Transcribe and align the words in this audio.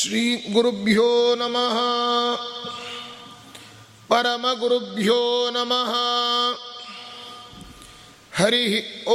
श्रीगुरुभ्यो 0.00 1.08
नमः। 1.38 1.78
परमगुरुभ्यो 4.10 5.22
नमः। 5.56 5.90
हरिः 8.36 8.74
ॐ 9.08 9.10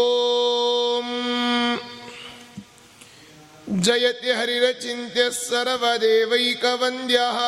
जयति 3.70 4.32
हरिरचिन्त्यः 4.32 5.30
सर्वदेवैकवन्द्यः। 5.30 7.40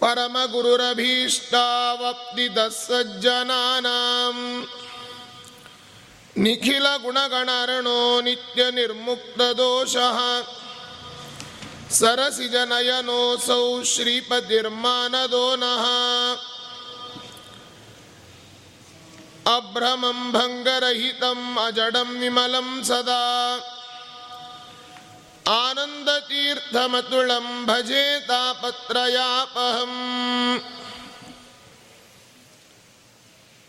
परमगुरुरभीष्टावप्तितः 0.00 2.68
सज्जनानाम्। 2.68 4.64
निखिलगुणगणार्णो 6.36 8.20
नित्यनिर्मुक्तदोषः 8.20 10.18
सरसिजनयनोऽसौ 11.90 13.82
श्रीपतिर्मानदो 13.84 15.56
नः 15.56 15.84
अभ्रमं 19.56 20.32
भङ्गरहितम् 20.32 21.58
अजडं 21.58 22.08
विमलं 22.20 22.82
सदा। 22.82 23.24
आनन्दतीर्थमतुलं 25.48 27.46
भजे 27.66 28.18
तापत्रयापहम्। 28.20 29.98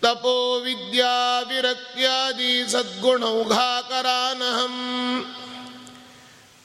तपो 0.04 0.60
विद्या 0.60 1.42
विरक्त्यादि 1.42 2.66
सद्गुणौघाकरानहम्। 2.70 5.24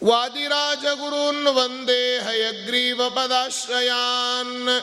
वादिराजगुरून् 0.03 1.49
वंदे 1.49 2.19
हयग्रीवपदाश्रयान्। 2.19 4.81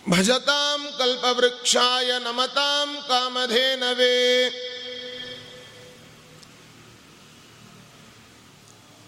भजतां 0.09 0.99
कल्पवृक्षाय 0.99 2.19
नमतां 2.19 2.95
कामधेनवे। 2.95 4.49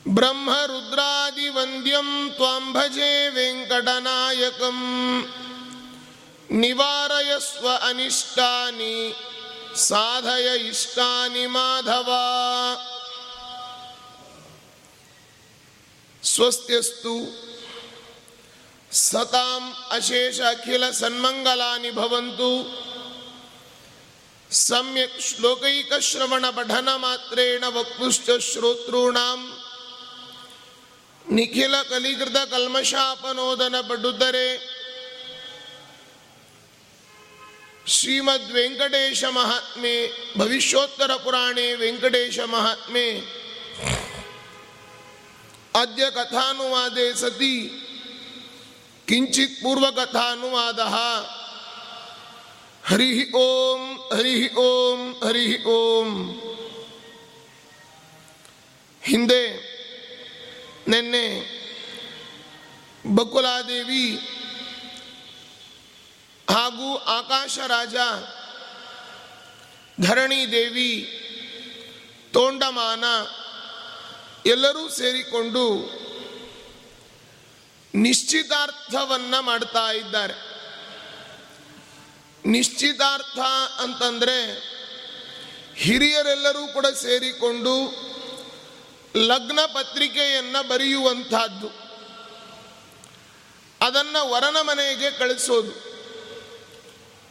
ब्रह्मरुद्रादिवन्द्यं 0.07 2.29
त्वां 2.29 2.73
भजे 2.73 3.29
वेङ्कटनायकम्। 3.29 5.23
निवारयस्व 6.51 7.69
अनिष्टानि, 7.69 9.13
साधय 9.75 10.55
इष्टानि 10.55 11.47
माधवा। 11.47 12.96
ಸ್ವಸ್ತ್ಯಸ್ತು. 16.33 17.13
ಸತಾಂ 18.91 19.63
ಅಶೇಷ 19.91 20.39
ಅಖಿಲ 20.39 20.89
ಸನ್ಮಂಗಲಾನಿ 20.89 21.91
ಭವಂತು. 21.91 22.51
ಸಮ್ಯಕ್ 24.51 25.21
ಶ್ಲೋಕೈಕ 25.21 25.93
ಶ್ರವಣ 25.99 26.49
ಪಠನ 26.49 26.89
ಮಾತ್ರೇಣ 26.95 27.63
ವಕ್ತುಶ್ಚ 27.67 28.29
ಶ್ರೋತೃಣಾಂ. 28.39 29.41
ನಿಖಿಲ 31.31 31.81
ಕಲಿಕೃತ 31.81 32.37
ಕಲ್ಮಷಾಪನೋದನ 32.51 33.75
ಪಡುದರೆ 33.81 34.77
ಶ್ರೀಮದ್ 37.87 38.51
ವೆಂಕಟೇಶ 38.51 39.23
ಮಹಾತ್ಮೆ, 39.23 39.95
ಭವಿಷ್ಯೋತ್ತರ 40.37 41.15
ಪುರಾಣೆ 41.15 41.73
ವೆಂಕಟೇಶ 41.73 42.39
ಮಹಾತ್ಮೆ. 42.39 43.36
अद्य 45.76 46.10
कथानुवादे 46.16 47.06
सति 47.14 47.54
किञ्चित् 49.08 49.58
पूर्वकथानुवादः 49.62 50.96
हरिः 52.84 53.18
ॐ 53.38 53.82
हरिः 54.12 54.44
ॐ 54.60 55.02
हरिः 55.24 55.68
ॐ 55.72 56.08
ಹಿಂದೆ 59.02 59.42
ನಿನ್ನೆ 60.92 61.24
ಬಕುಲಾದೇವಿ 63.04 64.04
ಹಾಗೂ 66.48 66.88
ಆಕಾಶ 67.16 67.54
ರಾಜ 67.72 67.96
ಧರಣಿ 69.98 70.40
ದೇವಿ 70.52 70.92
ತೋಂಡಮಾನ 72.34 73.04
ಎಲ್ಲರೂ 74.47 74.89
ಸೇರಿಕೊಂಡು 74.89 75.73
ನಿಶ್ಚಿತಾರ್ಥವನ್ನ 77.95 79.39
ಮಾಡ್ತಾ 79.39 79.91
ಇದ್ದಾರೆ. 79.91 80.33
ನಿಶ್ಚಿತಾರ್ಥ 82.45 83.39
ಅಂತಂದ್ರೆ 83.79 84.67
ಹಿರಿಯರೆಲ್ಲರೂ 85.75 86.67
ಕೂಡ 86.67 86.85
ಸೇರಿಕೊಂಡು 86.85 87.73
ಲಗ್ನ 89.15 89.59
ಪತ್ರಿಕೆಯನ್ನ 89.65 90.61
ಬರೆಯುವಂತಹದ್ದು 90.61 91.67
ಅದನ್ನ 93.81 94.15
ವರನ 94.19 94.57
ಮನೆಗೆ 94.61 95.11
ಕಳಿಸೋದು. 95.11 95.87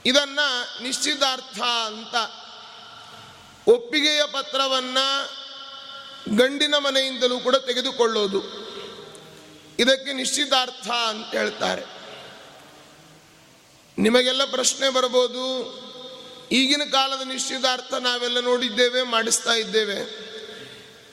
ಇದನ್ನ 0.06 0.38
ನಿಶ್ಚಿತಾರ್ಥ 0.82 1.60
ಅಂತ 1.60 2.14
ಒಪ್ಪಿಗೆಯ 3.68 4.22
ಪತ್ರವನ್ನ 4.32 4.98
ಗಂಡಿನ 6.34 6.74
ಮನೆಯಿಂದಲೂ 6.78 7.38
ಕೂಡ 7.38 7.56
ತೆಗೆದುಕೊಳ್ಳೋದು. 7.56 8.66
ಇದಕ್ಕೆ 9.78 10.12
ನಿಶ್ಚಿತಾರ್ಥ 10.12 10.88
ಅಂತ 10.88 11.34
ಹೇಳ್ತಾರೆ. 11.34 11.82
ನಿಮಗೆಲ್ಲ 13.98 14.44
ಪ್ರಶ್ನೆ 14.44 14.88
ಬರ್ಬೋದು. 14.88 15.76
ಈಗಿನ 16.52 16.82
ಕಾಲದ 16.92 17.26
ನಿಶ್ಚಿತಾರ್ಥ 17.26 17.94
ನಾವೆಲ್ಲ 17.94 18.40
ನೋಡಿದ್ದೇವೆ, 18.40 19.02
ಮಾಡಿಸ್ತಾ 19.02 19.52
ಇದ್ದೇವೆ. 19.52 20.26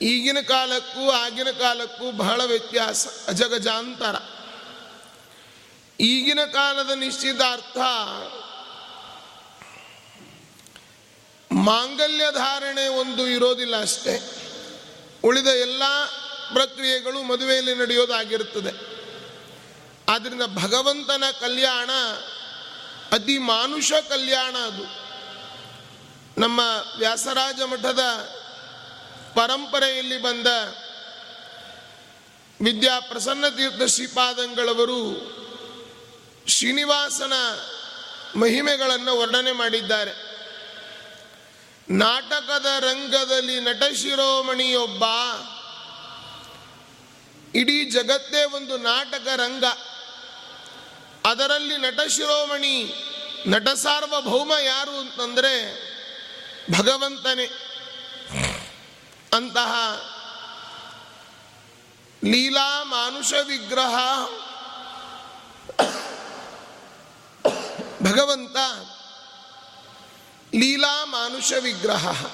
ಈಗಿನ 0.02 0.38
ಕಾಲಕ್ಕೂ 0.48 1.10
ಆಗಿನ 1.10 1.50
ಕಾಲಕ್ಕೂ 1.50 2.12
ಬಹಳ 2.12 2.44
ವ್ಯತ್ಯಾಸ, 2.44 3.06
ಅಜಗಜಾಂತರ. 3.28 4.16
ಈಗಿನ 6.00 6.38
ಕಾಲದ 6.52 6.90
ನಿಶ್ಚಿತಾರ್ಥ 6.90 7.78
ಮಾಂಗಲ್ಯ 11.52 12.24
ಧಾರಣೆ 12.32 12.88
ಒಂದು 12.88 13.28
ಇರೋದಿಲ್ಲ 13.28 13.80
ಅಷ್ಟೇ. 13.80 14.43
ಉಳಿದ 15.24 15.46
ಎಲ್ಲ 15.46 15.82
ಪ್ರಕ್ರಿಯೆಗಳು 16.52 17.22
ಮದುವೆಯಲ್ಲಿ 17.22 17.74
ನಡೆಯೋದಾಗಿರುತ್ತದೆ. 17.74 18.94
ಆದ್ದರಿಂದ 20.12 20.42
ಭಗವಂತನ 20.42 21.24
ಕಲ್ಯಾಣ 21.40 21.90
ಅತಿ 23.12 23.38
ಮಾನುಷ 23.38 23.92
ಕಲ್ಯಾಣ 24.08 24.56
ಅದು. 24.56 25.04
ನಮ್ಮ 26.40 26.60
ವ್ಯಾಸರಾಜ 26.98 27.62
ಮಠದ 27.62 28.00
ಪರಂಪರೆಯಲ್ಲಿ 29.34 30.22
ಬಂದ 30.22 30.46
ವಿದ್ಯಾ 32.64 33.00
ಪ್ರಸನ್ನ 33.00 33.48
ತೀರ್ಥ 33.48 33.82
ಶ್ರೀಪಾದಂಗಳವರು 33.82 35.34
ಶ್ರೀನಿವಾಸನ 36.48 37.32
ಮಹಿಮೆಗಳನ್ನು 38.38 39.18
ವರ್ಣನೆ 39.18 39.52
ಮಾಡಿದ್ದಾರೆ. 39.52 40.33
ನಾಟಕದ 41.90 42.66
ರಂಗದಲ್ಲಿ 42.80 43.60
ನಟ 43.60 43.82
ಶಿರೋಮಣಿಯೊಬ್ಬ 43.94 45.04
ಇಡೀ 47.54 47.84
ಜಗತ್ತೇ 47.84 48.44
ಒಂದು 48.44 48.78
ನಾಟಕ 48.78 49.26
ರಂಗ. 49.36 49.64
ಅದರಲ್ಲಿ 51.26 51.76
ನಟ 51.76 52.00
ಶಿರೋಮಣಿ 52.00 52.94
ನಟ 53.46 53.68
ಸಾರ್ವಭೌಮ 53.68 54.52
ಯಾರು 54.62 54.90
ಅಂತಂದರೆ 54.90 55.84
ಭಗವಂತನೇ. 56.78 57.46
ಅಂತಹ 59.32 59.74
ಲೀಲಾ 62.24 62.84
ಮಾನುಷ 62.84 63.32
ವಿಗ್ರಹ 63.32 63.94
ಭಗವಂತ 68.02 68.56
ಲೀಲಾ 70.54 71.04
ಮಾನುಷ 71.04 71.52
ವಿಗ್ರಹ. 71.52 72.26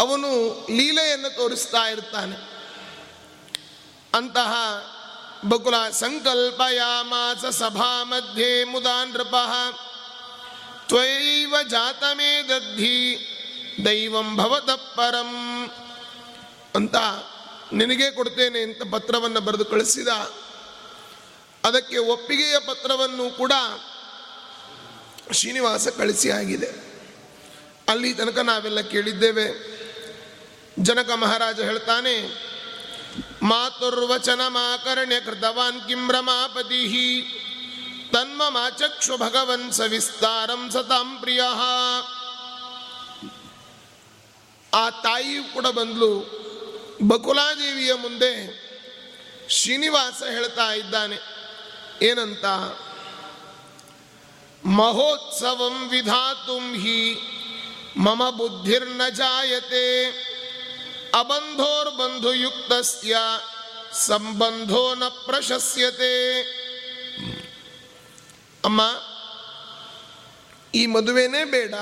ಅವನು 0.00 0.60
ಲೀಲೆಯನ್ನು 0.70 1.36
ತೋರಿಸ್ತಾ 1.36 1.88
ಇರ್ತಾನೆ. 1.88 2.50
ಅಂತಹ 4.14 4.52
ಬಕುಲ 5.48 5.88
ಸಂಕಲ್ಪಯಾಮಾಸ 5.90 7.44
ಸಭಾ 7.44 8.04
ಮಧ್ಯೆ 8.04 8.64
ಮುದಾ 8.64 9.04
ನೃಪ 9.04 9.34
ತ್ವಯೈವ 10.88 11.54
ಜಾತಮೇ 11.68 12.42
ದದ್ಧಿ, 12.42 13.26
ದೈವಂ 13.84 14.36
ಭವತ 14.36 14.70
ಪರಂ. 14.70 15.66
ಅಂತ 16.74 16.96
ನಿನಗೆ 17.72 18.10
ಕೊಡ್ತೇನೆ 18.10 18.60
ಅಂತ 18.62 18.94
ಪತ್ರವನ್ನು 18.94 19.40
ಬರೆದು 19.40 19.64
ಕಳಿಸಿದ. 19.64 20.08
ಅದಕ್ಕೆ 21.64 21.98
ಒಪ್ಪಿಗೆಯ 21.98 22.58
ಪತ್ರವನ್ನು 22.58 23.30
ಕೂಡ 23.30 23.52
ಶ್ರೀನಿವಾಸ 25.32 25.88
ಕಳಿಸಿ 25.88 26.28
ಆಗಿದೆ. 26.30 26.70
ಅಲ್ಲಿ 27.88 28.10
ತನಕ 28.14 28.38
ನಾವೆಲ್ಲ 28.38 28.80
ಕೇಳಿದ್ದೇವೆ. 28.80 29.46
ಜನಕ 30.78 31.10
ಮಹಾರಾಜ 31.10 31.60
ಹೇಳ್ತಾನೆ, 31.60 32.14
ಮಾತುರ್ವಚನ 33.42 34.40
ಮಾಕರ್ಣ್ಯ 34.48 35.20
ಕೃತವಾನ್ 35.20 35.80
ಕಿಂ 35.88 36.12
ರಮಾಪತಿ. 36.12 36.82
ತನ್ಮ 38.12 38.42
ಮಾಚಕ್ಷು 38.48 39.16
ಭಗವನ್ 39.16 39.72
ಸವಿಸ್ತಾರಂ 39.72 40.62
ಸತಾಂ 40.70 41.08
ಪ್ರಿಯ. 41.20 41.42
ಆ 44.72 44.84
ತಾಯಿಯು 44.90 45.42
ಕೂಡ 45.54 45.66
ಬಂದ್ಲು. 45.66 46.12
ಬಕುಲಾದೇವಿಯ 47.08 47.92
ಮುಂದೆ 47.94 48.32
ಶ್ರೀನಿವಾಸ 49.48 50.22
ಹೇಳ್ತಾ 50.30 50.68
ಇದ್ದಾನೆ, 50.72 51.18
ಏನಂತ? 52.02 52.44
ಮಹೋತ್ಸವಂ 54.64 55.88
ವಿಧಾತುಂ 55.88 56.74
ಹಿ 56.74 57.18
ಮಮ 57.96 58.30
ಬುದ್ಧಿರ್ನ 58.30 59.08
ಜಾಯತೆ 59.08 60.06
ಅಬಂಧೋರ್ಬಂಧುಯುಕ್ತಸ್ಯ 61.18 63.16
ಸಂಬಂಧೋ 63.92 64.94
ನ 64.94 65.08
ಪ್ರಶಸ್ಯತೆ 65.08 66.42
ಅಮ್ಮ 68.64 68.80
ಈ 70.74 70.86
ಮದುವೆನೇ 70.86 71.44
ಬೇಡ. 71.44 71.74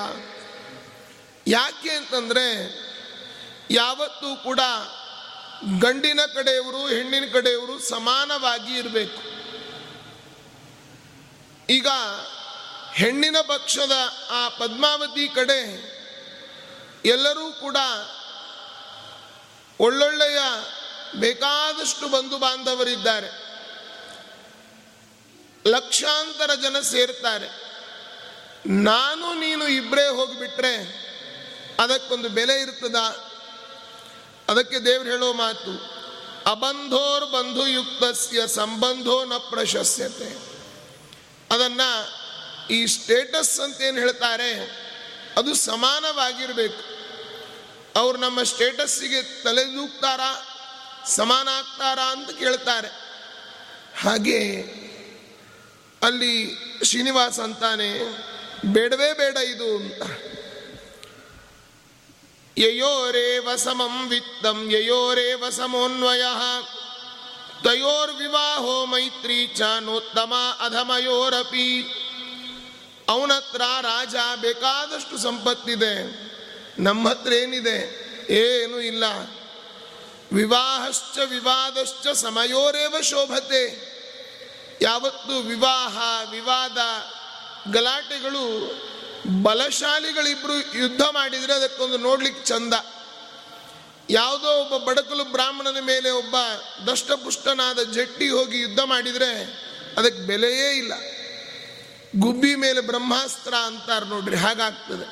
ಯಾಕೆ 1.47 1.91
ಅಂತಂದರೆ 1.91 2.79
ಯಾವತ್ತೂ 3.71 4.37
ಕೂಡ 4.37 4.61
ಗಂಡಿನ 5.79 6.21
ಕಡೆಯವರು 6.35 6.89
ಹೆಣ್ಣಿನ 6.89 7.25
ಕಡೆಯವರು 7.33 7.79
ಸಮಾನವಾಗಿ 7.79 8.79
ಇರಬೇಕು. 8.79 9.23
ಈಗ 11.73 11.87
ಹೆಣ್ಣಿನ 12.99 13.37
ಪಕ್ಷದ 13.47 13.93
ಆ 14.31 14.49
ಪದ್ಮಾವತಿ 14.49 15.29
ಕಡೆ 15.29 15.59
ಎಲ್ಲರೂ 17.05 17.53
ಕೂಡ 17.53 17.77
ಒಳ್ಳೊಳ್ಳೆಯ 19.81 20.39
ಬೇಕಾದಷ್ಟು 21.17 22.09
ಬಂಧು 22.09 22.39
ಬಾಂಧವರಿದ್ದಾರೆ. 22.39 23.29
ಲಕ್ಷಾಂತರ 25.67 26.55
ಜನ 26.55 26.81
ಸೇರ್ತಾರೆ. 26.81 27.47
ನಾನು 28.67 29.35
ನೀನು 29.35 29.69
ಇಬ್ಬರೇ 29.69 30.07
ಹೋಗಿಬಿಟ್ರೆ 30.07 30.75
ಅದಕ್ಕೊಂದು 31.81 32.29
ಬೆಲೆ 32.29 32.61
ಇರ್ತದ? 32.63 32.97
ಅದಕ್ಕೆ 34.49 34.79
ದೇವ್ರು 34.79 35.11
ಹೇಳೋ 35.11 35.33
ಮಾತು, 35.33 35.73
ಅಬಂಧೋರ್ 36.51 37.33
ಬಂಧುಯುಕ್ತಸ್ಯ 37.33 38.47
ಸಂಬಂಧೋ 38.47 39.25
ನ 39.25 39.33
ಪ್ರಶಸ್ಯತೆ. 39.37 40.37
ಅದನ್ನ 41.55 41.81
ಈ 42.71 42.87
ಸ್ಟೇಟಸ್ 42.87 43.61
ಅಂತ 43.61 43.81
ಏನು 43.81 43.99
ಹೇಳ್ತಾರೆ? 43.99 44.51
ಅದು 45.37 45.55
ಸಮಾನವಾಗಿರಬೇಕು. 45.55 46.83
ಅವ್ರು 47.99 48.19
ನಮ್ಮ 48.19 48.43
ಸ್ಟೇಟಸ್ಸಿಗೆ 48.43 49.43
ತಲೆದೂಗ್ತಾರಾ 49.43 50.31
ಸಮಾನ 51.07 51.49
ಆಗ್ತಾರಾ 51.49 52.11
ಅಂತ 52.11 52.31
ಕೇಳ್ತಾರೆ. 52.31 52.89
ಹಾಗೆ 54.01 54.41
ಅಲ್ಲಿ 56.03 56.35
ಶ್ರೀನಿವಾಸ 56.85 57.41
ಅಂತಾನೆ, 57.41 57.91
ಬೇಡವೇ 58.73 59.13
ಬೇಡ 59.13 59.37
ಇದು 59.37 59.77
ಅಂತ. 59.77 60.03
ಯಯೋರೇವ 62.59 63.49
ಸಮಂ 63.57 64.09
ವಿತ್ತಂ 64.09 64.71
ಯಯೋರೇವ 64.71 65.51
ಸಮೋನ್ವಯ 65.51 66.23
ತಯೋರ್ವಿವಾಹೋ 67.65 68.85
ಮೈತ್ರಿ 68.85 69.47
ಚಾನೋತ್ತಮ 69.47 70.35
ನೋತ್ತಮ 70.61 72.08
ಅಧಮಯೋರಪಿ 73.09 73.35
ಅವನತ್ರ 73.55 73.63
ರಾಜ 73.81 74.41
ಬೇಕಾದಷ್ಟು 74.41 75.19
ಸಂಪತ್ತಿದೆ. 75.19 76.03
ನಮ್ಮ 76.83 77.09
ಹತ್ರ 77.09 77.33
ಏನಿದೆ? 77.33 78.09
ಏನೂ 78.31 78.81
ಇಲ್ಲ. 78.81 79.05
ವಿವಾಹಶ್ಚ 80.33 81.19
ವಿವಾದಶ್ಚ 81.19 82.09
ಸಮಯೋರೇವ 82.09 83.01
ಶೋಭತೆ. 83.03 83.89
ಯಾವತ್ತು 84.83 85.41
ವಿವಾಹ, 85.41 85.99
ವಿವಾದ 86.31 86.79
ಗಲಾಟೆಗಳು 87.73 88.73
ಬಲಶಾಲಿಗಳಿಬ್ರು 89.43 90.79
ಯುದ್ಧ 90.79 91.03
ಮಾಡಿದರೆ 91.03 91.53
ಅದಕ್ಕೊಂದು 91.53 91.99
ನೋಡ್ಲಿಕ್ಕೆ 91.99 92.45
ಚಂದ. 92.45 92.75
ಯಾವುದೋ 94.11 94.49
ಒಬ್ಬ 94.49 94.89
ಬಡಕಲು 94.89 95.25
ಬ್ರಾಹ್ಮಣನ 95.25 95.79
ಮೇಲೆ 95.81 96.11
ಒಬ್ಬ 96.11 96.35
ದಷ್ಟಪುಷ್ಟನಾದ 96.87 97.83
ಜಟ್ಟಿ 97.83 98.29
ಹೋಗಿ 98.29 98.59
ಯುದ್ಧ 98.59 98.81
ಮಾಡಿದರೆ 98.81 99.43
ಅದಕ್ಕೆ 99.99 100.23
ಬೆಲೆಯೇ 100.23 100.71
ಇಲ್ಲ. 100.77 101.18
ಗುಬ್ಬಿ 102.17 102.55
ಮೇಲೆ 102.55 102.81
ಬ್ರಹ್ಮಾಸ್ತ್ರ 102.81 103.55
ಅಂತಾರೆ 103.55 104.07
ನೋಡ್ರಿ, 104.07 104.37
ಹಾಗಾಗ್ತದೆ. 104.37 105.07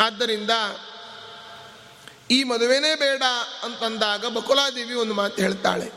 ಆದ್ದರಿಂದ 0.00 0.50
ಈ 2.30 2.44
ಮದುವೆನೇ 2.44 2.94
ಬೇಡ 2.94 3.22
ಅಂತಂದಾಗ 3.62 4.26
ಬಕುಲಾದೇವಿ 4.26 4.94
ಒಂದು 4.94 5.14
ಮಾತು 5.14 5.42
ಹೇಳ್ತಾಳೆ. 5.42 5.88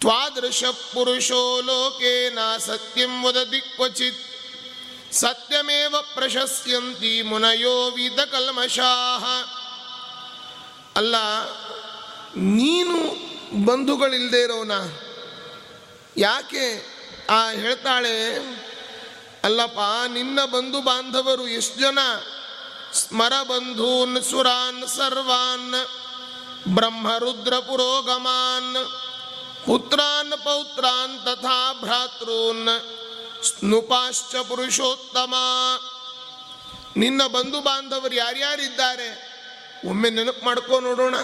ತ್ವಾದೃಶ 0.00 0.64
ಪುರುಷೋ 0.64 1.60
ಲೋಕೆ 1.60 2.34
ನಾ 2.34 2.58
ಸತ್ಯಂ 2.58 3.24
ವದತಿ 3.24 3.60
ಕ್ವಚಿತ್ 3.60 4.22
ಸತ್ಯಮೇವ 5.12 5.94
ಪ್ರಶಸ್ಯಂತಿ 6.14 7.22
ಮುನಯೋ 7.22 7.90
ವಿದ 7.90 8.20
ಕಲ್ಮಷಾಹ. 8.24 9.24
ಅಲ್ಲ, 10.96 11.16
ನೀನು 12.36 12.96
ಬಂಧುಗಳಿಲ್ಲದೆ 13.64 14.40
ಇರೋನ? 14.40 14.72
ಯಾಕೆ 16.16 16.99
ಆ 17.30 17.50
ಹೇಳ್ತಾಳೆ, 17.50 18.36
ಅಲ್ಲಪ್ಪ, 19.44 19.78
ನಿನ್ನ 20.08 20.44
ಬಂಧು 20.44 20.80
ಬಾಂಧವರು 20.82 21.48
ಎಷ್ಟು 21.48 21.80
ಜನ? 21.80 21.98
ಸ್ಮರ 22.92 23.32
ಬಂಧೂನ್, 23.42 24.22
ಸುರಾನ್, 24.22 24.88
ಸರ್ವಾನ್, 24.88 25.74
ಬ್ರಹ್ಮರುದ್ರ 26.74 27.58
ಪುರೋಗಮಾನ್, 27.58 28.76
ಪುತ್ರಾನ್, 29.66 30.30
ಪೌತ್ರಾನ್, 30.30 31.24
ತಥಾ 31.24 31.72
ಭ್ರಾತೃನ್, 31.72 32.68
ಸ್ನುಪಾಶ್ಚ 33.44 34.36
ಪುರುಷೋತ್ತಮ. 34.36 35.34
ನಿನ್ನ 36.96 37.26
ಬಂಧು 37.26 37.60
ಬಾಂಧವರು 37.60 38.14
ಯಾರ್ಯಾರಿದ್ದಾರೆ? 38.14 39.30
ಒಮ್ಮೆ 39.88 40.10
ನೆನಪು 40.10 40.44
ಮಾಡ್ಕೋ 40.44 40.80
ನೋಡೋಣ. 40.80 41.14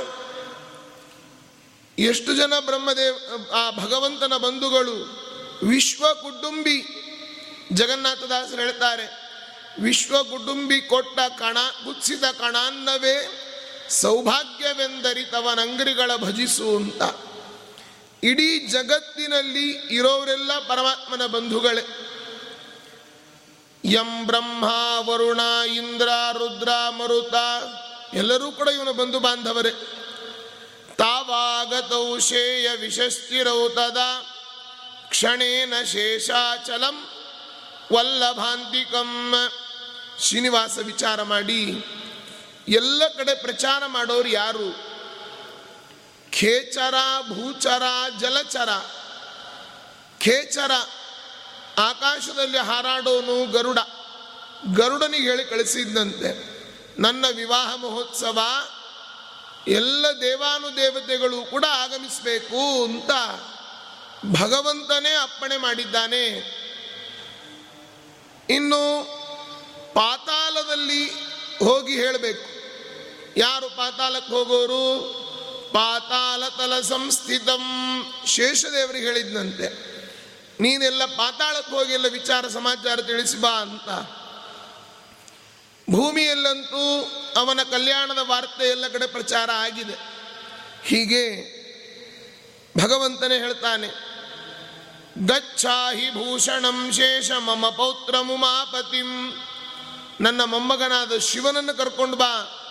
ಎಷ್ಟು 1.98 2.34
ಜನ 2.34 2.52
ಬ್ರಹ್ಮದೇವ್, 2.60 3.50
ಆ 3.50 3.70
ಭಗವಂತನ 3.70 4.36
ಬಂಧುಗಳು? 4.36 5.25
ವಿಶ್ವ 5.62 6.14
ಕುಟುಂಬಿ. 6.14 7.02
ಜಗನ್ನಾಥದಾಸರು 7.72 8.56
ಹೇಳ್ತಾರೆ, 8.56 9.26
ವಿಶ್ವ 9.82 10.22
ಕುಟುಂಬಿ 10.22 10.80
ಕೊಟ್ಟ 10.80 11.18
ಕಣ 11.38 11.56
ಗುಚ್ಚಿದ 11.84 12.24
ಕಣಾನ್ನವೇ 12.24 13.42
ಸೌಭಾಗ್ಯವೆಂದರಿತವನಂಗ್ರಿಗಳ 13.88 16.16
ಭಜಿಸು 16.16 16.76
ಅಂತ. 16.76 17.02
ಇಡೀ 18.24 18.58
ಜಗತ್ತಿನಲ್ಲಿ 18.58 19.70
ಇರೋರೆಲ್ಲ 19.70 20.58
ಪರಮಾತ್ಮನ 20.58 21.26
ಬಂಧುಗಳೇ. 21.26 21.82
ಯಂ 23.84 24.26
ಬ್ರಹ್ಮ, 24.26 24.64
ವರುಣ, 25.08 25.40
ಇಂದ್ರ, 25.74 26.08
ರುದ್ರ, 26.32 26.68
ಮರುತ, 26.88 27.34
ಎಲ್ಲರೂ 28.14 28.52
ಕೂಡ 28.52 28.68
ಇವನ 28.68 28.90
ಬಂಧು 28.90 29.20
ಬಾಂಧವರೇ. 29.20 29.70
ತಾವಾಗತೌ 30.98 32.18
ಶೇಯ 32.18 32.76
ವಿಷಸ್ಥಿರೌ 32.76 33.68
ತದಾ 33.68 34.32
ಕ್ಷಣೇನ 35.08 35.74
ಶೇಷಾಚಲಂ 35.92 37.08
ವಲ್ಲಭಾಂತಿಕಂ. 37.92 39.34
ಶ್ರೀನಿವಾಸ 40.20 40.78
ವಿಚಾರ 40.78 41.22
ಮಾಡಿ, 41.22 41.62
ಎಲ್ಲ 42.68 43.02
ಕಡೆ 43.08 43.34
ಪ್ರಚಾರ 43.34 43.86
ಮಾಡೋರು 43.86 44.28
ಯಾರು? 44.28 44.68
ಖೇಚರ, 46.32 46.94
ಭೂಚರ, 47.28 47.82
ಜಲಚರ. 48.20 48.68
ಖೇಚರ, 50.20 50.70
ಆಕಾಶದಲ್ಲಿ 51.78 52.58
ಹಾರಾಡೋನು 52.58 53.50
ಗರುಡ. 53.52 53.78
ಗರುಡನಿಗೆ 54.74 55.30
ಹೇಳಿ 55.30 55.44
ಕಳಿಸಿದ್ದಂತೆ 55.44 56.30
ನನ್ನ 57.00 57.24
ವಿವಾಹ 57.36 57.74
ಮಹೋತ್ಸವ, 57.74 58.38
ಎಲ್ಲ 59.68 60.06
ದೇವಾನುದೇವತೆಗಳು 60.20 61.50
ಕೂಡ 61.50 61.64
ಆಗಮಿಸಬೇಕು 61.64 62.84
ಅಂತ. 62.84 63.10
ಭಗವಂತನೇ 64.32 65.16
ಅಪ್ಪಣೆ 65.22 65.56
ಮಾಡಿದ್ದಾನೆ. 65.56 66.26
ಇನ್ನು 68.50 69.04
ಪಾತಾಳದಲ್ಲಿ 69.94 71.10
ಹೋಗಿ 71.58 71.96
ಹೇಳಬೇಕು. 71.96 72.56
ಯಾರು 73.36 73.68
ಪಾತಾಳಕ್ಕೆ 73.68 74.32
ಹೋಗೋರು? 74.32 75.16
ಪಾತಾಳ 75.72 76.48
ತಲ 76.48 76.80
ಸಂಸ್ಥಿತಂ 76.80 77.62
ಶೇಷದೇವರಿಗೆ 78.26 79.06
ಹೇಳಿದ್ನಂತೆ. 79.06 79.96
ನೀನೆಲ್ಲ 80.60 81.04
ಪಾತಾಳಕ್ಕೆ 81.04 81.76
ಹೋಗಿ 81.76 81.92
ಎಲ್ಲ 81.92 82.08
ವಿಚಾರ 82.08 82.48
ಸಮಾಚಾರ 82.48 83.00
ತಿಳಿಸಿ 83.00 83.36
ಬಾ 83.36 83.50
ಅಂತ. 83.50 83.88
ಭೂಮಿಯಲ್ಲಂತೂ 85.90 87.10
ಅವನ 87.36 87.60
ಕಲ್ಯಾಣದ 87.70 88.18
ವಾರ್ತೆ 88.18 88.70
ಎಲ್ಲ 88.70 88.88
ಕಡೆ 88.88 89.06
ಪ್ರಚಾರ 89.06 89.50
ಆಗಿದೆ. 89.50 89.94
ಹೀಗೆ 90.84 91.56
ಭಗವಂತನೇ 92.82 93.38
ಹೇಳ್ತಾನೆ. 93.38 94.05
ಗಚ್ಚಾಹಿ 95.24 96.10
ಭೂಷಣಂ 96.10 96.92
ಶೇಷ 96.92 97.30
ಮಮ 97.30 97.68
ಪೌತ್ರ 97.68 98.20
ಮುಮಾಪತಿಂ 98.20 99.32
ನನ್ನ 100.20 100.44
ಮೊಮ್ಮಗನಾದ 100.44 101.18
ಶಿವನನ್ನು 101.18 101.76
ಕರ್ಕೊಂಡು 101.76 102.16
ಬಾ. 102.16 102.62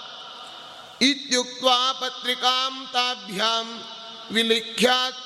ಇತ್ಯುಕ್ತ 1.02 1.64
ಪತ್ರಿಕಾಂ 2.02 2.90
ತಾಭ್ಯಾಂ 2.94 3.84
ವಿಲಿಖ್ಯಾತ್ 4.32 5.18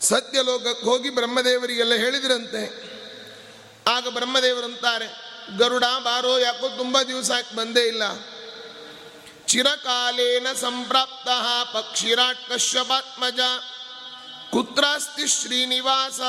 ಸತ್ಯಲೋಕಕ್ಕೆ 0.00 0.86
ಹೋಗಿ 0.86 1.10
ಬ್ರಹ್ಮದೇವರಿಗೆಲ್ಲ 1.10 1.94
ಹೇಳಿದ್ರಂತೆ. 1.94 2.87
ಆಗ 3.88 4.08
ಬ್ರಹ್ಮದೇವರಂತಾರೆ 4.08 5.28
ಗರುಡ 5.58 5.84
ಬಾರೋ 5.98 6.38
ಯಾಕೋ 6.38 6.68
ತುಂಬ 6.68 7.02
ದಿವಸ 7.02 7.30
ಆಯ್ತು 7.30 7.56
ಬಂದೇ 7.56 7.80
ಇಲ್ಲ. 7.80 8.02
ಚಿರಕಾಲೇನ 9.46 10.46
ಸಂಪ್ರಾಪ್ತ 10.52 11.28
ಪಕ್ಷಿರಾಟ್ 11.72 12.48
ಕಶ್ಯಪಾತ್ಮಜ 12.48 13.40
ಕುತ್ರಾಸ್ತಿ 14.50 15.26
ಶ್ರೀನಿವಾಸ, 15.26 16.20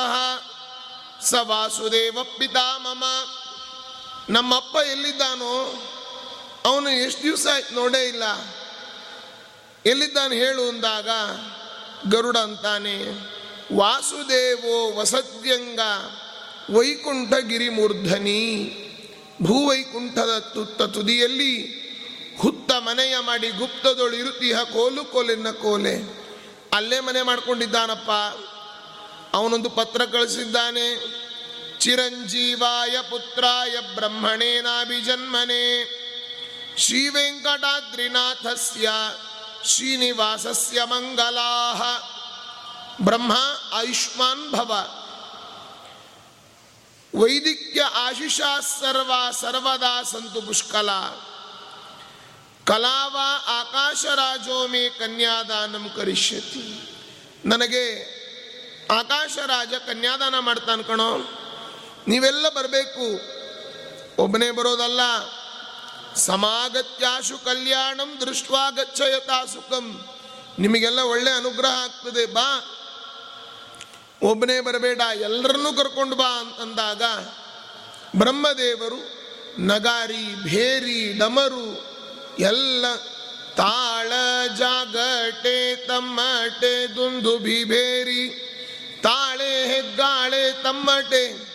ಸ 1.24 1.34
ವಾಸುದೇವ 1.34 2.18
ಪಿತಾಮಮ 2.38 3.04
ನಮ್ಮಪ್ಪ 4.28 4.76
ಎಲ್ಲಿದ್ದಾನೋ, 4.76 5.82
ಅವನು 6.64 6.90
ಎಷ್ಟು 6.90 7.22
ದಿವಸ 7.22 7.46
ಆಯ್ತು 7.54 7.74
ನೋಡೇ 7.74 8.08
ಇಲ್ಲ. 8.08 8.22
ಎಲ್ಲಿದ್ದಾನೆ 9.86 10.36
ಹೇಳು 10.36 10.68
ಅಂದಾಗ, 10.68 11.08
ಗರುಡ 12.10 12.36
ಅಂತಾನೆ, 12.36 12.96
ವಾಸುದೇವೋ 13.76 15.00
ವಸದ್ಯಂಗ. 15.00 15.80
ವೈಕುಂಠ 16.70 17.34
ಗಿರಿಮೂರ್ಧನಿ 17.34 18.76
ಭೂವೈಕುಂಠದ 19.42 20.38
ತುತ್ತ 20.38 20.82
ತುದಿಯಲ್ಲಿ 20.82 21.80
ಹುತ್ತ 22.38 22.72
ಮನೆಯ 22.72 23.18
ಮಾಡಿ 23.18 23.48
ಗುಪ್ತದೊಳು 23.48 24.16
ಇರುತ್ತೀಹ 24.16 24.62
ಕೋಲು 24.62 25.04
ಕೋಲಿನ 25.04 25.50
ಕೋಲೆ. 25.50 26.20
ಅಲ್ಲೇ 26.72 27.00
ಮನೆ 27.00 27.22
ಮಾಡ್ಕೊಂಡಿದ್ದಾನಪ್ಪ. 27.22 28.10
ಅವನೊಂದು 29.36 29.70
ಪತ್ರ 29.70 30.04
ಕಳಿಸಿದ್ದಾನೆ. 30.04 31.20
ಚಿರಂಜೀವಾಯ 31.78 32.96
ಪುತ್ರಾಯ 33.10 33.76
ಬ್ರಹ್ಮಣೇನಾಭಿಜನ್ಮನೆ. 33.94 35.84
ಶ್ರೀ 36.78 37.08
ವೆಂಕಟಾದ್ರಿನಾಥಸ್ಯ 37.08 38.88
ಶ್ರೀನಿವಾಸಸ್ಯ 39.64 40.84
ಮಂಗಲಾಹ. 40.84 41.82
ಬ್ರಹ್ಮ 43.04 43.32
ಆಯುಷ್ಮಾನ್ 43.72 44.50
ಭವ. 44.50 44.96
ವೈದಿಕ್ಯ 47.14 47.80
ಆಶಿಷಾ 47.80 48.60
ಸರ್ವ 48.60 49.12
ಸರ್ವದಾ 49.40 50.02
ಸಂತು 50.02 50.42
ಪುಷ್ಕಲ. 50.42 50.90
ಕಲಾವ 52.64 53.16
ಆಕಾಶರಾಜೋ 53.46 54.66
ಮೇ 54.66 54.88
ಕನ್ಯಾದಾನಂ 54.88 55.90
ಕರಿಷ್ಯತಿ. 55.96 56.90
ನನಗೆ 57.44 58.20
ಆಕಾಶರಾಜ 58.98 59.74
ಕನ್ಯಾದಾನ 59.74 60.38
ಮಾಡ್ತಾನೆ 60.38 60.82
ಕಣೋ. 60.82 61.18
ನೀವೆಲ್ಲ 62.08 62.48
ಬರಬೇಕು. 62.48 63.20
ಒಬ್ಬನೇ 64.22 64.50
ಬರೋದಲ್ಲ. 64.50 65.00
ಸಮಾಗತ್ಯಾಶು 66.14 67.38
ಕಲ್ಯಾಣಂ 67.38 68.20
ದೃಷ್ಟ್ವಾ 68.20 68.70
ಗಚ್ಚಯತಾ 68.70 69.44
ಸುಖಂ. 69.44 70.06
ನಿಮಗೆಲ್ಲ 70.58 70.98
ಒಳ್ಳೆ 70.98 71.30
ಅನುಗ್ರಹ 71.30 71.82
ಆಗ್ತದೆ. 71.82 72.26
ಬಾ. 72.26 72.76
ಒಬ್ಬನೇ 74.22 74.60
ಬರಬೇಡ, 74.60 75.00
ಎಲ್ಲರನ್ನೂ 75.20 75.72
ಕರ್ಕೊಂಡು 75.72 76.16
ಬಾ 76.16 76.40
ಅಂತಂದಾಗ 76.40 77.02
ಬ್ರಹ್ಮದೇವರು, 78.18 79.20
ನಗಾರಿ, 79.58 80.42
ಭೇರಿ, 80.42 81.18
ಡಮರು, 81.18 81.90
ಎಲ್ಲ 82.38 82.84
ತಾಳ 83.56 84.12
ಜಾಗಟೆ 84.58 85.86
ತಮ್ಮಟೆ, 85.86 86.86
ದುಂದು 86.86 87.38
ಭೇರಿ 87.38 88.28
ತಾಳೆ 89.02 89.66
ಹೆಗ್ಗಾಳೆ 89.66 90.62
ತಮ್ಮಟೆ, 90.62 91.50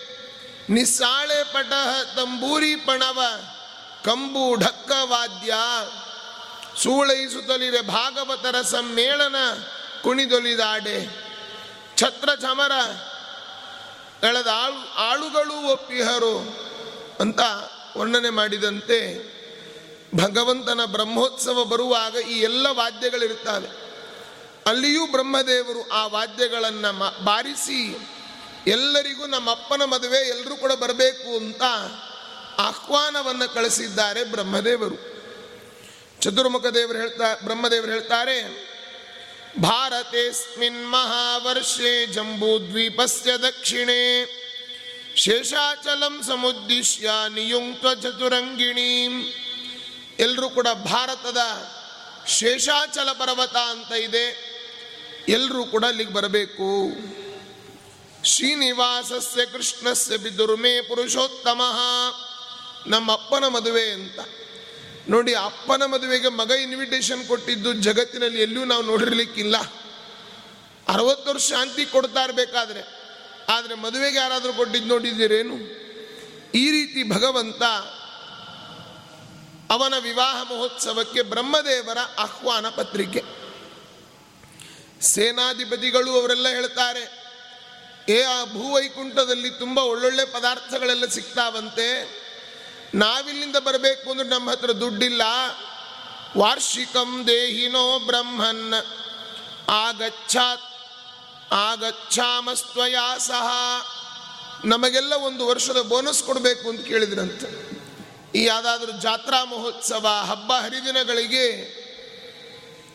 ನಿಸ್ಸಾಳೆ 0.70 1.44
ಪಟಹ 1.44 2.04
ತಂಬೂರಿ 2.16 2.76
ಪಣವ, 2.76 3.22
ಕಂಬು 4.04 4.56
ಢಕ್ಕ 4.56 4.92
ವಾದ್ಯ 5.04 5.54
ಸೂಳೈಸುತ್ತಲಿರೆ 6.84 7.82
ಭಾಗವತರ 7.82 8.62
ಸಮ್ಮೇಳನ 8.62 9.36
ಕುಣಿದೊಲಿದಾಡೆ. 10.04 11.25
ಛತ್ರ 11.98 12.30
ಚಮರ 12.42 12.72
ಎಳೆದ 14.26 14.48
ಆಳು, 14.54 14.94
ಆಳುಗಳು 14.96 15.68
ಒಪ್ಪಿಹರು 15.68 16.38
ಅಂತ 17.20 17.40
ವರ್ಣನೆ 17.98 18.30
ಮಾಡಿದಂತೆ 18.30 19.36
ಭಗವಂತನ 20.16 20.86
ಬ್ರಹ್ಮೋತ್ಸವ 20.86 21.64
ಬರುವಾಗ 21.64 22.16
ಈ 22.16 22.40
ಎಲ್ಲ 22.40 22.68
ವಾದ್ಯಗಳಿರುತ್ತವೆ. 22.72 23.86
ಅಲ್ಲಿಯೂ 24.66 25.12
ಬ್ರಹ್ಮದೇವರು 25.12 25.90
ಆ 25.90 26.08
ವಾದ್ಯಗಳನ್ನು 26.08 27.24
ಬಾರಿಸಿ 27.24 27.98
ಎಲ್ಲರಿಗೂ 28.68 29.26
ನಮ್ಮ 29.26 29.52
ಅಪ್ಪನ 29.52 29.84
ಮದುವೆ 29.84 30.18
ಎಲ್ಲರೂ 30.18 30.56
ಕೂಡ 30.56 30.72
ಬರಬೇಕು 30.72 31.38
ಅಂತ 31.38 31.64
ಆಹ್ವಾನವನ್ನು 32.58 33.54
ಕಳಿಸಿದ್ದಾರೆ 33.54 34.24
ಬ್ರಹ್ಮದೇವರು. 34.24 34.96
ಚತುರ್ಮುಖ 36.22 36.66
ದೇವರು 36.66 36.98
ಹೇಳ್ತಾ, 36.98 37.36
ಬ್ರಹ್ಮದೇವರು 37.44 37.92
ಹೇಳ್ತಾರೆ 37.92 38.65
ಭಾರತೇಸ್ಮಿನ್ 39.60 40.92
ಮಹಾವರ್ಷೆ 40.92 42.06
जम्बूद्वीपस्य 42.06 43.32
ದಕ್ಷಿಣೆ 43.32 44.26
ಶೇಷಾಚಲಂ 45.16 46.24
ಸಮುದ್ದಿಶ್ಯ 46.24 47.10
ನಿಯುಂಕ್ತ 47.30 47.86
ಚತುರಂಗಿಣೀಂ 48.04 49.34
ಎಲ್ಲರೂ 50.20 50.50
ಕೂಡ 50.50 50.68
ಭಾರತದ 50.68 51.38
ಶೇಷಾಚಲ 52.28 53.12
ಪರ್ವತ 53.12 53.56
ಅಂತ 53.56 53.94
ಇದೆ. 53.94 54.56
ಎಲ್ಲರೂ 55.28 55.66
ಕೂಡ 55.66 55.86
ಅಲ್ಲಿಗೆ 55.86 56.14
ಬರಬೇಕು. 56.14 56.90
ಶ್ರೀನಿವಾಸಸ್ಯ 58.24 59.46
ಕೃಷ್ಣಸ್ಯ 59.46 60.18
ಬಿದುರ್ಮೆ 60.18 60.82
ಪುರುಷೋತ್ತಮ 60.82 61.62
ನಮ್ಮ 62.88 63.12
ಅಪ್ಪನ 63.12 63.48
ಮದುವೆ 63.48 63.90
ಅಂತ. 63.90 64.20
ನೋಡಿ 65.10 65.34
ಅಪ್ಪನ 65.34 65.86
ಮದುವೆಗೆ 65.86 66.30
ಮಗ 66.30 66.52
ಇನ್ವಿಟೇಷನ್ 66.52 67.28
ಕೊಟ್ಟಿದ್ದು 67.28 67.74
ಜಗತ್ತಿನಲ್ಲಿ 67.74 68.42
ಎಲ್ಲೂ 68.42 68.66
ನಾವು 68.66 68.84
ನೋಡಿರ್ಲಿಕ್ಕಿಲ್ಲ. 68.84 69.58
ಅರವತ್ತು 70.88 71.34
ವರ್ಷ 71.34 71.50
ಶಾಂತಿ 71.50 71.86
ಕೊಡ್ತಾ 71.86 72.24
ಇರಬೇಕಾದ್ರೆ. 72.24 72.82
ಆದರೆ 73.50 73.76
ಮದುವೆಗೆ 73.76 74.18
ಯಾರಾದರೂ 74.18 74.54
ಕೊಟ್ಟಿದ್ದು 74.54 74.88
ನೋಡಿದ್ದೀರೇನು? 74.88 75.56
ಈ 76.54 76.72
ರೀತಿ 76.72 77.10
ಭಗವಂತ 77.10 77.64
ಅವನ 79.72 79.94
ವಿವಾಹ 79.98 80.44
ಮಹೋತ್ಸವಕ್ಕೆ 80.44 81.22
ಬ್ರಹ್ಮದೇವರ 81.22 81.98
ಆಹ್ವಾನ 82.18 82.70
ಪತ್ರಿಕೆ. 82.70 83.24
ಸೇನಾಧಿಪತಿಗಳು 85.02 86.12
ಅವರೆಲ್ಲ 86.20 86.48
ಹೇಳ್ತಾರೆ, 86.48 87.04
ಏ 88.10 88.22
ಆ 88.24 88.44
ಭೂವೈಕುಂಠದಲ್ಲಿ 88.46 89.50
ತುಂಬ 89.50 89.78
ಒಳ್ಳೊಳ್ಳೆ 89.78 90.26
ಪದಾರ್ಥಗಳೆಲ್ಲ 90.26 91.06
ಸಿಗ್ತಾವಂತೆ. 91.06 92.25
ನಾವಿಲ್ಲಿಂದ 92.96 93.56
ಬರಬೇಕು 93.56 94.12
ಅಂದ್ರೆ 94.12 94.30
ನಮ್ಮ 94.30 94.50
ಹತ್ರ 94.50 94.72
ದುಡ್ಡಿಲ್ಲ. 94.72 95.22
ವಾರ್ಷಿಕಂ 96.38 97.24
ದೇಹಿನೋ 97.28 98.00
ಬ್ರಹ್ಮನ್. 98.00 98.74
ಆಗಚ್ಛಾತ್, 99.70 100.62
ಆಗಚ್ಛಾಮಸ್ತ್ವಯಾ 101.52 103.18
ಸಹ. 103.18 103.48
ನಮಗೆಲ್ಲ 104.66 105.14
ಒಂದು 105.14 105.48
ವರ್ಷದ 105.48 105.82
ಬೋನಸ್ 105.82 106.24
ಕೊಡಬೇಕು 106.24 106.70
ಅಂತ 106.70 106.88
ಕೇಳಿದ್ರಂತೆ. 106.88 107.76
ಈ 108.36 108.44
ಯಾವುದಾದ್ರೂ 108.44 108.92
ಜಾತ್ರಾ 108.92 109.44
ಮಹೋತ್ಸವ, 109.44 110.08
ಹಬ್ಬ 110.26 110.54
ಹರಿದಿನಗಳಿಗೆ 110.54 111.76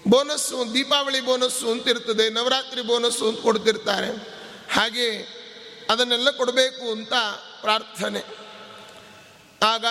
ಬೋನಸ್ಸು, 0.09 0.75
ದೀಪಾವಳಿ 0.75 1.21
ಬೋನಸ್ಸು 1.21 1.71
ಅಂತ 1.71 1.89
ಇರ್ತದೆ, 1.89 2.31
ನವರಾತ್ರಿ 2.31 2.83
ಬೋನಸ್ಸು 2.83 3.29
ಅಂತ 3.29 3.41
ಕೊಡ್ತಿರ್ತಾರೆ. 3.41 4.11
ಹಾಗೆ 4.73 5.41
ಅದನ್ನೆಲ್ಲ 5.91 6.31
ಕೊಡಬೇಕು 6.31 6.93
ಅಂತ 6.93 7.13
ಪ್ರಾರ್ಥನೆ. 7.61 8.40
ಆಗ 9.63 9.85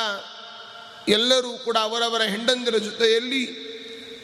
ಎಲ್ಲರೂ 1.07 1.57
ಕೂಡ 1.57 1.77
ಅವರವರ 1.77 2.21
ಹೆಂಡಂದಿರ 2.21 2.77
ಜೊತೆಯಲ್ಲಿ 2.77 3.69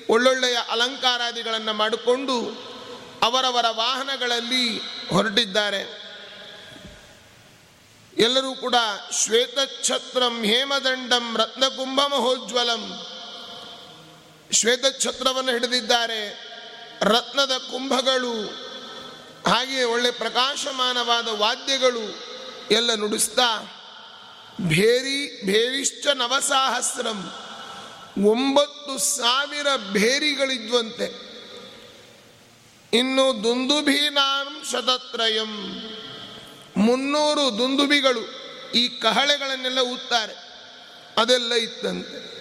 ಒಳ್ಳೊಳ್ಳೆಯ 0.07 0.57
ಅಲಂಕಾರಾದಿಗಳನ್ನು 0.69 1.73
ಮಾಡಿಕೊಂಡು 1.73 2.65
ಅವರವರ 3.23 3.65
ವಾಹನಗಳಲ್ಲಿ 3.69 4.77
ಹೊರಟಿದ್ದಾರೆ. 5.09 6.05
ಎಲ್ಲರೂ 8.17 8.55
ಕೂಡ 8.55 8.75
ಶ್ವೇತಛತ್ರಂ 9.23 10.43
ಹೇಮದಂಡಂ 10.43 11.37
ರತ್ನಕುಂಭ 11.37 11.99
ಮಹೋಜ್ವಲಂ 11.99 13.07
ಶ್ವೇತಛತ್ರವನ್ನು 14.51 15.51
ಹಿಡಿದಿದ್ದಾರೆ. 15.51 16.55
ರತ್ನದ 17.01 17.51
ಕುಂಭಗಳು 17.57 18.65
ಹಾಗೆಯೇ 19.51 19.83
ಒಳ್ಳೆ 19.83 20.11
ಪ್ರಕಾಶಮಾನವಾದ 20.11 21.27
ವಾದ್ಯಗಳು 21.27 22.19
ಎಲ್ಲ 22.71 22.95
ನುಡಿಸ್ತಾ 22.95 23.74
ಭೇರಿ, 24.61 25.45
ಭೇರಿಶ್ಚ 25.45 26.07
ನವಸಾಹಸ್ರಂ. 26.07 27.33
ಒಂಬತ್ತು 28.25 28.97
ಸಾವಿರ 28.97 29.67
ಭೇರಿಗಳಿದ್ವಂತೆ. 29.91 31.25
ಇನ್ನು 32.93 33.43
ದುಂದುಭೀನಾಂ 33.43 34.63
ಶತತ್ರಯಂ. 34.71 35.83
ಮುನ್ನೂರು 36.77 37.57
ದುಂದುಬಿಗಳು 37.57 38.21
ಈ 38.71 38.87
ಕಹಳೆಗಳನ್ನೆಲ್ಲ 38.87 39.79
ಊತ್ತಾರೆ 39.79 40.33
ಅದೆಲ್ಲ 41.17 41.53
ಇತ್ತಂತೆ. 41.53 42.35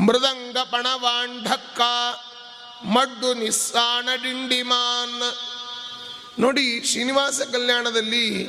ಮೃದಂಗ 0.00 0.58
ಪಣವಾಂಢಕ್ಕ, 0.58 1.80
ಮಡ್ಡು 2.84 3.34
ನಿಸ್ಸಾಣ 3.34 4.08
ಡಿಂಡಿಮಾನ್. 4.22 5.38
ನೋಡಿ 6.38 6.84
ಶ್ರೀನಿವಾಸ 6.84 7.40
ಕಲ್ಯಾಣದಲ್ಲಿ 7.40 8.48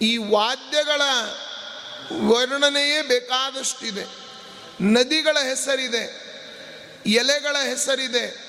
ಈ 0.00 0.16
ವಾದ್ಯಗಳ 0.16 1.02
ವರ್ಣನೆಯೇ 2.12 3.02
ಬೇಕಾದಷ್ಟಿದೆ. 3.02 4.06
ನದಿಗಳ 4.80 5.36
ಹೆಸರಿದೆ, 5.48 6.26
ಎಲೆಗಳ 7.06 7.56
ಹೆಸರಿದೆ, 7.64 8.46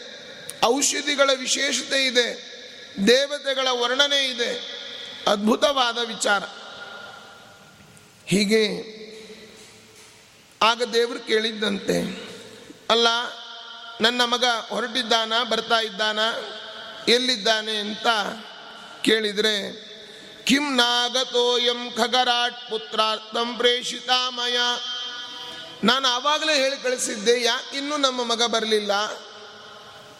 ಔಷಧಿಗಳ 0.63 1.29
ವಿಶೇಷತೆ 1.35 2.05
ಇದೆ, 2.05 2.57
ದೇವತೆಗಳ 3.07 3.67
ವರ್ಣನೆ 3.71 4.25
ಇದೆ. 4.25 4.77
ಅದ್ಭುತವಾದ 5.27 5.97
ವಿಚಾರ. 5.97 6.43
ಹೀಗೆ 8.25 8.97
ಆಗ 10.61 10.83
ದೇವರು 10.83 11.19
ಕೇಳಿದ್ದಂತೆ, 11.19 12.27
ಅಲ್ಲ, 12.89 13.07
ನನ್ನ 14.01 14.23
ಮಗ 14.23 14.45
ಹೊರಟಿದ್ದಾನ, 14.69 15.43
ಬರ್ತಾ 15.43 15.79
ಇದ್ದಾನ, 15.79 16.19
ಎಲ್ಲಿದ್ದಾನೆ 17.07 17.77
ಅಂತ 17.77 18.07
ಕೇಳಿದರೆ 19.01 19.86
ಕಿಂ 20.47 20.75
ನಾಗತೋಯಂ 20.75 21.79
ಖಗರಾಟ್ 21.97 22.69
ಪುತ್ರಾರ್ಥಂ 22.69 23.55
ಪ್ರೇಷಿತಾಮಯ 23.57 24.57
ನಾನು 25.83 26.07
ಆವಾಗಲೇ 26.07 26.53
ಹೇಳಿ 26.53 26.77
ಕಳಿಸಿದ್ದೆ 26.83 27.41
ಯಾಕಿನ್ನೂ 27.41 27.97
ನಮ್ಮ 27.97 28.23
ಮಗ 28.23 28.43
ಬರಲಿಲ್ಲ? 28.45 28.93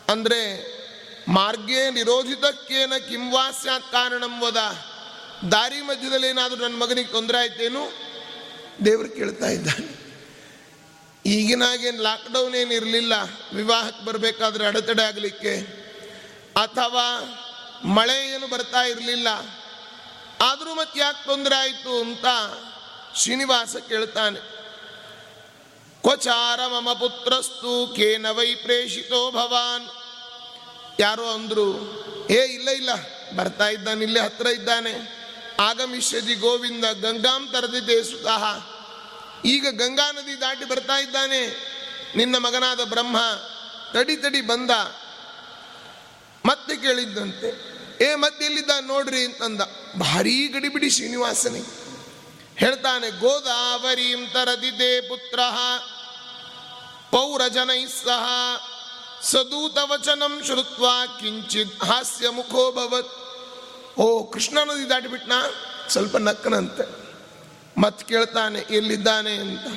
ಅಂದರೆ, 0.09 0.41
ಮಾರ್ಗೇ 1.27 1.91
ನಿರೋಧಿತಕ್ಕೇನ 1.91 2.93
ಕಿಂವಾಸ್ಯಾತ್ 3.09 3.91
ಕಾರಣಂ 3.91 4.41
ವದ? 4.41 4.59
ದಾರಿ 5.51 5.81
ಮಧ್ಯದಲ್ಲಿ 5.81 6.27
ಏನಾದರೂ 6.27 6.59
ನನ್ನ 6.61 6.77
ಮಗನಿಗೆ 6.77 7.11
ತೊಂದರೆ 7.11 7.37
ಆಯ್ತೇನು? 7.37 7.83
ದೇವರು 8.85 9.09
ಕೇಳ್ತಾ 9.09 9.47
ಇದ್ದಾನೆ. 9.47 9.87
ಈಗಿನಾಗೇನು 11.25 12.01
ಲಾಕ್ಡೌನ್ 12.01 12.55
ಏನು 12.55 12.73
ಇರಲಿಲ್ಲ, 12.73 13.13
ವಿವಾಹಕ್ಕೆ 13.53 14.05
ಬರಬೇಕಾದ್ರೆ 14.05 14.65
ಅಡೆತಡೆ 14.65 15.03
ಆಗಲಿಕ್ಕೆ, 15.03 15.55
ಅಥವಾ 16.55 17.07
ಮಳೆ 17.85 18.33
ಏನು 18.35 18.47
ಬರ್ತಾ 18.47 18.83
ಇರಲಿಲ್ಲ 18.83 19.27
ಆದರೂ 20.41 20.73
ಮತ್ತೆ 20.73 20.99
ಯಾಕೆ 20.99 21.25
ತೊಂದರೆ 21.25 21.55
ಆಯಿತು 21.55 21.99
ಅಂತ 21.99 22.25
ಶ್ರೀನಿವಾಸ 23.15 23.75
ಕೇಳ್ತಾನೆ. 23.75 24.39
ಕ್ವಚಾರ 26.01 26.67
ಮಮ 26.67 26.93
ಪುತ್ರಸ್ತು 26.93 27.93
ಕೇನ 27.95 28.29
ವೈ 28.29 28.55
ಪ್ರೇಷಿತೋ 28.55 29.31
ಭವಾನ್. 29.31 29.89
ಯಾರೋ 30.99 31.29
ಅಂದ್ರು, 31.29 31.73
ಏ, 32.29 32.45
ಇಲ್ಲ 32.45 32.69
ಇಲ್ಲ, 32.69 32.89
ಬರ್ತಾ 33.35 33.69
ಇದ್ದಾನೆ, 33.69 34.03
ಇಲ್ಲೇ 34.03 34.19
ಹತ್ರ 34.19 34.47
ಇದ್ದಾನೆ. 34.47 35.17
ಆಗಮಿಷ್ಯದಿ 35.59 36.35
ಗೋವಿಂದ 36.35 36.85
ಗಂಗಾಂ 36.85 37.49
ತರದಿದೆ 37.51 38.03
ಸುತಃ 38.03 38.43
ಈಗ 39.45 39.67
ಗಂಗಾ 39.69 40.11
ನದಿ 40.11 40.41
ದಾಟಿ 40.41 40.65
ಬರ್ತಾ 40.65 40.97
ಇದ್ದಾನೆ, 40.97 41.47
ನಿನ್ನ 42.15 42.37
ಮಗನಾದ 42.37 42.83
ಬ್ರಹ್ಮ. 42.83 43.17
ತಡಿ 43.93 44.17
ತಡಿ 44.17 44.41
ಬಂದ. 44.41 44.71
ಮತ್ತೆ 46.45 46.75
ಕೇಳಿದ್ದಂತೆ 46.75 47.76
ಏ, 48.01 48.15
ಮತ್ತೆ 48.15 48.45
ಎಲ್ಲಿದ್ದ? 48.45 48.69
ನೋಡ್ರಿ 48.81 49.25
ಅಂತಂದ. 49.25 49.61
ಭಾರೀ 49.99 50.47
ಗಡಿಬಿಡಿ 50.47 50.89
ಶ್ರೀನಿವಾಸನೇ. 50.89 51.61
ಹೇಳ್ತಾನೆ, 52.55 53.19
ಗೋದಾವರೀಂ 53.19 54.27
ತರದಿದೆ 54.33 55.01
ಪುತ್ರ, 55.01 55.39
ಪೌರಜನೈ 57.11 57.85
ಸಹ, 57.85 58.29
ಸದೂತವಚನಂ 59.21 60.41
ಶ್ರುತ್ವ 60.45 60.85
ಕಿಂಚಿತ್ 61.19 61.83
ಹಾಸ್ಯ 61.83 62.29
ಮುಖೋಭವತ್ 62.29 63.27
ಓ, 63.97 64.31
ಕೃಷ್ಣ 64.31 64.57
ನದಿ 64.63 64.89
ದಾಟಿಬಿಟ್ನ? 64.89 65.31
ಸ್ವಲ್ಪ 65.89 66.17
ನಕ್ಕನಂತೆ. 66.17 67.07
ಮತ್ 67.77 68.07
ಕೇಳ್ತಾನೆ, 68.07 68.59
ಎಲ್ಲಿದ್ದಾನೆ 68.59 69.35
ಅಂತ? 69.35 69.67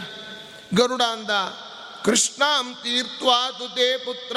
ಗರುಡ 0.75 1.03
ಅಂದ, 1.03 1.31
ಕೃಷ್ಣಾಂ 2.05 2.75
ತೀರ್ತ್ವಾ 2.75 3.51
ತುತೆ 3.51 3.97
ಪುತ್ರ 3.97 4.37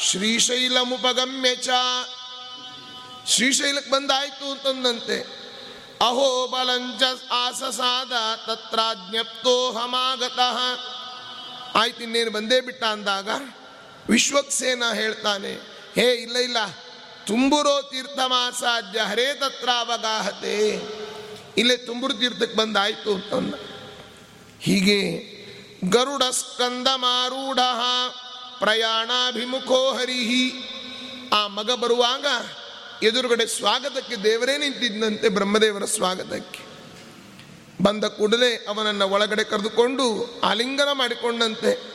ಶ್ರೀಶೈಲಮುಪಗಮ್ಯ 0.00 1.56
ಚ 1.56 1.68
ಶ್ರೀಶೈಲಕ್ಕೆ 3.26 3.90
ಬಂದಾಯ್ತು 3.90 4.50
ಅಂತಂದಂತೆ. 4.50 5.18
ಅಹೋ 6.00 6.46
ಬಲಂಚ 6.46 7.02
ಆಸಸಾದ 7.30 8.12
ತತ್ರಾಜ್ಞಪ್ತೋ 8.46 9.72
ಹಮಾಗತಃ. 9.72 10.58
ಆಯ್ತು 11.74 12.02
ಇನ್ನೇನು 12.02 12.30
ಬಂದೇ 12.30 12.60
ಬಿಟ್ಟ 12.60 12.84
ಅಂದಾಗ 12.84 13.28
ವಿಶ್ವಕ್ಸೇನ 14.10 14.82
ಹೇಳ್ತಾನೆ, 14.94 15.52
ಹೇ, 15.94 16.12
ಇಲ್ಲ 16.12 16.36
ಇಲ್ಲ, 16.36 16.56
ತುಂಬುರೋ 17.26 17.82
ತೀರ್ಥ 17.82 18.18
ಮಾಸಾಧ್ಯ 18.26 19.00
ಹರೇ 19.00 19.34
ತತ್ರ 19.34 19.68
ಅವಗಾಹತೆ 19.78 20.56
ಇಲ್ಲೇ 21.58 21.76
ತುಂಬುರು 21.76 22.14
ತೀರ್ಥಕ್ಕೆ 22.14 22.56
ಬಂದಾಯ್ತು 22.56 23.14
ಅಂತಂದ. 23.14 23.54
ಹೀಗೆ 24.60 24.98
ಗರುಡ 25.90 26.22
ಸ್ಕಂದ 26.22 26.88
ಮಾರೂಢ 26.94 27.58
ಪ್ರಯಾಣಾಭಿಮುಖೋ 28.58 29.92
ಹರಿಹಿ 29.92 30.44
ಆ 31.32 31.46
ಮಗ 31.46 31.70
ಬರುವಾಗ 31.72 32.26
ಎದುರುಗಡೆ 33.02 33.46
ಸ್ವಾಗತಕ್ಕೆ 33.46 34.16
ದೇವರೇ 34.16 34.58
ನಿಂತಿದ್ದಂತೆ 34.58 35.28
ಬ್ರಹ್ಮದೇವರ 35.28 35.84
ಸ್ವಾಗತಕ್ಕೆ. 35.84 36.60
ಬಂದ 37.82 38.04
ಕೂಡಲೇ 38.04 38.66
ಅವನನ್ನು 38.68 39.08
ಒಳಗಡೆ 39.08 39.44
ಕರೆದುಕೊಂಡು 39.44 40.40
ಆಲಿಂಗನ 40.40 40.88
ಮಾಡಿಕೊಂಡಂತೆ. 40.92 41.92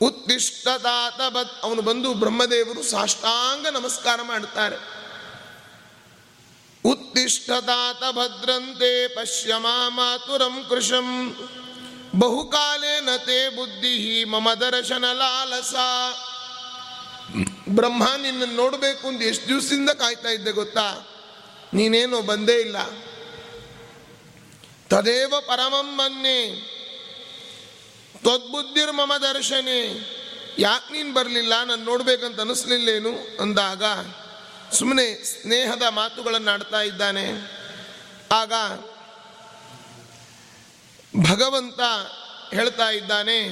ಉತ್ತಿಷ್ಟದಾತ 0.00 1.32
ಬತ್ 1.32 1.64
ಅವನು 1.64 1.82
ಬಂದು 1.82 2.14
ಬ್ರಹ್ಮದೇವರು 2.14 2.82
ಸಾಷ್ಟಾಂಗ 2.82 3.66
ನಮಸ್ಕಾರ 3.66 4.20
ಮಾಡುತ್ತಾರೆ. 4.22 4.76
ಉತ್ತಿಷ್ಟದಾತ 6.84 8.02
ಭದ್ರಂತೆ 8.14 9.08
ಪಶ್ಯ 9.08 9.54
ಮಾತುರಂ 9.88 10.66
ಕೃಶಂ 10.68 11.36
ಬಹುಕಾಲೇನ 12.18 13.16
ತೇ 13.16 13.48
ಬುದ್ಧಿ 13.48 14.24
ಮಮ 14.24 14.52
ದರ್ಶನ 14.52 15.04
ಲಾಲಸ. 15.12 15.74
ಬ್ರಹ್ಮ 17.68 18.08
ನಿನ್ನ 18.22 18.42
ನೋಡಬೇಕು 18.56 19.08
ಅಂತ 19.08 19.22
ಎಷ್ಟು 19.22 19.48
ದಿವಸದಿಂದ 19.48 19.90
ಕಾಯ್ತಾ 19.90 20.28
ಇದ್ದೆ 20.28 20.52
ಗೊತ್ತಾ? 20.52 21.08
ನೀನೇನು 21.74 22.22
ಬಂದೇ 22.22 22.54
ಇಲ್ಲ. 22.54 22.76
ತದೇವ 24.88 25.34
ಪರಮಂ 25.40 25.96
ಮನ್ನೆ. 25.96 26.60
ತ್ವದ್ಬುದ್ಧಿರ್ 28.16 28.92
ಮಮ 28.92 29.12
ದರ್ಶನೆ. 29.16 29.86
ಯಾಕೆ 30.58 30.92
ನೀನು 30.92 31.14
ಬರಲಿಲ್ಲ? 31.14 31.64
ನಾನು 31.64 31.84
ನೋಡ್ಬೇಕಂತ 31.84 32.40
ಅನಿಸ್ಲಿಲ್ಲೇನು? 32.40 33.42
ಅಂದಾಗ 33.42 33.84
ಸುಮ್ಮನೆ 34.72 35.24
ಸ್ನೇಹದ 35.24 35.82
ಮಾತುಗಳನ್ನು 35.82 36.50
ಆಡ್ತಾ 36.50 36.82
ಇದ್ದಾನೆ. 36.82 37.26
ಆಗ 38.32 38.52
ಭಗವಂತ 41.30 41.80
ಹೇಳ್ತಾ 42.54 42.90
ಇದ್ದಾನೆ, 42.90 43.48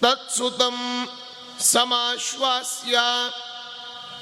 ತತ್ಸುತಂ 0.00 0.74
ಸಮಾಶ್ವಾಸ್ಯ 1.60 2.98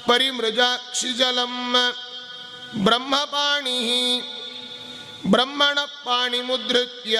ಪರಿಮೃಜಾಕ್ಷಿಜಲಂ 0.07 1.75
ಬ್ರಹ್ಮಪಾಣಿ 2.83 4.21
ಬ್ರಹ್ಮಣ 5.27 5.79
ಪಾಣಿ 5.79 6.41
ಮುದ್ರಿತ್ಯ 6.41 7.19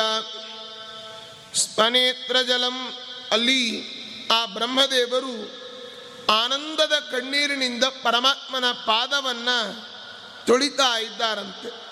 ಸ್ಪನೇತ್ರ 1.53 2.41
ಜಲಂ 2.41 2.93
ಅಲ್ಲಿ 3.31 3.87
ಆ 4.27 4.45
ಬ್ರಹ್ಮದೇವರು 4.45 5.67
ಆನಂದದ 6.31 7.07
ಕಣ್ಣೀರಿನಿಂದ 7.11 7.83
ಪರಮಾತ್ಮನ 7.83 8.71
ಪಾದವನ್ನು 8.71 9.85
ತೊಳಿತಾ 10.45 10.97
ಇದ್ದಾರಂತೆ. 10.97 11.87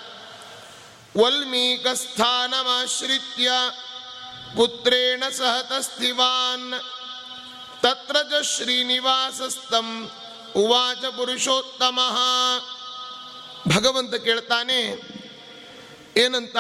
ವಲ್ಮೀಕಸ್ಥಾನಮಾಶ್ರಿತ್ಯ 1.24 3.52
ಪುತ್ರೇಣ 4.58 5.24
ಸಹ 5.38 5.62
ತಸ್ಥಿವಾನ್ 5.62 6.74
ತತ್ರ 7.82 8.16
ಚ 8.22 8.44
ಶ್ರೀನಿವಾಸಸ್ತಂ 8.44 10.12
ಉವಾಚ 10.56 11.06
ಪುರುಷೋತ್ತಮ 11.06 12.00
ಭಗವಂತ 13.76 14.16
ಕೇಳ್ತಾನೆ 14.16 14.80
ಏನಂತ? 16.18 16.58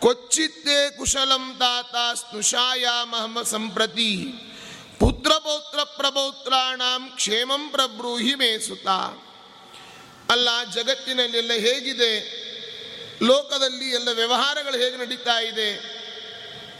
ಕೊಚ್ಚಿತ್ತೇ 0.00 0.90
ಕುಶಲಂ 0.90 1.56
ತಾತ 1.58 2.18
ಸ್ನುಷಾಯಾಮಹಮ 2.18 3.42
ಸಂಪ್ರತಿ 3.42 4.16
ಪುತ್ರ 5.00 5.32
ಪೌತ್ರ 5.32 5.82
ಪ್ರಪೌತ್ರಾಣಂ 5.82 7.08
ಕ್ಷೇಮಂ 7.08 7.68
ಪ್ರಬ್ರೂಹಿ 7.68 8.34
ಮೇಸುತ 8.34 8.86
ಅಲ್ಲ 10.30 10.48
ಜಗತ್ತಿನಲ್ಲಿ 10.64 10.72
ಜಗತ್ತಿನಲ್ಲೆಲ್ಲ 10.72 11.52
ಹೇಗಿದೆ? 11.52 12.42
ಲೋಕದಲ್ಲಿ 13.22 13.90
ಎಲ್ಲ 13.90 14.08
ವ್ಯವಹಾರಗಳು 14.12 14.78
ಹೇಗೆ 14.78 14.96
ನಡೀತಾ 14.96 15.40
ಇದೆ? 15.40 16.02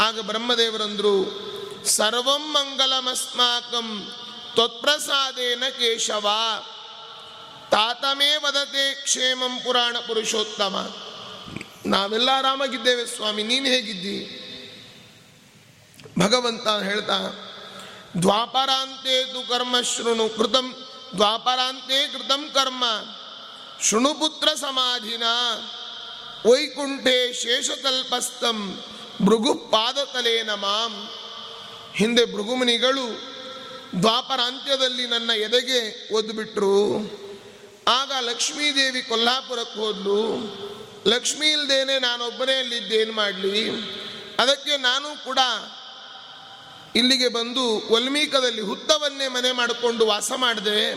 ಆಗ 0.00 0.20
ಬ್ರಹ್ಮದೇವರಂದ್ರು 0.20 1.51
ಸರ್ವಂ 1.87 2.53
ಮಂಗಲಮಸ್ಮಾಕಂ 2.53 4.12
ತ್ವತ್ಪ್ರಸಾದೇನ 4.55 5.62
ಕೇಶವ 5.68 6.29
ತಾತಮೇ 7.71 8.37
ವದತೆ 8.37 8.95
ಕ್ಷೇಮಂ 8.95 9.61
ಪುರಾಣ 9.64 9.97
ಪುರುಷೋತ್ತಮ 9.99 10.90
ನಾವೆಲ್ಲ 11.87 12.31
ಆರಾಮಾಗಿದ್ದೇವೆ 12.33 13.07
ಸ್ವಾಮಿ 13.07 13.42
ನೀನು 13.42 13.66
ಹೇಗಿದ್ದಿ? 13.66 14.38
ಭಗವಂತ 16.18 16.68
ಹೇಳ್ತಾ, 16.68 17.18
ದ್ವಾಪರಾಂತೆ 18.23 19.25
ತು 19.25 19.49
ಕರ್ಮ 19.49 19.81
ಶೃಣು 19.81 20.29
ಕೃತಂ, 20.29 20.87
ದ್ವಾಪರಾಂತೆ 21.14 22.09
ಕೃತಂ 22.09 22.51
ಕರ್ಮ। 22.55 22.85
ಶೃಣುಪುತ್ರ 23.83 24.49
ಸಮಾಧಿನ 24.49 25.23
ವೈಕುಂಠೆ 26.51 27.33
ಶೇಷತಲ್ಪಸ್ತಂ 27.33 28.85
ಭೃಗು 29.23 29.55
ಪಾದತಲೇನ 29.55 30.51
ಮಾಂ। 30.55 31.09
ಹಿಂದೆ 31.94 32.24
ಭೃಗುಮುನಿಗಳು 32.24 33.33
ದ್ವಾಪರ 34.02 34.40
ಅಂತ್ಯದಲ್ಲಿ 34.40 35.07
ನನ್ನ 35.07 35.31
ಎದೆಗೆ 35.31 36.14
ಒದ್ದುಬಿಟ್ರು 36.14 36.96
ಆಗ 37.88 38.12
ಲಕ್ಷ್ಮೀದೇವಿ 38.20 39.02
ಕೊಲ್ಲಾಪುರಕ್ಕೆ 39.02 39.81
ಹೋದ್ಲು. 39.81 40.37
ಲಕ್ಷ್ಮೀ 41.07 41.46
ಇಲ್ದೇನೆ 41.46 41.98
ನಾನೊಬ್ಬನೇ 41.98 42.59
ಅಲ್ಲಿದ್ದೇನು 42.59 43.12
ಮಾಡಲಿ? 43.12 43.68
ಅದಕ್ಕೆ 44.38 44.76
ನಾನು 44.76 45.24
ಕೂಡ 45.24 45.38
ಇಲ್ಲಿಗೆ 46.96 47.28
ಬಂದು 47.28 47.94
ವಲ್ಮೀಕದಲ್ಲಿ 47.94 48.61
ಹುತ್ತವನ್ನೇ 48.61 49.28
ಮನೆ 49.28 49.52
ಮಾಡಿಕೊಂಡು 49.52 50.07
ವಾಸ 50.07 50.33
ಮಾಡಿದೆ. 50.37 50.92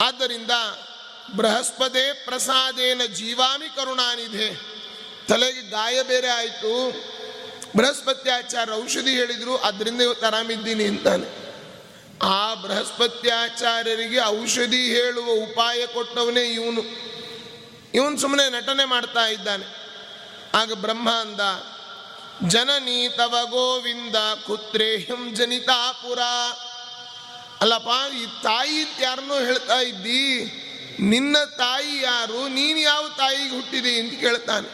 ಆದ್ದರಿಂದ 0.00 0.50
ಬೃಹಸ್ಪತಿ 1.36 2.24
ಪ್ರಸಾದೇನ 2.24 3.00
ಜೀವಾಮಿ 3.04 3.68
ಕರುಣಾನಿಧೆ. 3.68 4.60
ತಲೆಗೆ 5.28 5.70
ಗಾಯ 5.70 6.02
ಬೇರೆ 6.02 6.28
ಆಯಿತು. 6.28 6.90
ಬೃಹಸ್ಪತ್ಯಾಚಾರ್ಯ 7.76 8.72
ಔಷಧಿ 8.72 9.10
ಹೇಳಿದ್ರು, 9.10 9.56
ಅದರಿಂದ 9.56 10.00
ಇವತ್ತು 10.00 10.26
ಆರಾಮಿದ್ದೀನಿ 10.26 10.84
ಅಂತಾನೆ. 10.84 11.50
ಆ 12.22 12.54
ಬೃಹಸ್ಪತ್ಯಾಚಾರ್ಯರಿಗೆ 12.54 14.20
ಔಷಧಿ 14.20 14.94
ಹೇಳುವ 14.94 15.30
ಉಪಾಯ 15.30 15.86
ಕೊಟ್ಟವನೇ 15.86 16.42
ಇವನು. 16.42 16.82
ಇವನು 17.94 18.18
ಸುಮ್ಮನೆ 18.18 18.52
ನಟನೆ 18.52 18.84
ಮಾಡ್ತಾ 18.84 19.26
ಇದ್ದಾನೆ. 19.26 19.80
ಆಗ 20.54 20.72
ಬ್ರಹ್ಮ 20.72 21.10
ಅಂದ, 21.10 21.40
ಜನನಿ 22.48 23.08
ತವ 23.16 23.36
ಗೋವಿಂದ 23.50 24.16
ಕುತ್ರೇಹಂ 24.46 25.34
ಜನಿತಾಪುರ 25.34 26.18
ಅಲ್ಲಪ್ಪ, 27.60 28.14
ಈ 28.14 28.26
ತಾಯಿ 28.42 29.02
ಯಾರನ್ನೂ 29.02 29.34
ಹೇಳ್ತಾ 29.34 29.80
ಇದ್ದಿ? 29.80 30.56
ನಿನ್ನ 31.00 31.36
ತಾಯಿ 31.38 32.02
ಯಾರು? 32.02 32.48
ನೀನು 32.48 32.78
ಯಾವ 32.78 33.08
ತಾಯಿಗೆ 33.08 33.54
ಹುಟ್ಟಿದಿ? 33.54 34.00
ಅಂತ 34.00 34.20
ಕೇಳ್ತಾನೆ. 34.20 34.68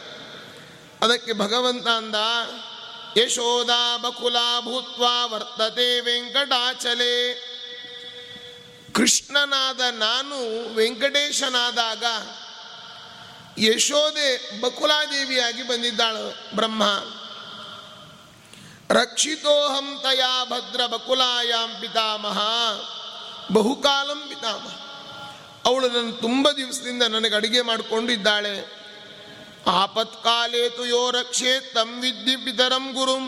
ಅದಕ್ಕೆ 1.01 1.33
ಭಗವಂತ 1.33 1.87
ಅಂದ 1.87 2.15
ಯಶೋಧ 3.17 3.69
ಬಕುಲ 4.01 4.35
ಭೂತ್ವ 4.61 5.05
ವರ್ತತೆ 5.33 5.99
ವೆಂಕಟಾಚಲೆ. 5.99 7.33
ಕೃಷ್ಣನಾದ 8.93 9.79
ನಾನು 9.79 10.73
ವೆಂಕಟೇಶನಾದಾಗ 10.75 12.03
ಯಶೋದೆ 13.59 14.61
ಬಕುಲಾದೇವಿಯಾಗಿ 14.61 15.67
ಬಂದಿದ್ದಾಳು 15.67 16.55
ಬ್ರಹ್ಮ. 16.55 16.83
ರಕ್ಷಿತೋಹಂ 18.89 19.99
ತಯಾ 20.03 20.45
ಭದ್ರ 20.45 20.85
ಬಕುಲಾಯಾಂ 20.85 21.77
ಪಿತಾಮಹ. 21.81 22.39
ಬಹುಕಾಲಂ 23.51 24.23
ಪಿತಾಮಹ. 24.29 24.87
ಅವಳು 25.65 25.89
ನನ್ನ 25.89 26.11
ತುಂಬ 26.11 26.51
ದಿವಸದಿಂದ 26.51 27.03
ನನಗೆ 27.03 27.35
ಅಡುಗೆ 27.35 27.61
ಮಾಡಿಕೊಂಡಿದ್ದಾಳೆ. 27.61 28.76
ಆಪತ್ಕಾಲೇತು 29.67 30.85
ಯೋ 30.85 31.11
ರಕ್ಷೆ 31.11 31.59
ತಂ 31.59 32.01
ವಿದ್ಯೆ 32.01 32.35
ಪಿತರಂ 32.35 32.91
ಗುರುಂ. 32.91 33.25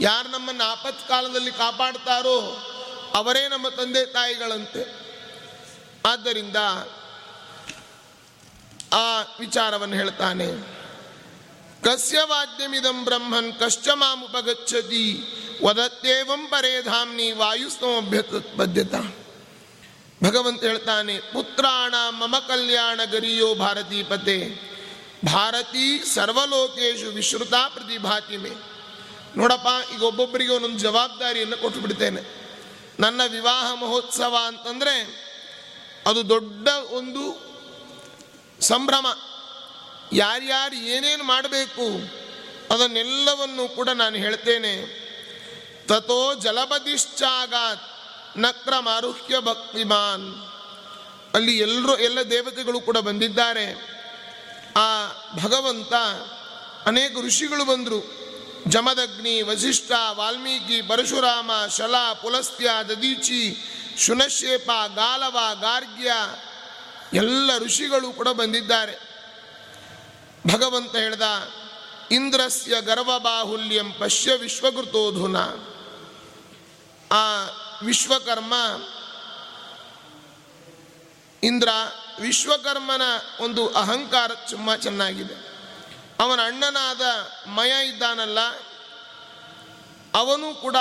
ಯಾರು 0.00 0.28
ನಮ್ಮನ್ನು 0.28 0.64
ಆಪತ್ಕಾಲದಲ್ಲಿ 0.64 1.50
ಕಾಪಾಡ್ತಾರೋ 1.50 2.38
ಅವರೇ 3.14 3.48
ನಮ್ಮ 3.48 3.68
ತಂದೆ 3.68 4.06
ತಾಯಿಗಳಂತೆ. 4.06 4.82
ಆದ್ದರಿಂದ 6.06 6.56
ಆ 8.92 9.20
ವಿಚಾರವನ್ನು 9.40 9.96
ಹೇಳ್ತಾನೆ. 9.96 10.46
ಕಸ್ಯ 11.84 12.18
ವಾದ್ಯಮಿದಂ 12.22 13.04
ಬ್ರಹ್ಮನ್ 13.04 13.52
ಕಶ್ಚ 13.52 13.88
ಮಾಮುಪಗಚ್ಚತಿ 13.88 15.06
ವದತ್ತೇವಂ 15.64 16.46
ಪರೇಧಾಮ್ನಿ 16.46 17.32
ವಾಯುಸ್ತಮಭ್ಯ 17.32 18.20
ವಾಯುಸ್ತಮಭ್ಯತ 18.20 18.94
ಭಗವಂತ 20.24 20.62
ಹೇಳ್ತಾನೆ, 20.64 21.18
ಪುತ್ರಾಣ 21.32 21.94
ಮಮ 22.10 22.38
ಕಲ್ಯಾಣ 22.38 23.00
ಗರಿಯೋ 23.04 23.54
ಭಾರತೀ 23.54 24.02
ಪತೆ 24.02 24.38
ಭಾರತೀ 25.26 25.98
ಸರ್ವಲೋಕೇಶು 25.98 27.10
ವಿಶ್ರುತಾ 27.10 27.68
ಪ್ರತಿಭಾತಿ 27.68 28.36
ಮೇ. 28.36 28.50
ನೋಡಪ್ಪ, 29.36 29.94
ಈಗ 29.94 30.02
ಒಬ್ಬೊಬ್ಬರಿಗೆ 30.02 30.52
ಒಂದೊಂದು 30.52 30.78
ಜವಾಬ್ದಾರಿಯನ್ನು 30.78 31.56
ಕೊಟ್ಟು 31.56 31.80
ಬಿಡ್ತೇನೆ. 31.80 32.44
ನನ್ನ 33.00 33.20
ವಿವಾಹ 33.28 33.74
ಮಹೋತ್ಸವ 33.74 34.36
ಅಂತಂದರೆ 34.46 35.24
ಅದು 36.06 36.28
ದೊಡ್ಡ 36.28 36.68
ಒಂದು 36.68 37.54
ಸಂಭ್ರಮ. 38.60 39.06
ಯಾರ್ಯಾರು 40.12 40.74
ಏನೇನು 40.74 41.24
ಮಾಡಬೇಕು 41.24 41.86
ಅದನ್ನೆಲ್ಲವನ್ನು 42.74 43.76
ಕೂಡ 43.76 43.88
ನಾನು 43.88 44.16
ಹೇಳ್ತೇನೆ. 44.16 45.04
ತಥೋ 45.86 46.34
ಜಲಪತಿಶ್ಚಾಗಾತ್ 46.34 47.82
ನಕ್ರ 48.38 48.78
ಮಾರುಹ್ಯ 48.78 49.40
ಭಕ್ತಿಮಾನ್. 49.40 50.50
ಅಲ್ಲಿ 51.34 51.58
ಎಲ್ಲರೂ, 51.58 51.96
ಎಲ್ಲ 51.96 52.22
ದೇವತೆಗಳು 52.22 52.80
ಕೂಡ 52.80 52.98
ಬಂದಿದ್ದಾರೆ. 52.98 53.93
ಆ 54.76 55.06
ಭಗವಂತ 55.42 55.94
ಅನೇಕ 56.86 57.16
ಋಷಿಗಳು 57.26 57.64
ಬಂದರು. 57.64 58.24
ಜಮದಗ್ನಿ, 58.68 59.42
ವಸಿಷ್ಠ, 59.42 59.92
ವಾಲ್ಮೀಕಿ, 60.10 60.82
ಪರಶುರಾಮ, 60.82 61.50
ಶಲ, 61.76 61.94
ಪುಲಸ್ತ್ಯ 62.22 62.70
ದದೀಚಿ 62.88 63.56
ಶುನಶೇಪ, 63.98 64.70
ಗಾಲವ, 64.94 65.38
ಗಾರ್ಗ್ಯ 65.60 66.12
ಎಲ್ಲ 67.16 67.58
ಋಷಿಗಳು 67.58 68.12
ಕೂಡ 68.12 68.28
ಬಂದಿದ್ದಾರೆ. 68.28 69.14
ಭಗವಂತ 70.52 70.96
ಹೇಳ್ದ, 70.96 71.22
ಇಂದ್ರಸ್ಯ 72.10 72.80
ಗರ್ವಬಾಹುಲ್ಯಂ 72.80 73.92
ಪಶ್ಯ 73.92 74.34
ವಿಶ್ವಕೃತೋಧುನ 74.34 75.36
ಆ 77.12 77.44
ವಿಶ್ವಕರ್ಮ 77.82 78.54
ಇಂದ್ರ 81.42 81.68
ವಿಶ್ವಕರ್ಮನ 82.20 83.02
ಒಂದು 83.40 83.68
ಅಹಂಕಾರ 83.68 84.30
ತುಂಬ 84.50 84.74
ಚೆನ್ನಾಗಿದೆ. 84.74 85.36
ಅವನ 86.20 86.40
ಅಣ್ಣನಾದ 86.46 87.02
ಮಯ 87.48 87.72
ಇದ್ದಾನಲ್ಲ, 87.88 88.38
ಅವನು 90.14 90.54
ಕೂಡ 90.54 90.76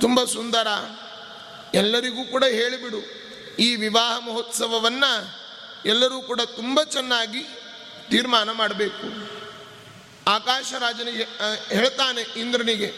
ತುಂಬ 0.00 0.24
ಸುಂದರ. 0.24 0.68
ಎಲ್ಲರಿಗೂ 1.74 2.24
ಕೂಡ 2.24 2.44
ಹೇಳಿಬಿಡು, 2.44 3.00
ಈ 3.58 3.76
ವಿವಾಹ 3.76 4.18
ಮಹೋತ್ಸವವನ್ನು 4.18 5.12
ಎಲ್ಲರೂ 5.86 6.20
ಕೂಡ 6.20 6.40
ತುಂಬ 6.40 6.82
ಚೆನ್ನಾಗಿ 6.82 7.42
ತೀರ್ಮಾನ 8.10 8.52
ಮಾಡಬೇಕು. 8.52 9.06
ಆಕಾಶ 10.30 10.72
ರಾಜನಿಗೆ 10.78 11.26
ಹೇಳ್ತಾನೆ 11.74 12.22
ಇಂದ್ರನಿಗೆ, 12.40 12.90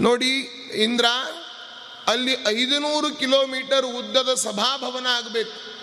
ನೋಡಿ 0.00 0.30
ಇಂದ್ರ, 0.86 1.06
ಅಲ್ಲಿ 2.06 2.34
ಐದುನೂರು 2.48 3.08
ಕಿಲೋಮೀಟರ್ 3.18 3.84
ಉದ್ದದ 3.84 4.34
ಸಭಾಭವನ 4.34 5.06
ಆಗಬೇಕು. 5.06 5.75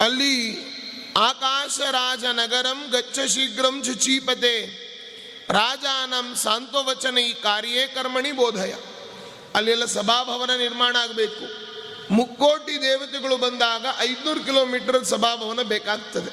ಅಲ್ಲಿ 0.00 0.64
ಆಕಾಶರಾಜ 1.16 2.24
ನಗರಂ 2.24 2.90
ಗಚ್ಚ 2.90 3.20
ಶೀಘ್ರಂ 3.20 3.82
ಚೀಪತೆ 3.82 4.84
ರಾಜಾನಂ 5.50 6.34
ಸಾಂತ್ವವಚನ 6.34 7.18
ಈ 7.18 7.32
ಕಾರ್ಯೇ 7.32 7.86
ಕರ್ಮಣಿ 7.86 8.32
ಬೋಧಯ. 8.32 8.74
ಅಲ್ಲೆಲ್ಲ 9.54 9.84
ಸಭಾಭವನ 9.84 10.50
ನಿರ್ಮಾಣ 10.56 10.96
ಆಗಬೇಕು. 10.96 11.64
ಮುಕ್ಕೋಟಿ 12.14 12.82
ದೇವತೆಗಳು 12.82 13.36
ಬಂದಾಗ 13.36 13.86
ಐದುನೂರು 13.98 14.44
ಕಿಲೋಮೀಟರ್ 14.44 15.04
ಸಭಾಭವನ 15.04 15.62
ಬೇಕಾಗ್ತದೆ. 15.62 16.30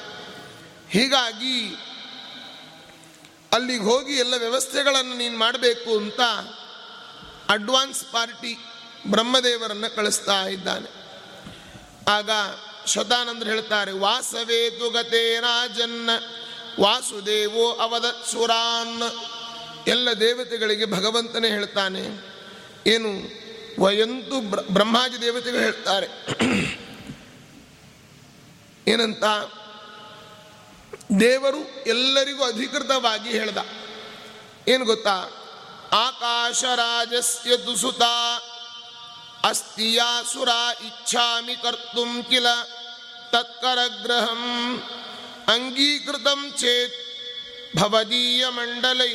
ಹೀಗಾಗಿ 0.90 1.74
ಅಲ್ಲಿಗೆ 3.52 3.82
ಹೋಗಿ 3.82 4.14
ಎಲ್ಲ 4.14 4.34
ವ್ಯವಸ್ಥೆಗಳನ್ನು 4.38 5.16
ನೀನು 5.16 5.38
ಮಾಡಬೇಕು 5.38 5.96
ಅಂತ 5.96 6.20
ಅಡ್ವಾನ್ಸ್ 7.50 8.04
ಪಾರ್ಟಿ 8.04 8.58
ಬ್ರಹ್ಮದೇವರನ್ನು 9.06 9.96
ಕಳಿಸ್ತಾ 9.96 10.46
ಇದ್ದಾನೆ. 10.46 10.90
ಆಗ 12.10 12.30
ಶತಾನಂದ್ರ 12.86 13.48
ಹೇಳ್ತಾರೆ, 13.48 13.92
ವಾಸವೇ 13.92 14.70
ಗತೇ 14.90 15.40
ರಾಜನ್ನ 15.40 16.10
ವಾಸುದೇವೋ 16.80 17.72
ಅವದ 17.72 18.04
ಸುರಾನ್. 18.30 19.02
ಎಲ್ಲ 19.88 20.12
ದೇವತೆಗಳಿಗೆ 20.12 20.84
ಭಗವಂತನೇ 20.84 21.48
ಹೇಳ್ತಾನೆ. 21.48 22.00
ಏನು? 22.86 23.42
ವಯಂತು 23.82 24.40
ಬ್ರ- 24.40 24.72
ಬ್ರಹ್ಮಾಜಿ 24.72 25.22
ದೇವತೆಗಳು 25.22 25.60
ಹೇಳ್ತಾರೆ. 25.60 26.06
ಏನಂತ? 28.88 29.24
ದೇವರು 31.20 31.84
ಎಲ್ಲರಿಗೂ 31.86 32.44
ಅಧಿಕೃತವಾಗಿ 32.44 33.30
ಹೇಳ್ದ. 33.30 33.58
ಏನು 34.68 34.84
ಗೊತ್ತಾ? 34.84 35.10
ಆಕಾಶ 35.92 36.64
ರಾಜಸ್ಯ 36.64 37.56
ದುಸುತ 37.56 38.02
ಅಸ್ತಿಯಾಸುರ 39.44 40.48
ಇಚ್ಛಾಮಿ 40.86 41.54
ಕರ್ತುಂ 41.54 42.22
ಕಿಲ 42.22 42.46
ತತ್ಕರಗ್ರಹಂ 43.30 44.42
ಅಂಗೀಕೃತಂ 45.48 46.52
ಚೇತ್ 46.58 46.98
ಭವದೀಯ 47.76 48.48
ಮಂಡಲೈ 48.48 49.14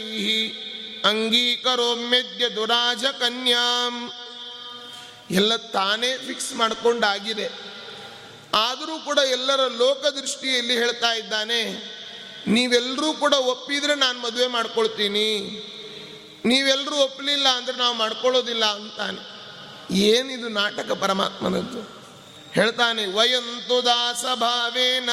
ಅಂಗೀಕರೋಮ್ಯದ್ಯ 1.05 2.49
ದುರಾಜ 2.49 3.05
ಕನ್ಯಾಂ 3.05 4.11
ಎಲ್ಲ 5.31 5.55
ತಾನೇ 5.55 6.17
ಫಿಕ್ಸ್ 6.17 6.53
ಮಾಡಿಕೊಂಡಾಗಿದೆ. 6.53 7.49
ಆದರೂ 8.53 8.99
ಕೂಡ 8.99 9.17
ಎಲ್ಲರ 9.17 9.67
ಲೋಕದೃಷ್ಟಿಯಲ್ಲಿ 9.67 10.75
ಹೇಳ್ತಾ 10.77 11.13
ಇದ್ದಾನೆ 11.13 11.61
ನೀವೆಲ್ಲರೂ 12.47 13.13
ಕೂಡ 13.13 13.33
ಒಪ್ಪಿದ್ರೆ 13.33 13.95
ನಾನು 13.95 14.19
ಮದುವೆ 14.19 14.47
ಮಾಡ್ಕೊಳ್ತೀನಿ. 14.47 15.29
ನೀವೆಲ್ಲರೂ 16.45 16.95
ಒಪ್ಪಲಿಲ್ಲ 16.95 17.47
ಅಂದರೆ 17.47 17.77
ನಾವು 17.77 17.93
ಮಾಡ್ಕೊಳ್ಳೋದಿಲ್ಲ 17.93 18.65
ಅಂತಾನೆ. 18.65 19.36
ಏನಿದು 19.91 20.49
ನಾಟಕ 20.49 20.91
ಪರಮಾತ್ಮನದ್ದು? 20.91 21.97
ಹೇಳ್ತಾನೆ, 22.51 23.05
ವಯಂತು 23.05 23.85
ದಾಸ 23.85 24.25
ಭಾವೇನ, 24.35 25.09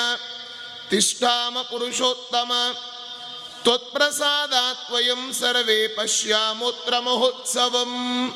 ತಿಷ್ಠಾಮ 0.91 1.59
ಪುರುಷೋತ್ತಮ 1.63 2.53
ತ್ವತ್ಪ್ರಸಾದಾತ್ವಯಂ 3.63 5.33
ಸರ್ವೇ 5.33 5.89
ಪಶ್ಯಾಮೋತ್ರ 5.89 6.99
ಮಹೋತ್ಸವಂ. 6.99 8.29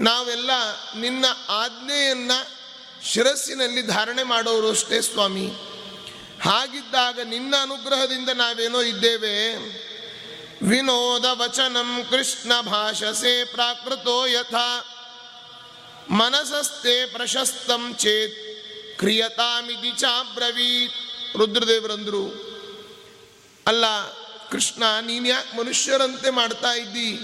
ನಾವೆಲ್ಲ 0.00 0.50
ನಿನ್ನ 0.96 1.24
ಆಜ್ಞೆಯನ್ನ 1.48 2.30
ಶಿರಸ್ಸಿನಲ್ಲಿ 3.04 3.82
ಧಾರಣೆ 3.82 4.22
ಮಾಡೋರು 4.22 4.70
ಅಷ್ಟೇ 4.70 5.00
ಸ್ವಾಮಿ. 5.00 5.46
ಹಾಗಿದ್ದಾಗ 6.42 7.20
ನಿನ್ನ 7.20 7.54
ಅನುಗ್ರಹದಿಂದ 7.62 8.28
ನಾವೇನೋ 8.28 8.80
ಇದ್ದೇವೆ? 8.80 9.54
ವಿನೋದ 10.62 11.24
ವಚನಂ 11.24 12.06
ಕೃಷ್ಣ 12.10 12.60
ಭಾಷಸೆ 12.60 13.44
ಪ್ರಾಕೃತೋ 13.44 14.26
ಯಥಾ. 14.26 14.93
ಮನಸಸ್ತೆ 16.10 17.06
ಪ್ರಶಸ್ತಂ 17.06 17.94
ಚೇತ್ 17.98 18.54
ಕ್ರಿಯತಾಮಿತಿ 18.98 19.92
ಚಾಬ್ರವೀತ್. 20.00 20.92
ರುದ್ರದೇವರಂದ್ರು, 21.36 22.28
ಅಲ್ಲ 23.66 23.84
ಕೃಷ್ಣ, 24.50 24.82
ನೀನು 25.00 25.28
ಯಾಕೆ 25.28 25.56
ಮನುಷ್ಯರಂತೆ 25.56 26.30
ಮಾಡ್ತಾ 26.30 26.72
ಇದ್ದಿ? 26.72 27.18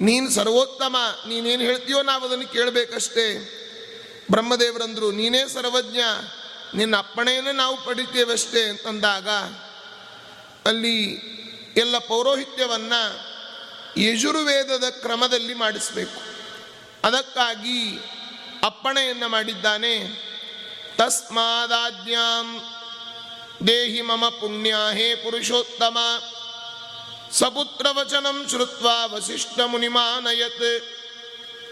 ನೀನು 0.00 0.30
ಸರ್ವೋತ್ತಮ, 0.30 0.96
ನೀನೇನು 1.28 1.62
ಹೇಳ್ತೀಯೋ 1.62 2.02
ನಾವು 2.02 2.24
ಅದನ್ನು 2.24 2.48
ಕೇಳಬೇಕಷ್ಟೇ. 2.48 3.54
ಬ್ರಹ್ಮದೇವರಂದ್ರು, 4.30 5.10
ನೀನೇ 5.10 5.48
ಸರ್ವಜ್ಞ, 5.48 5.98
ನಿನ್ನ 6.74 6.96
ಅಪ್ಪಣೆಯನ್ನು 6.96 7.52
ನಾವು 7.52 7.84
ಪಡಿತೇವಷ್ಟೇ 7.84 8.62
ಅಂತಂದಾಗ, 8.62 9.28
ಅಲ್ಲಿ 10.68 11.04
ಎಲ್ಲ 11.76 11.98
ಪೌರೋಹಿತ್ಯವನ್ನ 11.98 12.92
ಯಜುರ್ವೇದದ 14.00 14.84
ಕ್ರಮದಲ್ಲಿ 14.88 15.54
ಮಾಡಿಸಬೇಕು. 15.54 16.27
ಅದಕ್ಕಾಗಿ 17.04 17.98
ಅಪ್ಪಣೆಯನ್ನು 18.64 19.28
ಮಾಡಿದ್ದಾನೆ. 19.28 19.98
ತಸ್ಮಾದಾಜ್ಞಾಂ 20.96 22.60
ದೇಹಿ 23.66 24.00
ಮಮ 24.00 24.28
ಪುಣ್ಯ 24.28 24.74
ಹೇ 24.94 25.14
ಪುರುಷೋತ್ತಮ. 25.14 25.98
ಸಪುತ್ರ 27.32 27.86
ವಚನಂ 27.92 28.46
ಶ್ರುತ್ವ 28.48 28.88
ವಸಿಷ್ಠ 29.06 29.60
ಮುನಿಮಾನಯತ್. 29.66 30.84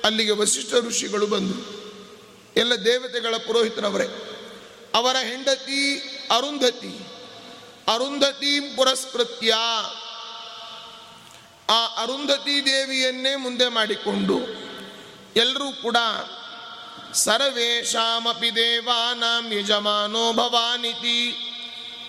ಅಲ್ಲಿಗೆ 0.05 0.31
ವಸಿಷ್ಠ 0.31 0.75
ಋಷಿಗಳು 0.75 1.27
ಬಂದರು 1.27 1.77
ಎಲ್ಲ 2.57 2.75
ದೇವತೆಗಳ 2.75 3.37
ಪುರೋಹಿತರವರೇ, 3.37 4.09
ಅವರ 4.95 5.17
ಹೆಂಡತಿ 5.17 5.99
ಅರುಂಧತಿ, 6.37 7.07
ಅರುಂಧತೀಂ 7.95 8.77
ಪುರಸ್ಕೃತ್ಯ 8.77 9.55
ಆ 11.71 11.87
ಅರುಂಧತಿ 12.03 12.65
ದೇವಿಯನ್ನೇ 12.65 13.37
ಮುಂದೆ 13.37 13.69
ಮಾಡಿಕೊಂಡು 13.69 14.67
ಎಲ್ಲರೂ 15.37 15.73
ಕೂಡ 15.73 15.97
ಸರ್ವೇಶಾಮಪಿ 17.15 18.57
ದೇವಾನಾಂ 18.57 19.53
ಯಜಮಾನೋ 19.53 20.33
ಭವಾನಿತಿ. 20.33 21.37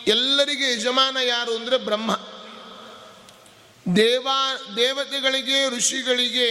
ಎಲ್ಲರಿಗೆ 0.07 0.73
ಯಜಮಾನ 0.73 1.17
ಯಾರು 1.17 1.55
ಅಂದರೆ 1.55 1.77
ಬ್ರಹ್ಮ. 1.77 2.11
ದೇವಾ, 3.95 4.59
ದೇವತೆಗಳಿಗೆ, 4.75 5.77
ಋಷಿಗಳಿಗೆ 5.77 6.49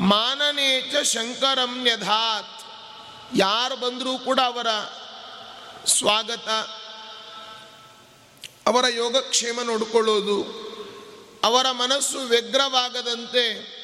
ಮಾನನೇಚ 0.00 0.96
ಶಂಕರಂ 0.96 1.86
ಯಧಾತ್ 1.88 2.62
ಯಾರು 3.36 3.76
ಬಂದರೂ 3.76 4.18
ಕೂಡ 4.18 4.40
ಅವರ 4.44 4.66
ಸ್ವಾಗತ, 5.86 6.48
ಅವರ 8.66 8.84
ಯೋಗಕ್ಷೇಮ 8.94 9.60
ನೋಡಿಕೊಳ್ಳೋದು, 9.62 10.68
ಅವರ 11.44 11.70
ಮನಸ್ಸು 11.70 12.18
ವ್ಯಗ್ರವಾಗದಂತೆ 12.18 13.78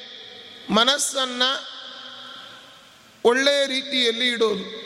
ಮನಸ್ಸನ್ನು 0.71 1.74
ಒಳ್ಳೆಯ 3.25 3.67
ರೀತಿಯಲ್ಲಿ 3.67 4.29
ಇಡೋದು. 4.29 4.85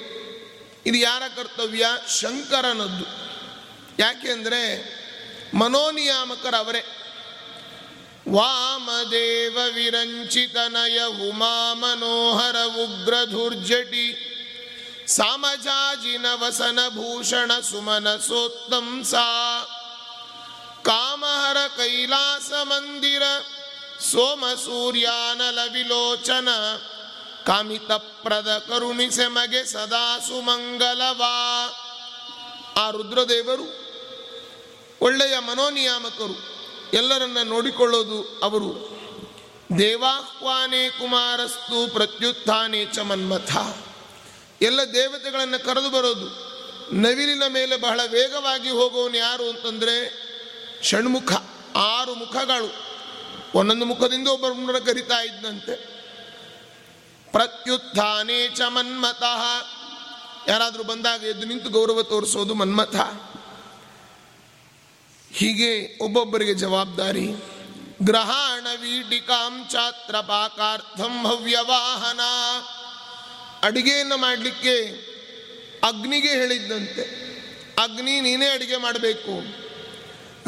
ಇದು 0.86 0.98
ಯಾರ 0.98 1.22
ಕರ್ತವ್ಯ? 1.36 1.86
ಶಂಕರನದ್ದು. 2.20 3.04
ಯಾಕೆಂದರೆ 3.98 4.98
ಮನೋನಿಯಾಮಕರವರೇ 5.54 6.84
ವಾಮದೇವ 8.32 9.58
ವಿರಂಚಿತನಯ 9.74 11.00
ಉಮಾ 11.28 11.74
ಮನೋಹರ 11.74 12.56
ಉಗ್ರಧುರ್ಜಟಿ. 12.64 14.24
ಸಾಮಜಾಜಿನ 15.06 16.26
ವಸನ 16.34 16.78
ಭೂಷಣ 16.88 17.60
ಸುಮನ 17.60 18.16
ಸೋತ್ತಂಸಾ 18.16 19.64
ಕಾಮಹರ 20.84 21.56
ಕೈಲಾಸ 21.76 22.52
ಮಂದಿರ. 22.62 23.22
ಸೋಮ 24.00 24.44
ಸೂರ್ಯಾನಲ 24.54 25.58
ವಿಲೋಚನ. 25.72 26.48
ಕಾಮಿತಪ್ರದ 27.48 28.64
ಕರುಣಿಸೆ 28.68 29.26
ಮಗೆ 29.26 29.64
ಸದಾ 29.64 30.18
ಸುಮಂಗಲವಾ. 30.18 31.68
ಆ 32.76 32.90
ರುದ್ರದೇವರು 32.90 33.76
ಒಳ್ಳೆಯ 35.00 35.38
ಮನೋನಿಯಾಮಕರು. 35.38 36.36
ಎಲ್ಲರನ್ನ 36.94 37.38
ನೋಡಿಕೊಳ್ಳೋದು 37.44 38.40
ಅವರು. 38.42 38.98
ದೇವಾಹ್ವಾನೇ 39.78 40.90
ಕುಮಾರಸ್ತು 40.90 41.92
ಪ್ರತ್ಯುತ್ಥಾನೇ 41.92 42.84
ಚ 42.84 42.98
ಮನ್ಮಥ. 42.98 43.56
ಎಲ್ಲ 44.62 44.80
ದೇವತೆಗಳನ್ನು 44.94 45.64
ಕರೆದು 45.64 45.90
ಬರೋದು. 45.90 46.26
ನವಿಲಿನ 46.94 47.42
ಮೇಲೆ 47.48 47.76
ಬಹಳ 47.76 48.00
ವೇಗವಾಗಿ 48.06 48.70
ಹೋಗೋನು 48.70 49.16
ಯಾರು 49.16 49.50
ಅಂತಂದರೆ 49.50 50.28
ಷಣ್ಮುಖ, 50.82 51.32
ಆರು 51.76 52.14
ಮುಖಗಳು. 52.14 52.74
ಒಂದೊಂದು 53.54 53.84
ಮುಖದಿಂದ 53.84 54.28
ಒಬ್ಬರನ್ನ 54.28 54.78
ಕರಿತಾ 54.78 55.22
ಇದ್ದಂತೆ 55.22 55.97
ಪ್ರತ್ಯುತ್ಥಾನೇ 57.32 58.48
ಚ 58.48 58.60
ಮನ್ಮತಃ 58.60 59.42
ಯಾರಾದರೂ 60.48 60.82
ಬಂದಾಗ 60.82 61.22
ಎದ್ದು 61.22 61.46
ನಿಂತು 61.46 61.70
ಗೌರವ 61.70 62.02
ತೋರಿಸೋದು 62.02 62.54
ಮನ್ಮಥ. 62.54 62.96
ಹೀಗೆ 65.32 66.04
ಒಬ್ಬೊಬ್ಬರಿಗೆ 66.04 66.54
ಜವಾಬ್ದಾರಿ. 66.54 67.26
ಗ್ರಹಾಣ 68.02 68.66
ವೀಟಿಕಾಂ 68.80 69.68
ಚಾತ್ರ 69.70 70.20
ಪಾಕಾರ್ಥಂ 70.20 71.26
ಹವ್ಯವಾಹನ. 71.26 72.20
ಅಡಿಗೆಯನ್ನು 73.62 74.16
ಮಾಡಲಿಕ್ಕೆ 74.16 75.08
ಅಗ್ನಿಗೆ 75.84 76.28
ಹೇಳಿದ್ದಂತೆ. 76.28 77.28
ಅಗ್ನಿ 77.82 78.20
ನೀನೇ 78.20 78.48
ಅಡಿಗೆ 78.48 78.76
ಮಾಡಬೇಕು. 78.76 79.34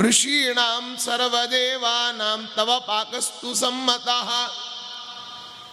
ಋಷೀಣಾಂ 0.03 0.97
ಸರ್ವದೇವಾನಾಂ 0.97 2.49
ತವ 2.57 2.85
ಪಾಕಸ್ತು 2.87 3.55
ಸಮ್ಮತಃ. 3.55 4.31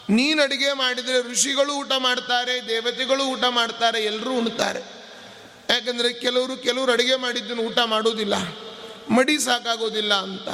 ನೀನು 0.09 0.43
ಅಡಿಗೆ 0.43 0.73
ಮಾಡಿದರೆ 0.73 1.31
ಋಷಿಗಳು 1.31 1.73
ಊಟ 1.73 1.91
ಮಾಡ್ತಾರೆ, 1.97 2.67
ದೇವತೆಗಳು 2.67 3.23
ಊಟ 3.23 3.43
ಮಾಡ್ತಾರೆ 3.49 4.03
ಎಲ್ಲರೂ 4.03 4.31
ಉಣ್ತಾರೆ. 4.33 4.97
ಯಾಕಂದರೆ 5.69 6.13
ಕೆಲವರು 6.13 6.57
ಕೆಲವರು 6.57 6.91
ಅಡುಗೆ 6.91 7.15
ಮಾಡಿದ್ದನ್ನು 7.15 7.63
ಊಟ 7.63 7.79
ಮಾಡೋದಿಲ್ಲ. 7.79 8.33
ಮಡಿ 9.09 9.39
ಸಾಕಾಗೋದಿಲ್ಲ 9.39 10.13
ಅಂತ. 10.13 10.49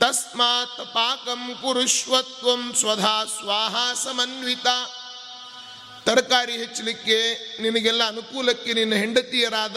ತಸ್ಮಾತ್ 0.00 0.94
ಪಾಕಂ 0.94 1.58
ಕುರುಷ್ವತ್ವಂ 1.62 2.74
ಸ್ವಧಾ 2.74 3.24
ಸ್ವಾಹ 3.24 3.92
ಸಮನ್ವಿತ. 3.92 4.66
ತರಕಾರಿ 6.04 6.52
ಹೆಚ್ಚಲಿಕ್ಕೆ 6.52 7.34
ನಿನಗೆಲ್ಲ 7.62 8.08
ಅನುಕೂಲಕ್ಕೆ 8.08 8.72
ನಿನ್ನ 8.72 8.94
ಹೆಂಡತಿಯರಾದ 8.94 9.76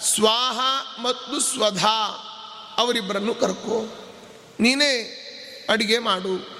ಸ್ವಾಹ 0.00 0.58
ಮತ್ತು 1.02 1.40
ಸ್ವಧಾ 1.40 2.22
ಅವರಿಬ್ಬರನ್ನು 2.78 3.34
ಕರ್ಕೋ. 3.34 3.98
ನೀನೇ 4.60 5.22
ಅಡುಗೆ 5.68 5.98
ಮಾಡು. 5.98 6.55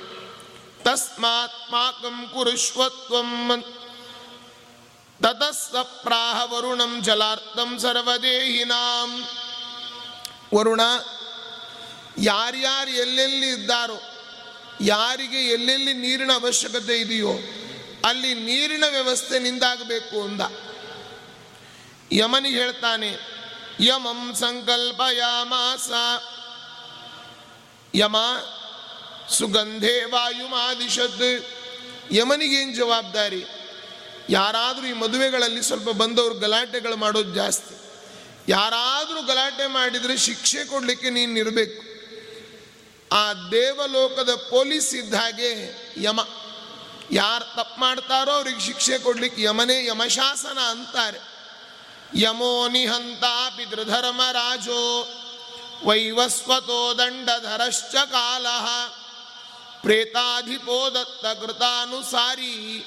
ತಸ್ಮಾತ್ 0.86 1.58
ಪಾಕಂ 1.70 2.16
ಕುರುಷ್ವತ್ವಂ 2.32 3.30
ತತಸ್ಸ 5.20 5.74
ಪ್ರಾಹ 6.02 6.38
ವರುಣಂ 6.52 6.92
ಜಲಾರ್ಥಂ 7.02 7.70
ಸರ್ವದೇಹಿನಾಂ 7.78 9.10
ವರುಣ 10.54 10.82
ಯಾರ್ಯಾರು 12.22 12.92
ಎಲ್ಲೆಲ್ಲಿ 12.96 13.48
ಇದ್ದಾರೋ 13.48 13.98
ಯಾರಿಗೆ 14.86 15.40
ಎಲ್ಲೆಲ್ಲಿ 15.48 15.92
ನೀರಿನ 15.94 16.32
ಅವಶ್ಯಕತೆ 16.32 16.96
ಇದೆಯೋ 16.98 17.32
ಅಲ್ಲಿ 18.04 18.32
ನೀರಿನ 18.40 18.84
ವ್ಯವಸ್ಥೆ 18.90 19.36
ನಿಂದಾಗಬೇಕು 19.38 20.16
ಅಂದ 20.22 20.42
ಯಮನಿಗೆ 22.12 22.58
ಹೇಳ್ತಾನೆ 22.62 23.10
ಯಮಂ 23.80 24.20
ಸಂಕಲ್ಪಯಾಮಾಸ 24.34 25.90
ಯಮ 27.94 28.16
ಸುಗಂಧೆ 29.30 30.04
ವಾಯುಮಾದಿಶದ್ 30.04 31.44
ಯಮನಿಗೇನು 32.14 32.74
ಜವಾಬ್ದಾರಿ? 32.74 33.44
ಯಾರಾದರೂ 34.30 34.86
ಈ 34.86 34.92
ಮದುವೆಗಳಲ್ಲಿ 34.92 35.62
ಸ್ವಲ್ಪ 35.62 35.88
ಬಂದವರು 35.88 36.34
ಗಲಾಟೆಗಳು 36.34 36.96
ಮಾಡೋದು 36.96 37.34
ಜಾಸ್ತಿ. 37.34 37.76
ಯಾರಾದರೂ 38.48 39.22
ಗಲಾಟೆ 39.22 39.66
ಮಾಡಿದರೆ 39.66 40.16
ಶಿಕ್ಷೆ 40.16 40.64
ಕೊಡಲಿಕ್ಕೆ 40.64 41.10
ನೀನು 41.10 41.38
ಇರಬೇಕು. 41.38 41.96
ಆ 43.14 43.32
ದೇವಲೋಕದ 43.32 44.34
ಪೊಲೀಸ್ 44.34 44.94
ಇದ್ದ 44.94 45.14
ಹಾಗೆ 45.14 45.50
ಯಮ. 45.96 46.20
ಯಾರು 47.10 47.56
ತಪ್ಪು 47.56 47.80
ಮಾಡ್ತಾರೋ 47.80 48.30
ಅವ್ರಿಗೆ 48.30 48.60
ಶಿಕ್ಷೆ 48.60 48.98
ಕೊಡ್ಲಿಕ್ಕೆ 48.98 49.42
ಯಮನೇ 49.42 49.86
ಯಮಶಾಸನ 49.86 50.58
ಅಂತಾರೆ. 50.58 51.18
ಯಮೋ 52.14 52.68
ನಿಹಂತ 52.68 53.24
ಪಿತೃಧರ್ಮರಾಜೋ 53.56 55.08
ವೈವಸ್ವತೋ 55.84 56.94
ದಂಡಧರಶ್ಚ 56.94 57.94
ಕಾಲ. 57.94 58.46
ಪ್ರೇತಾಧಿಪೋ 59.82 60.90
ದತ್ತ 60.94 61.26
ಕೃತಾನುಸಾರಿ 61.26 62.84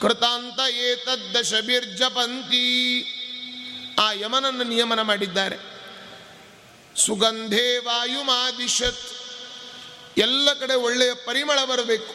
ಕೃತಾಂತ 0.00 0.60
ಏತದ್ದಶಬಿರ್ಜಪಂತಿ. 0.70 1.92
ಆ 3.98 4.12
ಯಮನನ್ನು 4.12 4.64
ನಿಯಮನ 4.64 5.02
ಮಾಡಿದ್ದಾರೆ. 5.02 5.56
ಸುಗಂಧೇ 6.96 7.78
ವಾಯುಮಾದಿಶತ್ 7.78 9.00
ಎಲ್ಲ 10.18 10.52
ಕಡೆ 10.52 10.74
ಒಳ್ಳೆಯ 10.74 11.14
ಪರಿಮಳ 11.14 11.64
ಬರಬೇಕು. 11.64 12.14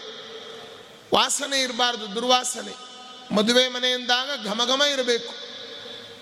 ವಾಸನೆ 1.14 1.62
ಇರಬಾರ್ದು, 1.62 2.16
ದುರ್ವಾಸನೆ. 2.16 2.92
ಮದುವೆ 3.36 3.68
ಮನೆಯಿಂದಾಗ 3.68 4.46
ಘಮಘಮ 4.46 4.82
ಇರಬೇಕು. 4.82 5.34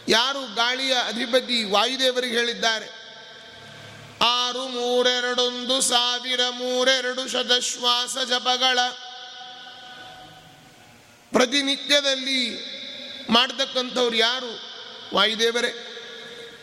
ಯಾರು 0.07 0.55
ಗಾಳಿಯ 0.55 0.93
ಅಧಿಪತಿ 0.93 1.63
ವಾಯುದೇವರಿಗೆ 1.63 2.37
ಹೇಳಿದ್ದಾರೆ 2.37 2.98
ಆರು 4.21 4.67
ಮೂರೆರಡೊಂದು 4.67 5.81
ಸಾವಿರ 5.81 6.41
ಮೂರೆರಡು 6.49 7.27
ಶತಶ್ವಾಸ 7.27 8.17
ಜಪಗಳ 8.17 8.79
ಪ್ರತಿನಿತ್ಯದಲ್ಲಿ 11.31 12.69
ಮಾಡ್ತಕ್ಕಂಥವ್ರು 13.29 14.15
ಯಾರು? 14.15 14.59
ವಾಯುದೇವರೇ. 15.13 15.85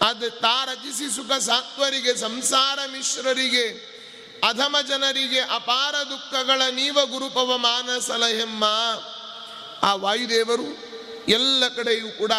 ಅದು 0.06 0.30
ತಾ 0.30 0.64
ರಚಿಸಿ 0.64 1.16
ಸುಖ 1.16 1.32
ಸಾತ್ವರಿಗೆ, 1.32 2.16
ಸಂಸಾರ 2.16 2.78
ಮಿಶ್ರರಿಗೆ, 2.92 3.96
ಅಧಮ 4.48 4.76
ಜನರಿಗೆ 4.88 5.40
ಅಪಾರ 5.40 5.94
ದುಃಖಗಳ 5.94 6.62
ನೀವ 6.70 7.06
ಗುರುಪವ 7.06 7.56
ಮಾನಸಲಹೆಮ್ಮ 7.56 8.64
ಆ 9.82 9.94
ವಾಯುದೇವರು 9.94 10.86
ಎಲ್ಲ 11.28 11.68
ಕಡೆಯೂ 11.68 12.08
ಕೂಡ 12.08 12.32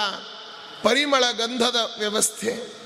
ಪರಿಮಳ 0.83 1.31
ಗಂಧದ 1.31 1.95
ವ್ಯವಸ್ಥೆ. 1.97 2.76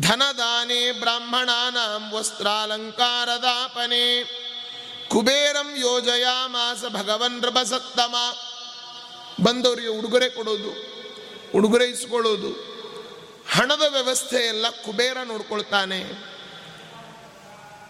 ಧನದಾನೆ 0.00 0.92
ಬ್ರಾಹ್ಮಣಾನಾಂ 0.92 2.12
ವಸ್ತ್ರಾಲಂಕಾರದಾಪನೆ. 2.12 4.24
ಕುಬೇರಂ 5.08 5.76
ಯೋಜಯಾಮಾಸ 5.76 6.84
ಭಗವನ್ 6.84 7.32
ನೃಪಸತ್ತಮ. 7.32 8.14
ಬಂದವರಿಗೆ 9.42 9.88
ಉಡುಗೊರೆ 9.88 10.30
ಕೊಡೋದು, 10.30 10.70
ಉಡುಗೊರೆ 11.54 11.84
ಇಸ್ಕೊಳ್ಳೋದು. 11.84 12.68
ಹಣದ 13.50 13.82
ವ್ಯವಸ್ಥೆ 13.88 14.36
ಎಲ್ಲ 14.36 14.68
ಕುಬೇರ 14.68 15.16
ನೋಡ್ಕೊಳ್ತಾನೆ. 15.24 16.04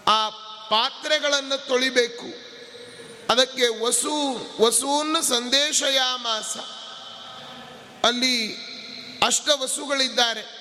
ಆ 0.07 0.29
ಪಾತ್ರೆಗಳನ್ನು 0.69 1.67
ತೊಳಿಬೇಕು. 1.67 2.25
ಅದಕ್ಕೆ 3.29 3.81
ವಸು, 3.81 4.35
ವಸೂನ್ 4.61 5.23
ಸಂದೇಶಯಾಮಾಸ. 5.23 6.57
ಅಲ್ಲಿ 8.05 8.69
ಅಷ್ಟ 9.25 9.49
ವಸುಗಳಿದ್ದಾರೆ. 9.61 10.58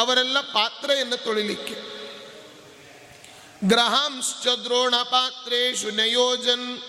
ಅವರೆಲ್ಲ 0.00 0.40
ಪಾತ್ರೆಯನ್ನು 0.40 1.16
ತೊಳಿಲಿಕ್ಕೆ. 1.16 1.90
ಗ್ರಹಾಂಶ್ಚ 3.68 4.46
ದ್ರೋಣ 4.46 4.96
ಪಾತ್ರೇಶು 4.96 5.90
ನಯೋಜನ್. 5.90 6.82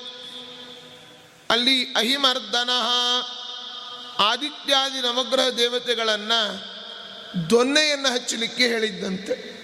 ಅಲ್ಲಿ 1.49 1.93
ಅಹಿಮರ್ದನ, 1.93 2.69
ಆದಿತ್ಯಾದಿ 4.19 5.01
ನವಗ್ರಹ 5.01 5.49
ದೇವತೆಗಳನ್ನು 5.49 6.71
ದೊನ್ನೆಯನ್ನು 7.49 8.13
ಹಚ್ಚಲಿಕ್ಕೆ 8.13 8.67
ಹೇಳಿದ್ದಂತೆ. 8.67 9.61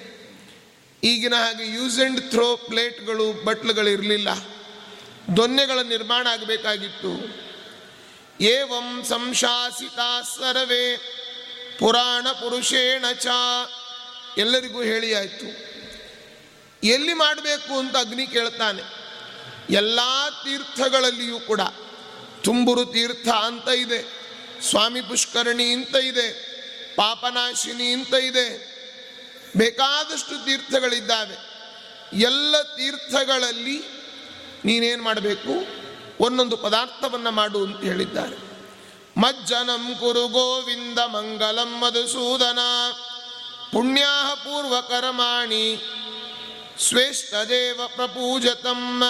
ಈಗಿನ 1.04 1.36
ಹಾಗೆ 1.36 1.76
ಯೂಸ್ 1.76 2.00
ಅಂಡ್ 2.00 2.22
ಥ್ರೋ 2.30 2.56
ಪ್ಲೇಟ್ಗಳು, 2.56 3.46
ಬಟ್ಲುಗಳಿರಲಿಲ್ಲ. 3.46 4.28
ದೊನ್ನೆಗಳ 5.38 5.80
ನಿರ್ಮಾಣ 5.82 6.28
ಆಗಬೇಕಾಗಿತ್ತು. 6.28 7.12
ಏವಂ 8.44 9.06
ಸಂಶಾಸಿತ 9.10 10.00
ಸರ್ವೇ. 10.38 11.14
ಪುರಾಣ 11.80 12.32
ಪುರುಷೇಣ 12.32 13.06
ಚ. 13.14 13.28
ಎಲ್ಲರಿಗೂ 14.38 14.82
ಹೇಳಿ 14.82 15.14
ಆಯಿತು. 15.14 15.68
ಎಲ್ಲಿ 16.84 17.14
ಮಾಡಬೇಕು 17.14 17.80
ಅಂತ 17.80 17.98
ಅಗ್ನಿ 17.98 18.28
ಕೇಳ್ತಾನೆ. 18.28 18.82
ಎಲ್ಲ 19.70 20.00
ತೀರ್ಥಗಳಲ್ಲಿಯೂ 20.30 21.40
ಕೂಡ. 21.40 21.62
ತುಂಬುರು 22.44 22.86
ತೀರ್ಥ 22.86 23.28
ಅಂತ 23.28 23.68
ಇದೆ. 23.68 24.04
ಸ್ವಾಮಿ 24.70 25.02
ಪುಷ್ಕರಣಿ 25.02 25.64
ಅಂತ 25.64 25.96
ಇದೆ. 25.96 26.58
ಪಾಪನಾಶಿನಿ 26.96 27.88
ಅಂತ 27.88 28.14
ಇದೆ. 28.14 28.78
ಬೇಕಾದಷ್ಟು 29.58 30.46
ತೀರ್ಥಗಳಿದ್ದಾವೆ. 30.46 31.36
ಎಲ್ಲ 32.20 32.62
ತೀರ್ಥಗಳಲ್ಲಿ 32.62 33.82
ನೀನೇನು 34.66 35.04
ಮಾಡಬೇಕು? 35.04 35.68
ಒಂದೊಂದು 36.20 36.58
ಪದಾರ್ಥವನ್ನು 36.58 37.32
ಮಾಡು 37.32 37.66
ಅಂತ 37.66 37.84
ಹೇಳಿದ್ದಾರೆ. 37.84 38.47
ಮಜ್ಜನಂ 39.18 39.96
ಕುರು 40.00 40.28
ಗೋವಿಂದ 40.28 41.00
ಮಂಗಲಂ 41.00 41.80
ಮಧುಸೂದನ. 41.80 42.60
ಪುಣ್ಯಾ 43.72 44.36
ಪೂರ್ವಕರ್ಮಾಣಿ 44.36 45.82
ಶ್ರೇಷ್ಠದೇವ 46.80 47.82
ಪ್ರಪೂಜತಂ. 47.88 49.02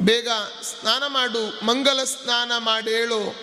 ಬೇಗ 0.00 0.28
ಸ್ನಾನ 0.62 1.06
ಮಾಡು, 1.06 1.66
ಮಂಗಲ 1.66 2.04
ಸ್ನಾನ 2.04 2.52
ಮಾಡೇಳು, 2.58 3.34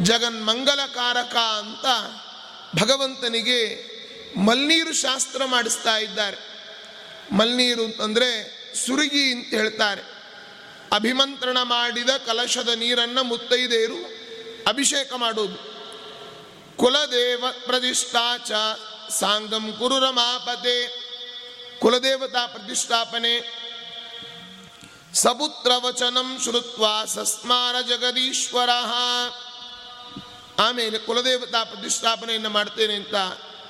ಜಗನ್ 0.00 0.46
ಮಂಗಲಕಾರಕ 0.46 1.36
ಅಂತ 1.36 1.86
ಭಗವಂತನಿಗೆ 2.82 3.90
ಮಲ್ನೀರು 4.38 4.92
ಶಾಸ್ತ್ರ 4.92 5.44
ಮಾಡಿಸ್ತಾ 5.44 5.96
ಇದ್ದಾರೆ. 5.96 6.38
ಮಲ್ನೀರು 7.32 7.84
ಅಂತಂದರೆ 7.84 8.30
ಸುರುಗಿ 8.86 9.32
ಅಂತ 9.32 9.46
ಹೇಳ್ತಾರೆ. 9.46 10.02
ಅಭಿಮಂತ್ರಣ 10.92 11.58
ಮಾಡಿದ 11.62 12.10
ಕಲಶದ 12.10 12.68
ನೀರನ್ನು 12.68 13.22
ಮುತ್ತೈದೇರು 13.22 14.19
ಅಭಿಷೇಕ 14.70 15.12
ಮಾಡೋದು 15.16 15.70
ಕುಲದೇವ 16.76 17.44
ಪ್ರತಿಷ್ಠಾಚ 17.66 18.52
ಸಾಂಗಂ 19.10 19.72
ಕುರುರಮಾಪತೆ. 19.78 20.76
ಕುಲದೇವತಾ 21.80 22.46
ಪ್ರತಿಷ್ಠಾಪನೆ. 22.46 23.34
ಸಪುತ್ರ 25.14 25.70
ವಚನಂ 25.76 26.38
ಶ್ರುತ್ವ 26.42 26.84
ಸಸ್ಮಾರ 27.04 27.80
ಜಗದೀಶ್ವರ. 27.80 28.70
ಆಮೇಲೆ 30.58 30.98
ಕುಲದೇವತಾ 30.98 31.64
ಪ್ರತಿಷ್ಠಾಪನೆಯನ್ನು 31.64 32.50
ಮಾಡ್ತೇನೆ 32.50 32.94
ಅಂತ 32.94 33.14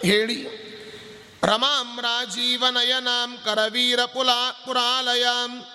ಹೇಳಿ. 0.06 0.70
ರಮಾಂ 1.42 2.00
ರಾಜೀವನಯನಾಂ 2.00 3.38
ಕರವೀರ 3.44 4.04
ಪುಲಾ 4.04 4.52
ಪುರಾಲಯಾಂ 4.52 5.66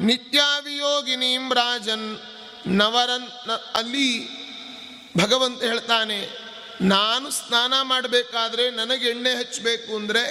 ನಿತ್ಯಾವಿಯೋಗಿನೀಂ 0.00 1.54
ರಾಜನ್ 1.54 2.18
ನವರನ್ 2.66 3.50
ಅಲ್ಲಿ 3.74 4.43
ಭಗವಂತ 5.14 5.60
ಹೇಳ್ತಾನೆ, 5.70 6.18
ನಾನು 6.94 7.26
ಸ್ನಾನ 7.38 7.74
ಮಾಡಬೇಕಾದ್ರೆ 7.90 8.64
ನನಗೆ 8.80 9.06
ಎಣ್ಣೆ 9.14 9.32
ಹಚ್ಚಬೇಕು 9.40 9.90
ಅಂದರೆ 9.98 10.22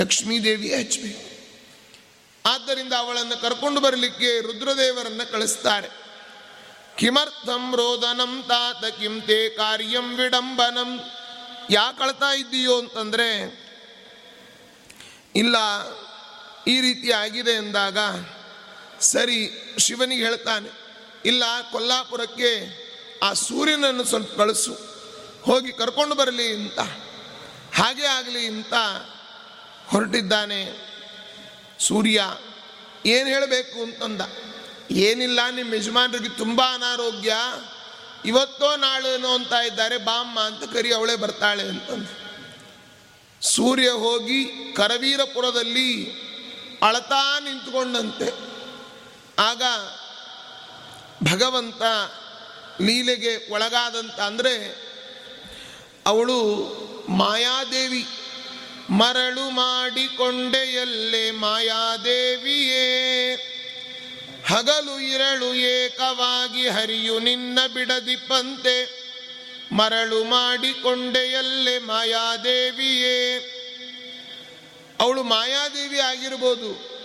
ಲಕ್ಷ್ಮೀದೇವಿಯೇ 0.00 0.76
ಹಚ್ಚಬೇಕು 0.82 1.24
ಆದ್ದರಿಂದ 2.44 2.94
ಅವಳನ್ನು 3.02 3.36
ಕರ್ಕೊಂಡು 3.42 3.80
ಬರಲಿಕ್ಕೆ 3.86 4.30
ರುದ್ರದೇವರನ್ನು 4.46 5.24
ಕಳಿಸ್ತಾರೆ. 5.32 5.88
ಕಿಮರ್ಥಂ 6.98 7.64
ರೋದನಂ 7.80 8.32
ತಾತ 8.48 8.84
ಕಿಂತೆ 9.00 9.38
ಕಾರ್ಯಂ 9.58 10.06
ವಿಡಂಬನಂ. 10.20 10.90
ಯಾಕೆ 11.70 11.96
ಕಳ್ತಾ 11.98 12.30
ಇದ್ದೀಯೋ 12.42 12.74
ಅಂತಂದರೆ, 12.82 13.28
ಇಲ್ಲ, 15.42 15.56
ಈ 16.72 16.74
ರೀತಿ 16.86 17.08
ಆಗಿದೆ 17.22 17.54
ಎಂದಾಗ 17.62 17.98
ಸರಿ 19.12 19.38
ಶಿವನಿಗೆ 19.84 20.22
ಹೇಳ್ತಾನೆ, 20.28 20.70
ಇಲ್ಲ, 21.30 21.44
ಕೊಲ್ಲಾಪುರಕ್ಕೆ 21.72 22.50
ಆ 23.22 23.32
ಸೂರ್ಯನನ್ನು 23.32 24.04
ಸ್ವಲ್ಪ 24.04 24.36
ಕಳಿಸು. 24.36 24.78
ಹೋಗಿ 25.42 25.72
ಕರ್ಕೊಂಡು 25.72 26.14
ಬರಲಿ 26.14 26.54
ಅಂತ. 26.54 26.80
ಹಾಗೆ 27.74 28.06
ಆಗಲಿ 28.06 28.46
ಅಂತ 28.46 28.74
ಹೊರಟಿದ್ದಾನೆ 29.86 30.88
ಸೂರ್ಯ. 31.80 32.24
ಏನು 33.06 33.28
ಹೇಳಬೇಕು 33.28 33.82
ಅಂತಂದ. 33.82 34.20
ಏನಿಲ್ಲ 34.90 35.40
ನಿಮ್ಮ 35.50 35.74
ಯಜಮಾನರಿಗೆ 35.74 36.28
ತುಂಬ 36.28 36.62
ಅನಾರೋಗ್ಯ. 36.74 37.34
ಇವತ್ತೋ 38.24 38.76
ನಾಳೆನೋ 38.76 39.34
ಅಂತ 39.34 39.52
ಇದ್ದಾರೆ, 39.52 39.96
ಬಾಮ್ಮ 39.96 40.40
ಅಂತ 40.40 40.72
ಕರಿ 40.72 40.94
ಅವಳೇ 40.94 41.16
ಬರ್ತಾಳೆ 41.16 41.62
ಅಂತಂದು. 41.62 42.28
ಸೂರ್ಯ 43.46 43.88
ಹೋಗಿ 43.88 44.72
ಕರವೀರಪುರದಲ್ಲಿ 44.76 46.12
ಅಳತಾ 46.82 47.40
ನಿಂತ್ಕೊಂಡಂತೆ. 47.40 48.48
ಆಗ 49.38 49.62
ಭಗವಂತ 51.32 51.82
ಲೀಲೆಗೆ 52.80 53.52
ಒಳಗಾದಂತ 53.52 54.20
ಅಂದರೆ 54.20 54.88
ಅವಳು 56.06 56.44
ಮಾಯಾದೇವಿ. 57.08 58.06
ಮರಳು 58.90 59.50
ಮಾಡಿಕೊಂಡೆಯಲ್ಲೇ 59.50 61.30
ಮಾಯಾದೇವಿಯೇ. 61.30 62.84
ಹಗಲು 64.46 65.00
ಇರಳು 65.00 65.54
ಏಕವಾಗಿ 65.54 66.68
ಹರಿಯು 66.68 67.18
ನಿನ್ನ 67.18 67.58
ಬಿಡದಿಪ್ಪಂತೆ. 67.74 69.08
ಮರಳು 69.72 70.24
ಮಾಡಿಕೊಂಡೆಯಲ್ಲೇ 70.24 71.78
ಮಾಯಾದೇವಿಯೇ. 71.78 73.54
ಅವಳು 75.00 75.22
ಮಾಯಾದೇವಿ 75.22 75.98
ಆಗಿರ್ಬೋದು. 76.00 76.98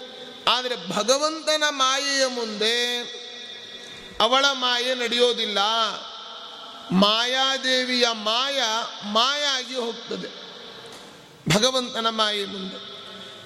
ಆದರೆ 0.47 0.75
ಭಗವಂತನ 0.89 1.63
ಮಾಯೆಯ 1.69 2.25
ಮುಂದೆ 2.25 3.03
ಅವಳ 4.23 4.45
ಮಾಯೆ 4.51 4.95
ನಡೆಯೋದಿಲ್ಲ. 4.95 5.57
ಮಾಯಾದೇವಿಯ 6.91 8.07
ಮಾಯ 8.11 8.61
ಮಾಯ 9.03 9.45
ಆಗಿ 9.45 9.75
ಹೋಗ್ತದೆ. 9.75 10.29
ಭಗವಂತನ 11.55 12.09
ಮಾಯೆ 12.09 12.45
ಮುಂದೆ. 12.45 12.79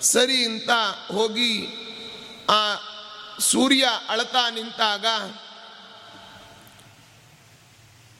ಸರಿ 0.01 0.45
ಅಂತ 0.45 0.69
ಹೋಗಿ 1.11 1.67
ಆ 2.49 2.75
ಸೂರ್ಯ 3.39 3.89
ಅಳತಾ 4.09 4.49
ನಿಂತಾಗ 4.49 5.05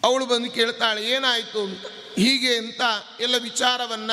ಅವಳು 0.04 0.26
ಬಂದು 0.26 0.52
ಕೇಳ್ತಾಳೆ, 0.52 1.04
ಏನಾಯಿತು 1.04 1.62
ಅಂತ. 1.62 1.86
ಹೀಗೆ 2.16 2.58
ಅಂತ 2.58 2.82
ಎಲ್ಲ 3.20 3.38
ವಿಚಾರವನ್ನ 3.38 4.12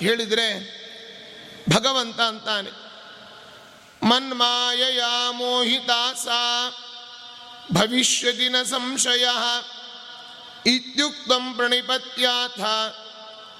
ಹೇಳಿದರೆ 0.00 0.78
ಭಗವಂತ 1.74 2.20
ಅಂತಾನೆ 2.20 2.70
ಮನ್ಮಾಯಯ 4.02 5.02
ಮೋಹಿತಾ 5.30 6.12
ಸಾ 6.12 6.70
ಭವಿಷ್ಯದಿನ 7.72 8.62
ಸಂಶಯ. 8.62 9.28
ಇತ್ಯುಕ್ತಂ 10.66 11.54
ಪ್ರಣಿಪತ್ಯಾಥ. 11.54 12.60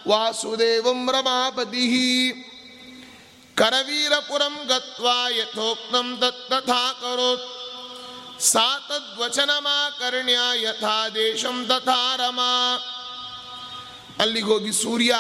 ವಾಸುದೇವಂ 0.09 1.13
ರಮಾಪತಿ. 1.13 2.33
ಕರವೀರಪುರಂ 3.55 4.61
ಗತ್ವಾ 4.67 5.29
ಯಥೋಕ್ತಂ 5.29 6.19
ತತ್ತಥಾ 6.21 6.93
ಕರೋತ್. 6.93 7.59
ಸಾ 8.43 8.79
ತದ್ವಚನಮಾಕರ್ಣ್ಯ 8.89 10.39
ಯಥಾ 10.55 11.09
ದೇಶಂ 11.09 11.67
ತಥಾ 11.67 12.17
ರಮಾ. 12.17 12.77
ಅಲ್ಲಿಗೋಗಿ 14.19 14.73
ಸೂರ್ಯ 14.73 15.15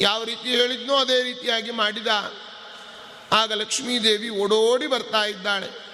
ಯಾವ 0.00 0.24
ರೀತಿ 0.24 0.48
ಹೇಳಿದ್ನೋ 0.48 0.96
ಅದೇ 0.96 1.22
ರೀತಿಯಾಗಿ 1.22 1.70
ಮಾಡಿದ. 1.70 2.06
ಆಗ 3.32 3.52
ಲಕ್ಷ್ಮೀದೇವಿ 3.52 4.28
ಓಡೋಡಿ 4.28 4.86
ಬರ್ತಾ 4.86 5.24
ಇದ್ದಾಳೆ. 5.24 5.89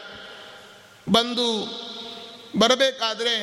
ಬಂದು 1.13 1.49
ಬರಬೇಕಾದ್ರೆ 2.59 3.35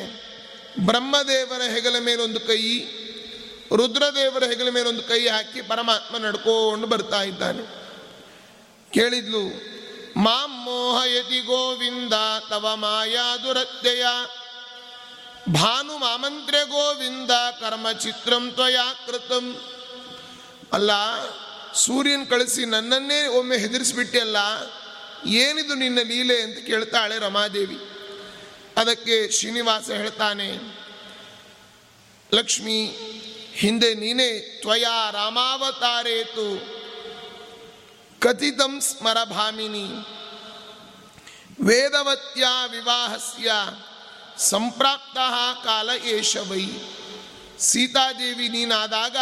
ಬ್ರಹ್ಮದೇವರ 0.86 1.62
ಹೆಗಲ 1.62 1.96
ಮೇಲೊಂದು 1.98 2.40
ಕೈ, 2.40 2.62
ರುದ್ರದೇವರ 3.76 4.44
ಹೆಗಲ 4.44 4.68
ಮೇಲೊಂದು 4.70 5.02
ಕೈ 5.02 5.28
ಹಾಕಿ 5.28 5.62
ಪರಮಾತ್ಮ 5.62 6.16
ನಡ್ಕೊಂಡು 6.16 6.86
ಬರ್ತಾ 6.86 7.22
ಇದ್ದಾನೆ. 7.22 7.64
ಕೇಳಿದ್ಲು, 8.90 9.44
ಮಾಂ 10.16 10.50
ಮೋಹಯತಿ 10.64 11.40
ಗೋವಿಂದ, 11.40 12.12
ತವ 12.50 12.76
ಮಾಯಾ 12.76 13.36
ದುರತ್ಯಯ 13.36 14.04
ಭಾನು 15.52 15.98
ಮಾಮಂತ್ರ್ಯ 15.98 16.64
ಗೋವಿಂದ, 16.64 17.30
ಕರ್ಮ 17.60 17.92
ಚಿತ್ರಂ 17.92 18.50
ತ್ವಯಾ 18.50 18.92
ಕೃತಂ. 19.06 19.46
ಅಲ್ಲ, 20.72 20.90
ಸೂರ್ಯನ್ 21.74 22.26
ಕಳಿಸಿ 22.26 22.64
ನನ್ನನ್ನೇ 22.64 23.26
ಒಮ್ಮೆ 23.26 23.56
ಹೆದರಿಸ್ಬಿಟ್ಟಿಯಲ್ಲ 23.56 24.38
ಏನಿದು 25.26 25.74
ನಿನ್ನ 25.74 25.98
ಲೀಲೆ 26.02 26.42
ಅಂತ 26.42 26.58
ಕೇಳ್ತಾಳೆ 26.58 27.18
ರಮಾದೇವಿ. 27.18 27.78
ಅದಕ್ಕೆ 28.76 29.30
ಶ್ರೀನಿವಾಸ 29.30 29.90
ಹೇಳ್ತಾನೆ, 29.90 30.48
ಲಕ್ಷ್ಮಿ, 32.34 32.78
ಹಿಂದೆ 33.54 33.94
ನೀನೇ 33.94 34.58
ತ್ವಯಾ 34.60 35.10
ರಾಮಾವತಾರೇತು, 35.10 36.48
ಕಥಿತಂ 38.20 38.80
ಸ್ಮರಭಾಮಿನಿ 38.80 39.88
ವೇದವತ್ಯ 41.64 42.44
ವಿವಾಹಸ್ಯ 42.70 43.52
ಸಂಪ್ರಾಪ್ತ 44.38 45.18
ಕಾಲ 45.64 45.90
ಏಷ 46.04 46.36
ವೈ 46.36 46.66
ಸೀತಾದೇವಿ 47.58 48.48
ನೀನಾದಾಗ 48.48 49.16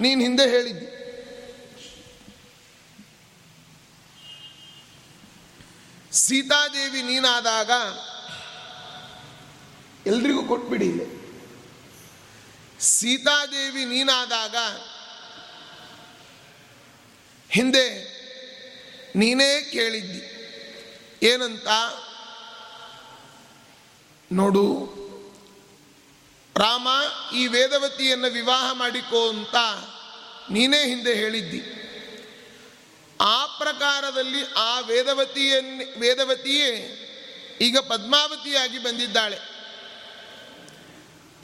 ನೀನು 0.00 0.20
ಹಿಂದೆ 0.20 0.50
ಹೇಳಿದ್ದಿ. 0.50 0.93
ಸೀತಾದೇವಿ 6.14 7.02
ನೀನಾದಾಗ 7.02 7.70
ಎಲ್ರಿಗೂ 10.06 10.42
ಕೊಟ್ಬಿಡಿ 10.42 10.86
ಇಲ್ಲಿ. 10.86 11.06
ಸೀತಾದೇವಿ 12.80 13.84
ನೀನಾದಾಗ 13.84 14.56
ಹಿಂದೆ 17.48 17.86
ನೀನೇ 19.16 19.60
ಕೇಳಿದ್ದಿ. 19.72 20.22
ಏನಂತ? 21.26 21.68
ನೋಡು, 24.32 24.66
ರಾಮ 26.56 26.88
ಈ 27.34 27.46
ವೇದವತಿಯನ್ನು 27.46 28.32
ವಿವಾಹ 28.32 28.72
ಮಾಡಿಕೋ 28.72 29.28
ಅಂತ 29.28 29.56
ನೀನೇ 30.50 30.86
ಹಿಂದೆ 30.86 31.14
ಹೇಳಿದ್ದಿ. 31.14 31.83
ಆ 33.20 33.46
ಪ್ರಕಾರದಲ್ಲಿ 33.46 34.52
ಆ 34.56 34.80
ವೇದವತಿಯನ್ನೇ 34.80 35.84
ವೇದವತಿಯೇ 35.84 37.00
ಈಗ 37.60 37.78
ಪದ್ಮಾವತಿಯಾಗಿ 37.78 38.78
ಬಂದಿದ್ದಾಳೆ. 38.78 39.54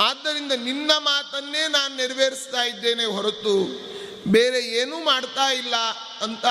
ಆದ್ದರಿಂದ 0.00 0.52
ನಿನ್ನ 0.52 0.90
ಮಾತನ್ನೇ 0.98 1.68
ನಾನು 1.68 1.96
ನೆರವೇರಿಸ್ತಾ 1.96 2.62
ಇದ್ದೇನೆ 2.62 3.04
ಹೊರತು 3.04 3.66
ಬೇರೆ 4.30 4.60
ಏನೂ 4.60 5.04
ಮಾಡ್ತಾ 5.04 5.52
ಇಲ್ಲ 5.52 5.74
ಅಂತ 6.20 6.46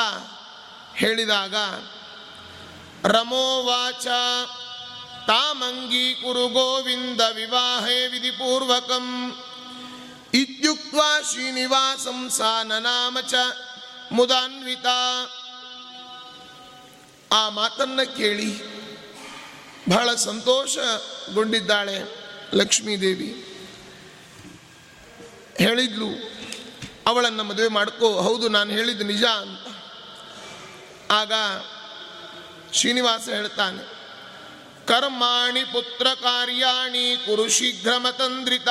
ಹೇಳಿದಾಗ 0.95 1.55
ರಮೋವಾಚ 3.15 4.07
ತಾಮಂಗೀಕುರು 5.27 6.47
ಗೋವಿಂದ 6.47 7.21
ವಿವಾಹೇ 7.21 8.07
ವಿಧಿಪೂರ್ವಕಂ 8.07 9.37
ಇತ್ಯುಕ್ತ 10.33 11.31
ಶ್ರೀನಿವಾಸಂ 11.31 12.29
ಸಾ 12.29 12.63
ನನಾಮ 12.63 13.17
ಮುದಾನ್ವಿತ. 14.11 14.85
ಆ 17.31 17.49
ಮಾತನ್ನ 17.49 18.01
ಕೇಳಿ 18.17 18.49
ಬಹಳ 19.89 20.15
ಸಂತೋಷಗೊಂಡಿದ್ದಾಳೆ 20.15 21.97
ಲಕ್ಷ್ಮೀದೇವಿ. 22.53 23.29
ಹೇಳಿದ್ಲು, 25.57 26.09
ಅವಳನ್ನು 27.07 27.43
ಮದುವೆ 27.43 27.67
ಮಾಡ್ಕೋ, 27.67 28.09
ಹೌದು, 28.11 28.47
ನಾನು 28.47 28.71
ಹೇಳಿದ್ದು 28.71 29.03
ನಿಜ 29.03 29.23
ಅಂತ. 29.23 29.65
ಆಗ 31.11 31.33
ಶ್ರೀನಿವಾಸ 32.73 33.29
ಹೇಳ್ತಾನೆ, 33.29 33.81
ಕರ್ಮಾಣಿ 34.87 35.63
ಪುತ್ರ 35.63 36.07
ಕಾರ್ಯಾಣಿ 36.13 37.17
ಕುರು 37.25 37.49
ಶೀಘ್ರ 37.49 37.97
ಮತಂದ್ರಿತ 37.97 38.69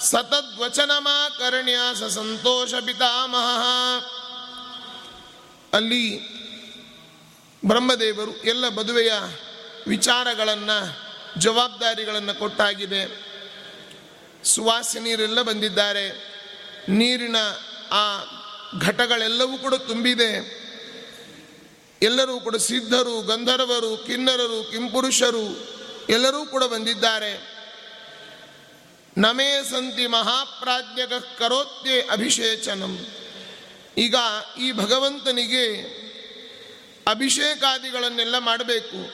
ಸತದ್ವಚನಮಾಕರ್ಣ್ಯ 0.00 1.76
ಸ 1.94 2.02
ಸಂತೋಷ 2.02 2.74
ಪಿತಾಮಹ. 2.74 3.64
ಅಲ್ಲಿ 5.76 6.38
ಬ್ರಹ್ಮದೇವರು 7.66 8.36
ಎಲ್ಲ 8.36 8.68
ಮದುವೆಯ 8.68 9.12
ವಿಚಾರಗಳನ್ನು, 9.88 11.08
ಜವಾಬ್ದಾರಿಗಳನ್ನು 11.40 12.38
ಕೊಟ್ಟಾಗಿದೆ. 12.38 13.28
ಸುವಾಸಿನೀರೆಲ್ಲ 14.44 15.42
ಬಂದಿದ್ದಾರೆ. 15.42 16.08
ನೀರಿನ 16.88 17.36
ಆ 17.92 18.18
ಘಟಗಳೆಲ್ಲವೂ 18.80 19.58
ಕೂಡ 19.58 19.74
ತುಂಬಿದೆ. 19.74 20.58
ಎಲ್ಲರೂ 22.02 22.40
ಕೂಡ 22.40 22.56
ಸಿದ್ಧರು, 22.56 23.22
ಗಂಧರ್ವರು, 23.22 23.96
ಕಿನ್ನರರು, 23.96 24.70
ಕಿಂಪುರುಷರು 24.70 25.68
ಎಲ್ಲರೂ 26.08 26.46
ಕೂಡ 26.46 26.64
ಬಂದಿದ್ದಾರೆ. 26.64 27.57
ನಮೇ 29.18 29.64
ಸಂತಿ 29.70 30.06
ಮಹಾಪ್ರಾಜ್ಞಕ 30.06 31.12
ಕರೋತ್ಯೆ 31.38 32.02
ಅಭಿಷೇಚನಂ. 32.02 33.06
ಈಗ 33.98 34.14
ಈ 34.60 34.72
ಭಗವಂತನಿಗೆ 34.72 35.82
ಅಭಿಷೇಕಾದಿಗಳನ್ನೆಲ್ಲ 37.08 38.38
ಮಾಡಬೇಕು. 38.38 39.12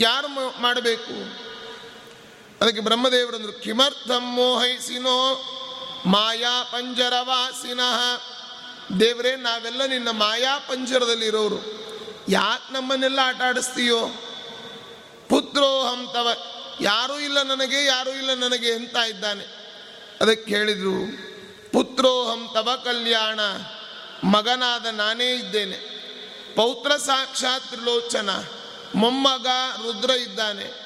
ಯಾರು 0.00 0.60
ಮಾಡಬೇಕು? 0.62 1.14
ಅದಕ್ಕೆ 2.60 2.80
ಬ್ರಹ್ಮದೇವರಂದ್ರು 2.80 3.52
ಕಿಮರ್ಥಂ 3.52 4.34
ಮೋಹೈಸಿನೋ 4.34 5.44
ಮಾಯಾ 6.06 6.62
ಪಂಜರವಾಸಿನಃ. 6.62 8.20
ದೇವರೇ, 9.00 9.36
ನಾವೆಲ್ಲ 9.36 9.84
ನಿನ್ನ 9.84 10.10
ಮಾಯಾ 10.10 10.58
ಪಂಜರದಲ್ಲಿರೋರು. 10.58 11.58
ಯಾಕೆ 12.28 12.72
ನಮ್ಮನ್ನೆಲ್ಲ 12.72 13.18
ಆಟ 13.22 13.42
ಆಡಿಸ್ತೀಯೋ? 13.42 14.08
ಪುತ್ರೋಹಂ 15.28 16.10
ತವ 16.12 16.53
ಯಾರೂ 16.80 17.18
ಇಲ್ಲ 17.18 17.42
ನನಗೆ, 17.42 17.84
ಯಾರೂ 17.84 18.10
ಇಲ್ಲ 18.10 18.34
ನನಗೆ 18.34 18.72
ಅಂತ 18.72 18.96
ಇದ್ದಾನೆ. 18.96 19.44
ಅದಕ್ಕೆ 20.20 20.54
ಹೇಳಿದರು, 20.54 21.34
ಪುತ್ರೋಹಂ 21.72 22.50
ತವ 22.54 22.82
ಕಲ್ಯಾಣ, 22.84 23.40
ಮಗನಾದ 24.24 24.86
ನಾನೇ 24.86 25.34
ಇದ್ದೇನೆ. 25.34 25.94
ಪೌತ್ರ 26.54 26.96
ಸಾಕ್ಷಾತ್ 26.96 27.66
ತ್ರಿಲೋಚನ, 27.66 28.30
ಮೊಮ್ಮಗ 28.94 29.46
ರುದ್ರ 29.82 30.10
ಇದ್ದಾನೆ. 30.10 30.84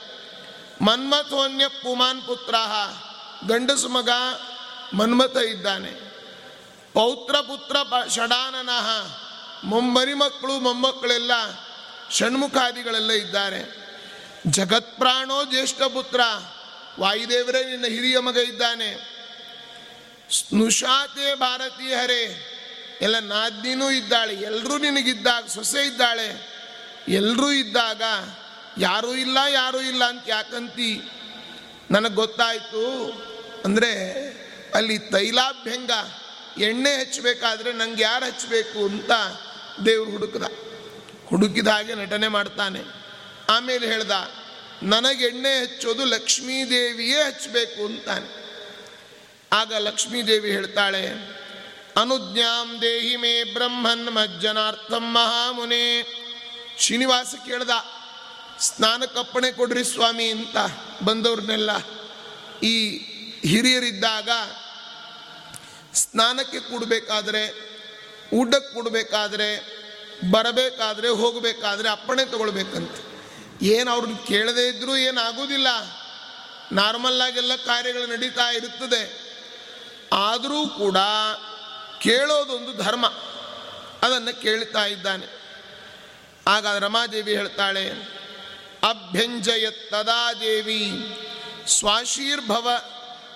ಮನ್ಮಥೋನ್ಯ 0.82 1.68
ಪುಮಾನ್ 1.68 2.22
ಪುತ್ರ 2.22 2.54
ಗಂಡಸು 3.46 3.88
ಮಗ 3.88 4.08
ಮನ್ಮಥ 4.94 5.36
ಇದ್ದಾನೆ. 5.36 5.90
ಪೌತ್ರ 6.92 7.36
ಪುತ್ರ 7.36 7.76
ಷಡಾನನಃ 8.08 9.16
ಮೊಮ್ಮರಿ 9.64 10.14
ಮಕ್ಕಳು 10.14 10.60
ಮೊಮ್ಮಕ್ಕಳೆಲ್ಲ 10.60 11.30
ಷಣ್ಮುಖಾದಿಗಳೆಲ್ಲ 12.10 13.10
ಇದ್ದಾರೆ. 13.10 13.87
ಜಗತ್ಪ್ರಾಣೋ 14.50 15.44
ಜ್ಯೇಷ್ಠ 15.44 15.82
ಪುತ್ರ. 15.82 16.20
ವಾಯುದೇವರೇ, 17.00 17.64
ನಿನ್ನ 17.64 17.84
ಹಿರಿಯ 17.84 18.18
ಮಗ 18.18 18.36
ಇದ್ದಾನೆ. 18.36 19.18
ಸ್ನುಷಾತೆ 20.32 21.34
ಭಾರತೀಯ 21.34 21.94
ಹರೇ 21.94 22.54
ಎಲ್ಲ 23.00 23.18
ನಾದಿನೂ 23.18 23.90
ಇದ್ದಾಳೆ 23.90 24.34
ಎಲ್ಲರೂ 24.34 24.78
ನಿನಗಿದ್ದಾಗ 24.78 25.46
ಸೊಸೆ 25.46 25.86
ಇದ್ದಾಳೆ 25.86 26.58
ಎಲ್ಲರೂ 27.08 27.50
ಇದ್ದಾಗ 27.50 28.02
ಯಾರೂ 28.78 29.14
ಇಲ್ಲ 29.14 29.38
ಯಾರೂ 29.48 29.80
ಇಲ್ಲ 29.80 30.04
ಅಂತ 30.04 30.22
ಯಾಕಂತಿ? 30.28 31.00
ನನಗೆ 31.90 32.14
ಗೊತ್ತಾಯಿತು, 32.14 33.12
ಅಂದರೆ 33.64 33.92
ಅಲ್ಲಿ 34.74 34.98
ತೈಲಾಭ್ಯಂಗ, 34.98 35.90
ಎಣ್ಣೆ 36.60 36.96
ಹಚ್ಚಬೇಕಾದ್ರೆ 36.96 37.72
ನಂಗೆ 37.72 38.02
ಯಾರು 38.02 38.26
ಹಚ್ಚಬೇಕು 38.26 38.86
ಅಂತ 38.86 39.10
ದೇವ್ರು 39.84 40.10
ಹುಡುಕಿದ. 40.10 40.42
ಹುಡುಕಿದ 41.26 41.68
ಹಾಗೆ 41.68 41.94
ನಟನೆ 41.94 42.28
ಮಾಡ್ತಾನೆ. 42.28 42.97
ಆಮೇಲೆ 43.50 43.86
ಹೇಳ್ದ, 43.86 44.10
ನನಗೆ 44.82 45.24
ಎಣ್ಣೆ 45.24 45.60
ಹಚ್ಚೋದು 45.60 46.04
ಲಕ್ಷ್ಮೀದೇವಿಯೇ 46.04 47.22
ಹಚ್ಚಬೇಕು 47.22 47.86
ಅಂತಾನೆ. 47.86 48.38
ಆಗ 49.52 49.74
ಲಕ್ಷ್ಮೀದೇವಿ 49.74 50.50
ಹೇಳ್ತಾಳೆ, 50.50 51.06
ಅನುಜ್ಞಾಂ 51.96 52.78
ದೇಹಿ 52.82 53.16
ಮೇ 53.16 53.44
ಬ್ರಹ್ಮನ್ 53.44 54.14
ಮಜ್ಜನಾರ್ಥಂ 54.14 55.12
ಮಹಾಮುನೆ. 55.12 56.02
ಶ್ರೀನಿವಾಸ 56.78 57.34
ಕೇಳ್ದ 57.46 57.70
ಸ್ನಾನಕ್ಕಪ್ಪಣೆ 58.60 59.52
ಕೊಡ್ರಿ 59.52 59.84
ಸ್ವಾಮಿ 59.84 60.28
ಅಂತ 60.28 60.56
ಬಂದವ್ರನ್ನೆಲ್ಲ. 61.02 61.70
ಈ 62.62 62.98
ಹಿರಿಯರಿದ್ದಾಗ 63.46 64.30
ಸ್ನಾನಕ್ಕೆ 65.94 66.60
ಕೊಡಬೇಕಾದ್ರೆ, 66.60 67.44
ಊಟಕ್ಕೆ 68.34 68.74
ಕೊಡಬೇಕಾದ್ರೆ, 68.74 69.50
ಬರಬೇಕಾದ್ರೆ, 70.30 71.08
ಹೋಗಬೇಕಾದ್ರೆ 71.08 71.88
ಅಪ್ಪಣೆ 71.88 72.24
ತಗೊಳ್ಬೇಕಂತ. 72.24 73.07
ಏನು 73.62 73.90
ಅವ್ರನ್ನ 73.90 74.16
ಕೇಳದೇ 74.16 74.68
ಇದ್ದರೂ 74.68 74.96
ಏನಾಗೋದಿಲ್ಲ 74.96 75.66
ನಾರ್ಮಲ್ಲಾಗೆಲ್ಲ 76.72 77.56
ಕಾರ್ಯಗಳು 77.56 78.06
ನಡೀತಾ 78.06 78.50
ಇರುತ್ತದೆ. 78.50 79.28
ಆದರೂ 80.12 80.66
ಕೂಡ 80.66 80.96
ಕೇಳೋದೊಂದು 82.00 82.82
ಧರ್ಮ. 82.82 83.06
ಅದನ್ನು 84.02 84.42
ಕೇಳ್ತಾ 84.42 84.86
ಇದ್ದಾನೆ. 84.86 85.26
ಆಗ 86.46 86.66
ರಮಾದೇವಿ 86.66 87.36
ಹೇಳ್ತಾಳೆ 87.36 87.90
ಅಭ್ಯಂಜಯತ್ತದಾ 88.82 90.32
ದೇವಿ 90.32 90.92
ಸ್ವಾಶೀರ್ಭವ 91.66 92.70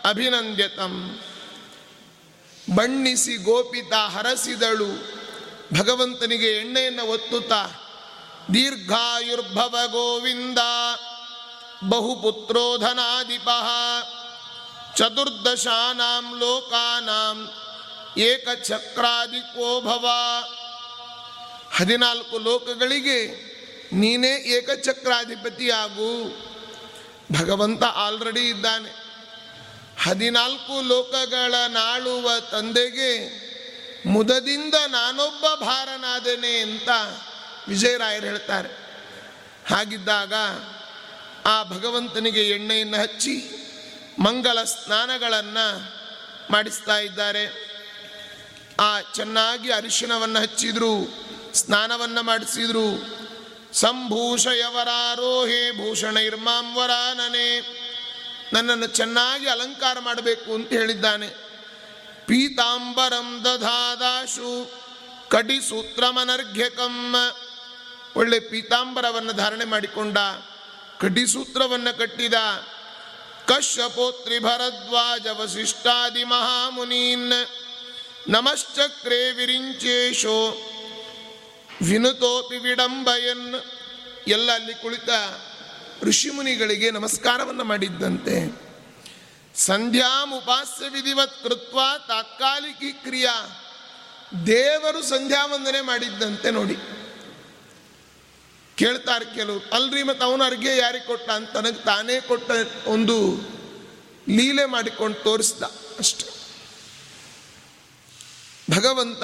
ಅಭಿನಂದ್ಯತಂ. 0.05 1.21
ಬಣ್ಣಿಸಿ 2.75 3.37
ಗೋಪಿತ 3.37 3.93
ಹರಸಿದಳು. 3.93 5.23
ಭಗವಂತನಿಗೆ 5.79 6.57
ಎಣ್ಣೆಯನ್ನು 6.57 7.07
ಒತ್ತುತ್ತಾ 7.07 7.82
ದೀರ್ಘಾಯುರ್ಭವ 8.51 9.79
ಗೋವಿಂದ 9.87 10.59
ಬಹುಪುತ್ರೋಧನಾಧಿಪ 11.89 13.49
ಚತುರ್ದಶಾನಾಂ 14.97 16.39
ಲೋಕಾನಾಂ 16.39 17.51
ಏಕಚಕ್ರಾಧಿಕೋ 18.21 19.81
ಭವ. 19.81 20.07
ಹದಿನಾಲ್ಕು 21.77 22.39
ಲೋಕಗಳಿಗೆ 22.39 23.53
ನೀನೇ 23.93 24.31
ಏಕಚಕ್ರಾಧಿಪತಿಯಾಗು. 24.31 26.13
ಭಗವಂತ 27.41 27.85
ಆಲ್ರೆಡಿ 27.85 28.49
ಇದ್ದಾನೆ. 28.49 29.03
ಹದಿನಾಲ್ಕು 30.05 30.89
ಲೋಕಗಳ 30.89 31.55
ನಾಳುವ 31.69 32.39
ತಂದೆಗೆ 32.41 33.43
ಮುದದಿಂದ 34.07 34.75
ನಾನೊಬ್ಬ 34.87 35.65
ಭಾರನಾದೆನೆ 35.65 36.59
ಅಂತ 36.59 36.89
ವಿಜಯರಾಯರು 37.69 38.27
ಹೇಳ್ತಾರೆ. 38.27 38.69
ಹಾಗಿದ್ದಾಗ 39.69 40.35
ಆ 41.45 41.63
ಭಗವಂತನಿಗೆ 41.63 42.51
ಎಣ್ಣೆಯನ್ನು 42.51 42.97
ಹಚ್ಚಿ 42.97 43.51
ಮಂಗಲ 44.19 44.65
ಸ್ನಾನಗಳನ್ನು 44.65 45.93
ಮಾಡಿಸ್ತಾ 46.53 46.99
ಇದ್ದಾರೆ. 46.99 47.73
ಆ 48.81 49.01
ಚೆನ್ನಾಗಿ 49.01 49.73
ಅರಿಶಿಣವನ್ನು 49.73 50.39
ಹಚ್ಚಿದ್ರು, 50.39 51.15
ಸ್ನಾನವನ್ನು 51.55 52.23
ಮಾಡಿಸಿದ್ರು. 52.23 53.23
ಸಂಭೂಷಯವರಾರೋಹೇ 53.73 55.71
ಭೂಷಣ 55.71 56.17
ಇರ್ಮಾಂವರಾನನೇ 56.17 57.79
ನನ್ನನ್ನು 58.53 58.87
ಚೆನ್ನಾಗಿ 58.87 59.49
ಅಲಂಕಾರ 59.49 59.99
ಮಾಡಬೇಕು 59.99 60.55
ಅಂತ 60.55 60.69
ಹೇಳಿದ್ದಾನೆ. 60.69 61.27
ಪೀತಾಂಬರಂ 62.27 63.45
ದಧಾದಾಶು 63.45 64.83
ಕಟಿಸೂತ್ರಮನರ್ಘ್ಯಕಂ 65.29 67.17
ಒಳ್ಳೆ 68.17 68.41
ಪೀತಾಂಬರವನ್ನು 68.41 69.33
ಧಾರಣೆ 69.33 69.65
ಮಾಡಿಕೊಂಡ 69.65 70.19
ಕಡಿಸೂತ್ರವನ್ನು 71.01 71.99
ಕಟ್ಟಿದ, 71.99 72.35
ಕಶ್ಯಪೋತ್ರಿ 73.47 74.39
ಭರದ್ವಾಜ 74.39 75.27
ವಸಿಷ್ಠಾದಿ 75.27 76.25
ಮಹಾಮುನೀನ್ 76.25 77.33
ನಮಶ್ಚಕ್ರೇ 78.29 79.31
ವಿರಿಂಚೇಶೋ 79.31 80.69
ವಿನುತೋಪಿ 81.83 82.57
ವಿಡಂಬಯನ್. 82.57 83.55
ಎಲ್ಲ 84.29 84.55
ಅಲ್ಲಿ 84.55 84.75
ಕುಳಿತ 84.75 85.09
ಋಷಿಮುನಿಗಳಿಗೆ 86.03 86.91
ನಮಸ್ಕಾರವನ್ನು 86.91 87.65
ಮಾಡಿದ್ದಂತೆ. 87.65 88.63
ಸಂಧ್ಯಾಮುಪಾಸ್ಯ 89.55 90.89
ವಿಧಿವತ್ 90.89 91.43
ಕೃತ್ವ 91.43 91.79
ತಾತ್ಕಾಲಿಕಿ 92.09 92.93
ಕ್ರಿಯಾ. 92.93 93.65
ದೇವರು 94.47 95.03
ಸಂಧ್ಯಾ 95.03 95.47
ವಂದನೆ 95.47 95.81
ಮಾಡಿದ್ದಂತೆ 95.81 96.51
ನೋಡಿ. 96.51 96.77
ಕೇಳ್ತಾರೆ 98.83 99.35
ಕೆಲವರು. 99.35 99.71
ಅಲ್ರಿ 99.73 100.03
ಮತ್ತು 100.03 100.25
ಅವನ 100.25 100.43
ಅರ್ಗೆ 100.47 100.77
ಯಾರಿಗೆ 100.77 101.05
ಕೊಟ್ಟ 101.05 101.31
ಅಂತ 101.31 101.51
ತನಗೆ 101.51 101.85
ತಾನೇ 101.85 102.21
ಕೊಟ್ಟ 102.21 102.51
ಒಂದು 102.87 103.37
ಲೀಲೆ 104.29 104.65
ಮಾಡಿಕೊಂಡು 104.65 105.23
ತೋರಿಸ್ದ 105.23 105.63
ಅಷ್ಟೆ. 105.99 106.25
ಭಗವಂತ 108.77 109.23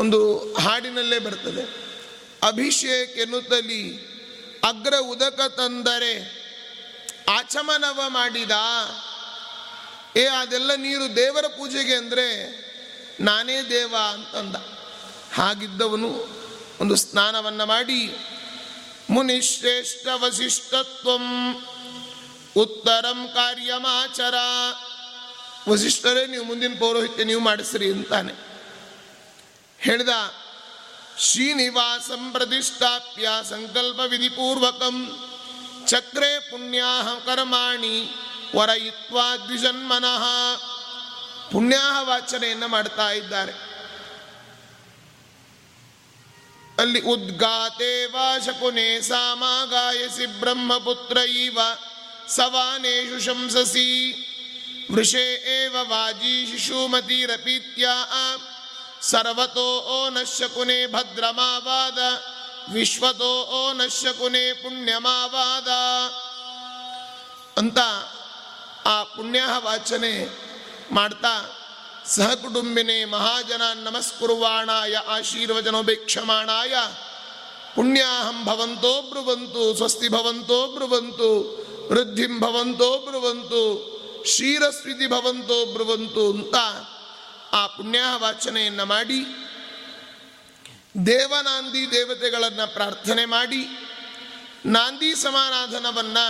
ಒಂದು 0.00 0.52
ಹಾಡಿನಲ್ಲೇ 0.54 1.18
ಬರ್ತದೆ. 1.18 1.62
ಅಭಿಷೇಕ್ 2.42 3.18
ಎನ್ನುತ್ತಲಿ, 3.18 3.98
ಅಗ್ರ 4.64 4.94
ಉದಕ 4.96 5.40
ತಂದರೆ 5.56 6.12
ಆಚಮನವ 7.28 8.00
ಮಾಡಿದ. 8.08 8.50
ಏ, 10.16 10.24
ಅದೆಲ್ಲ 10.24 10.74
ನೀರು 10.74 11.16
ದೇವರ 11.16 11.46
ಪೂಜೆಗೆ 11.46 11.94
ಅಂದರೆ 11.94 12.26
ನಾನೇ 13.20 13.62
ದೇವ 13.62 13.94
ಅಂತಂದ. 14.12 14.56
ಹಾಗಿದ್ದವನು 15.34 16.37
ಒಂದು 16.80 16.96
ಸ್ನಾನವನ್ನು 16.96 17.66
ಮಾಡಿ, 17.66 18.16
ಮುನಿಶ್ರೇಷ್ಠ 19.10 20.06
ವಸಿಷ್ಠತ್ವಂ, 20.14 21.54
ಉತ್ತರಂ 22.56 23.28
ಕಾರ್ಯಮಾಚರ. 23.34 24.34
ವಸಿಷ್ಠರೇ, 25.68 26.26
ನೀವು 26.26 26.44
ಮುಂದಿನ 26.44 26.74
ಪೌರೋಹಿತ್ಯ 26.78 27.24
ನೀವು 27.24 27.40
ಮಾಡಿಸ್ರಿ 27.40 27.92
ಅಂತಾನೆ. 27.92 28.32
ಹೇಳಿದ, 29.78 30.08
ಶ್ರೀನಿವಾಸಂ 31.18 32.32
ಪ್ರತಿಷ್ಠಾಪ್ಯ 32.32 33.28
ಸಂಕಲ್ಪ 33.50 34.00
ವಿಧಿಪೂರ್ವಕಂ 34.06 35.24
ಚಕ್ರೆ 35.86 36.50
ಪುಣ್ಯಾಹ 36.50 37.08
ಕರ್ಮಾಣಿ 37.08 38.08
ವರಯಿತ್ವಾ 38.56 39.36
ದ್ವಿಜನ್ಮನಃ. 39.36 40.24
ಪುಣ್ಯಾಹ 41.52 42.08
ವಾಚನೆಯನ್ನು 42.08 42.68
ಮಾಡ್ತಾ 42.68 43.10
ಇದ್ದಾರೆ. 43.10 43.67
ಅಲ್ಲಿ 46.77 47.01
ಉದ್ಗಾತೆ 47.01 47.93
ವಾ 48.05 48.27
ಶಕುನೆ 48.39 49.01
ಸಾಮಾಗಾಯಸಿ 49.01 50.25
ಬ್ರಹ್ಮಪುತ್ರ 50.39 51.17
ಇವ 51.37 51.59
ಸವಾನೇಷು 52.27 53.19
ಶಂಸಸಿ 53.19 53.87
ವೃಷೇ 54.91 55.25
ಏವ 55.55 55.75
ವಾಜಿ 55.83 56.35
ಶಿಶುಮತಿರಪೀತ್ಯಾ 56.51 57.93
ಸರ್ವತೋ 59.01 59.67
ಓ 59.89 60.09
ನಶ್ಯಕುನೆ 60.09 60.87
ಭದ್ರಮಾವಾದ 60.87 61.99
ವಿಶ್ವತೋ 62.73 63.31
ಓ 63.51 63.73
ನಶ್ಯಕುನೆ 63.73 64.53
ಪುಣ್ಯಮಾವಾದ 64.53 65.69
ಅಂತ 67.57 67.79
ಆ 68.85 69.03
ಪುಣ್ಯ 69.03 69.41
ವಾಚನೆ 69.63 70.13
ಮಾಡ್ತಾ 70.91 71.33
ಸಹಕುಟುಂಬಿನೇ 72.08 73.04
ಮಹಾಜನ 73.04 73.62
ನಮಸ್ಕುರ್ವಾಣಾಯ 73.74 74.96
ಆಶೀರ್ವಚನೋಪೇಕ್ಷಮಾಣಾಯ. 74.96 76.74
ಪುಣ್ಯಾಹಂ 77.74 78.44
ಭವಂತೋ 78.44 79.02
ಬ್ರುವಂತು, 79.02 79.76
ಸ್ವಸ್ತಿ 79.76 80.08
ಭವಂತೋ 80.08 80.66
ಬ್ರುವಂತು, 80.66 81.30
ವೃದ್ಧಿಂ 81.92 82.40
ಭವಂತೋ 82.40 82.98
ಬ್ರುವಂತು, 82.98 83.62
ಕ್ಷೀರಸ್ವಿತಿ 84.22 85.06
ಭವಂತೋ 85.06 85.66
ಬ್ರುವಂತು 85.66 86.30
ಅಂತ 86.30 86.54
ಆ 87.52 87.66
ಪುಣ್ಯಾಹ 87.66 88.22
ವಾಚನೆಯನ್ನು 88.22 88.86
ಮಾಡಿ, 88.86 89.20
ದೇವನಾಂದಿ 91.06 91.90
ದೇವತೆಗಳನ್ನು 91.90 92.74
ಪ್ರಾರ್ಥನೆ 92.74 93.24
ಮಾಡಿ, 93.24 93.68
ನಾಂದಿ 94.66 95.14
ಸಮಾರಾಧನವನ್ನು 95.14 96.26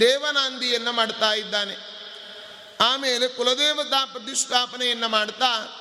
ದೇವನಾಂದಿಯನ್ನು 0.00 0.92
ಮಾಡ್ತಾ 0.92 1.34
ಇದ್ದಾನೆ. 1.34 1.87
ಆಮೇಲೆ 2.80 3.28
ಕುಲದೇವತಾ 3.28 4.04
ಪ್ರತಿಷ್ಠಾಪನೆಯನ್ನು 4.04 5.08
ಮಾಡ್ತಾ, 5.08 5.74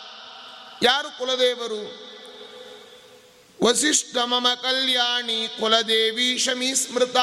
ಯಾರು 0.84 1.18
ಕುಲದೇವರು? 1.18 2.08
ವಸಿಷ್ಠ 3.64 4.18
ಮಮ 4.18 4.48
ಕಲ್ಯಾಣಿ 4.54 5.48
ಕುಲದೇವಿ 5.60 6.38
ಶಮಿ 6.38 6.76
ಸ್ಮೃತ. 6.76 7.18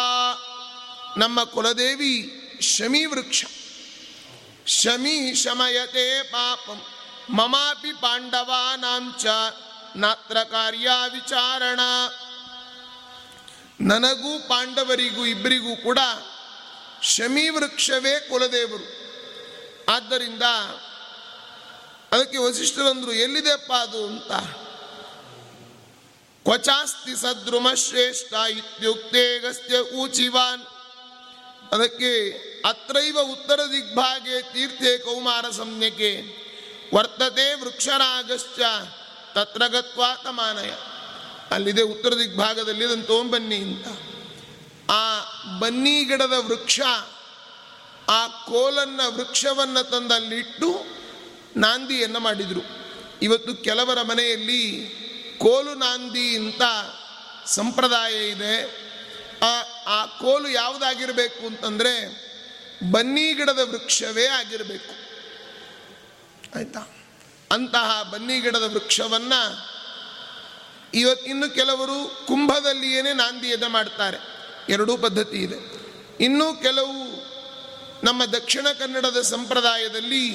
ನಮ್ಮ 1.16 1.44
ಕುಲದೇವಿ 1.44 2.40
ಶಮಿ 2.60 3.04
ವೃಕ್ಷ. 3.04 3.44
ಶಮಿ 4.66 5.34
ಶಮಯತೆ 5.34 6.22
ಪಾಪಂ. 6.22 6.80
ಮಮಾಪಿ 7.30 7.92
ಪಾಂಡವಾನಾಂಚ 7.92 9.26
ನಾತ್ರ 9.96 10.36
ಕಾರ್ಯ 10.42 10.88
ವಿಚಾರಣ. 11.08 11.80
ನನಗೂ 13.80 14.48
ಪಾಂಡವರಿಗೂ 14.48 15.26
ಇಬ್ಬರಿಗೂ 15.26 15.76
ಕೂಡ 15.76 15.98
ಶಮಿ 17.02 17.48
ವೃಕ್ಷವೇ 17.48 18.20
ಕುಲದೇವರು. 18.20 19.03
ಆದ್ದರಿಂದ 19.89 20.43
ಅದಕ್ಕೆ 22.12 22.39
ವಸಿಷ್ಠರಂದ್ರು, 22.39 23.12
ಎಲ್ಲಿದೆಪ್ಪ 23.12 23.72
ಅದು? 23.72 24.07
ಅಂತ. 24.07 24.32
ಕ್ವಚಾಸ್ತಿ 26.45 27.16
ಸದ್ರುಮ 27.16 27.74
ಶ್ರೇಷ್ಠ 27.74 28.32
ಇತ್ಯುಕ್ತೇಗಸ್ತ್ಯ 28.32 29.78
ಊಚಿವಾನ್. 29.78 30.62
ಅದಕ್ಕೆ, 31.72 32.30
ಅತ್ರೈವ 32.68 33.18
ಉತ್ತರ 33.20 33.61
ದಿಗ್ಭಾಗೆ 33.72 34.43
ತೀರ್ಥೆ 34.43 34.99
ಕೌಮಾರ 34.99 35.51
ಸಮ್ಯಕ್ಕೆ 35.51 36.45
ವರ್ತತೆ 36.95 37.55
ವೃಕ್ಷರಾಗಶ್ಚ 37.55 38.61
ತತ್ರ 39.35 39.66
ಗತ್ವಾ 39.66 40.14
ತಮಾನಯ 40.14 40.70
ಅಲ್ಲಿದೆ 41.51 41.82
ಉತ್ತರ 41.82 42.14
ದಿಗ್ಭಾಗದಲ್ಲಿ 42.14 42.85
ಅದನ್ನು 42.85 43.05
ತೋಂಬನ್ನಿ 43.05 43.57
ಅಂತ. 43.57 43.87
ಆ 44.91 45.20
ಬನ್ನಿ 45.59 46.05
ಗಿಡದ 46.05 46.32
ವೃಕ್ಷ 46.37 46.80
ಆ 48.09 48.26
ಕೋಲನ್ನ 48.26 49.00
ವೃಕ್ಷವನ್ನು 49.07 49.90
ತಂದಲ್ಲಿಟ್ಟು 49.90 50.84
ನಾಂದಿಯನ್ನು 51.57 52.20
ಮಾಡಿದರು. 52.20 52.61
ಇವತ್ತು 53.22 53.55
ಕೆಲವರ 53.55 54.02
ಮನೆಯಲ್ಲಿ 54.02 54.94
ಕೋಲು 55.38 55.74
ನಾಂದಿ 55.74 56.36
ಅಂತ 56.36 56.62
ಸಂಪ್ರದಾಯ 57.46 58.28
ಇದೆ. 58.28 58.84
ಆ 59.42 59.61
ಆ 59.86 60.07
ಕೋಲು 60.07 60.48
ಯಾವುದಾಗಿರಬೇಕು 60.48 61.46
ಅಂತಂದರೆ 61.46 62.24
ಬನ್ನಿ 62.90 63.32
ಗಿಡದ 63.32 63.59
ವೃಕ್ಷವೇ 63.59 64.26
ಆಗಿರಬೇಕು. 64.26 64.94
ಆಯಿತಾ? 66.57 66.80
ಅಂತಹ 67.50 68.02
ಬನ್ನಿ 68.02 68.40
ಗಿಡದ 68.40 68.62
ವೃಕ್ಷವನ್ನು 68.62 69.74
ಇವತ್ತಿನ್ನು 70.94 71.55
ಕೆಲವರು 71.55 72.26
ಕುಂಭದಲ್ಲಿಯೇ 72.26 73.02
ನಾಂದಿಯನ್ನು 73.02 73.68
ಮಾಡ್ತಾರೆ. 73.68 74.18
ಎರಡೂ 74.68 74.96
ಪದ್ಧತಿ 74.96 75.36
ಇದೆ. 75.36 75.57
ಇನ್ನೂ 76.24 76.55
ಕೆಲವು 76.55 77.23
ನಮ್ಮ 78.05 78.24
ದಕ್ಷಿಣ 78.24 78.66
ಕನ್ನಡದ 78.78 79.20
ಸಂಪ್ರದಾಯದಲ್ಲಿ 79.20 80.28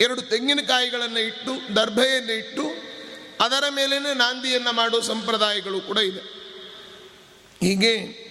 ಎರಡು 0.00 0.22
ತೆಂಗಿನಕಾಯಿಗಳನ್ನು 0.22 1.18
ಇಟ್ಟು, 1.18 1.76
ದರ್ಭೆಯನ್ನು 1.76 2.32
ಇಟ್ಟು, 2.32 2.64
ಅದರ 3.44 3.64
ಮೇಲೇ 3.70 4.14
ನಾಂದಿಯನ್ನು 4.14 4.72
ಮಾಡುವ 4.72 5.00
ಸಂಪ್ರದಾಯಗಳು 5.00 5.80
ಕೂಡ 5.80 5.98
ಇದೆ 5.98 6.36
ಹೀಗೆ 7.66 8.26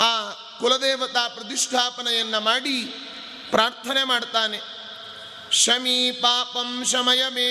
ಆ 0.00 0.30
ಕುಲದೇವತಾ 0.60 1.28
ಪ್ರತಿಷ್ಠಾಪನೆಯನ್ನು 1.28 2.40
ಮಾಡಿ 2.40 2.84
ಪ್ರಾರ್ಥನೆ 3.50 4.04
ಮಾಡ್ತಾನೆ. 4.04 4.60
ಶಮಿ 5.52 6.10
ಪಾಪಂ 6.10 6.84
ಶಮಯ 6.84 7.22
ಮೇ, 7.28 7.50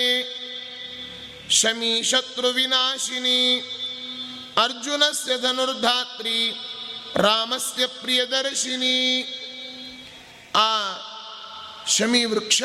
ಶಮಿ 1.50 2.02
ಶತ್ರು 2.02 2.48
ವಿನಾಶಿನಿ, 2.48 3.58
ಅರ್ಜುನಸ್ಯ 4.62 5.38
ಧನುರ್ಧಾತ್ರಿ, 5.38 6.50
ರಾಮಸ್ಯ 7.16 7.86
ಪ್ರಿಯದರ್ಶಿನಿ. 7.86 8.98
ಆ 10.54 10.92
ಶಮಿ 11.86 12.24
ವೃಕ್ಷ 12.24 12.62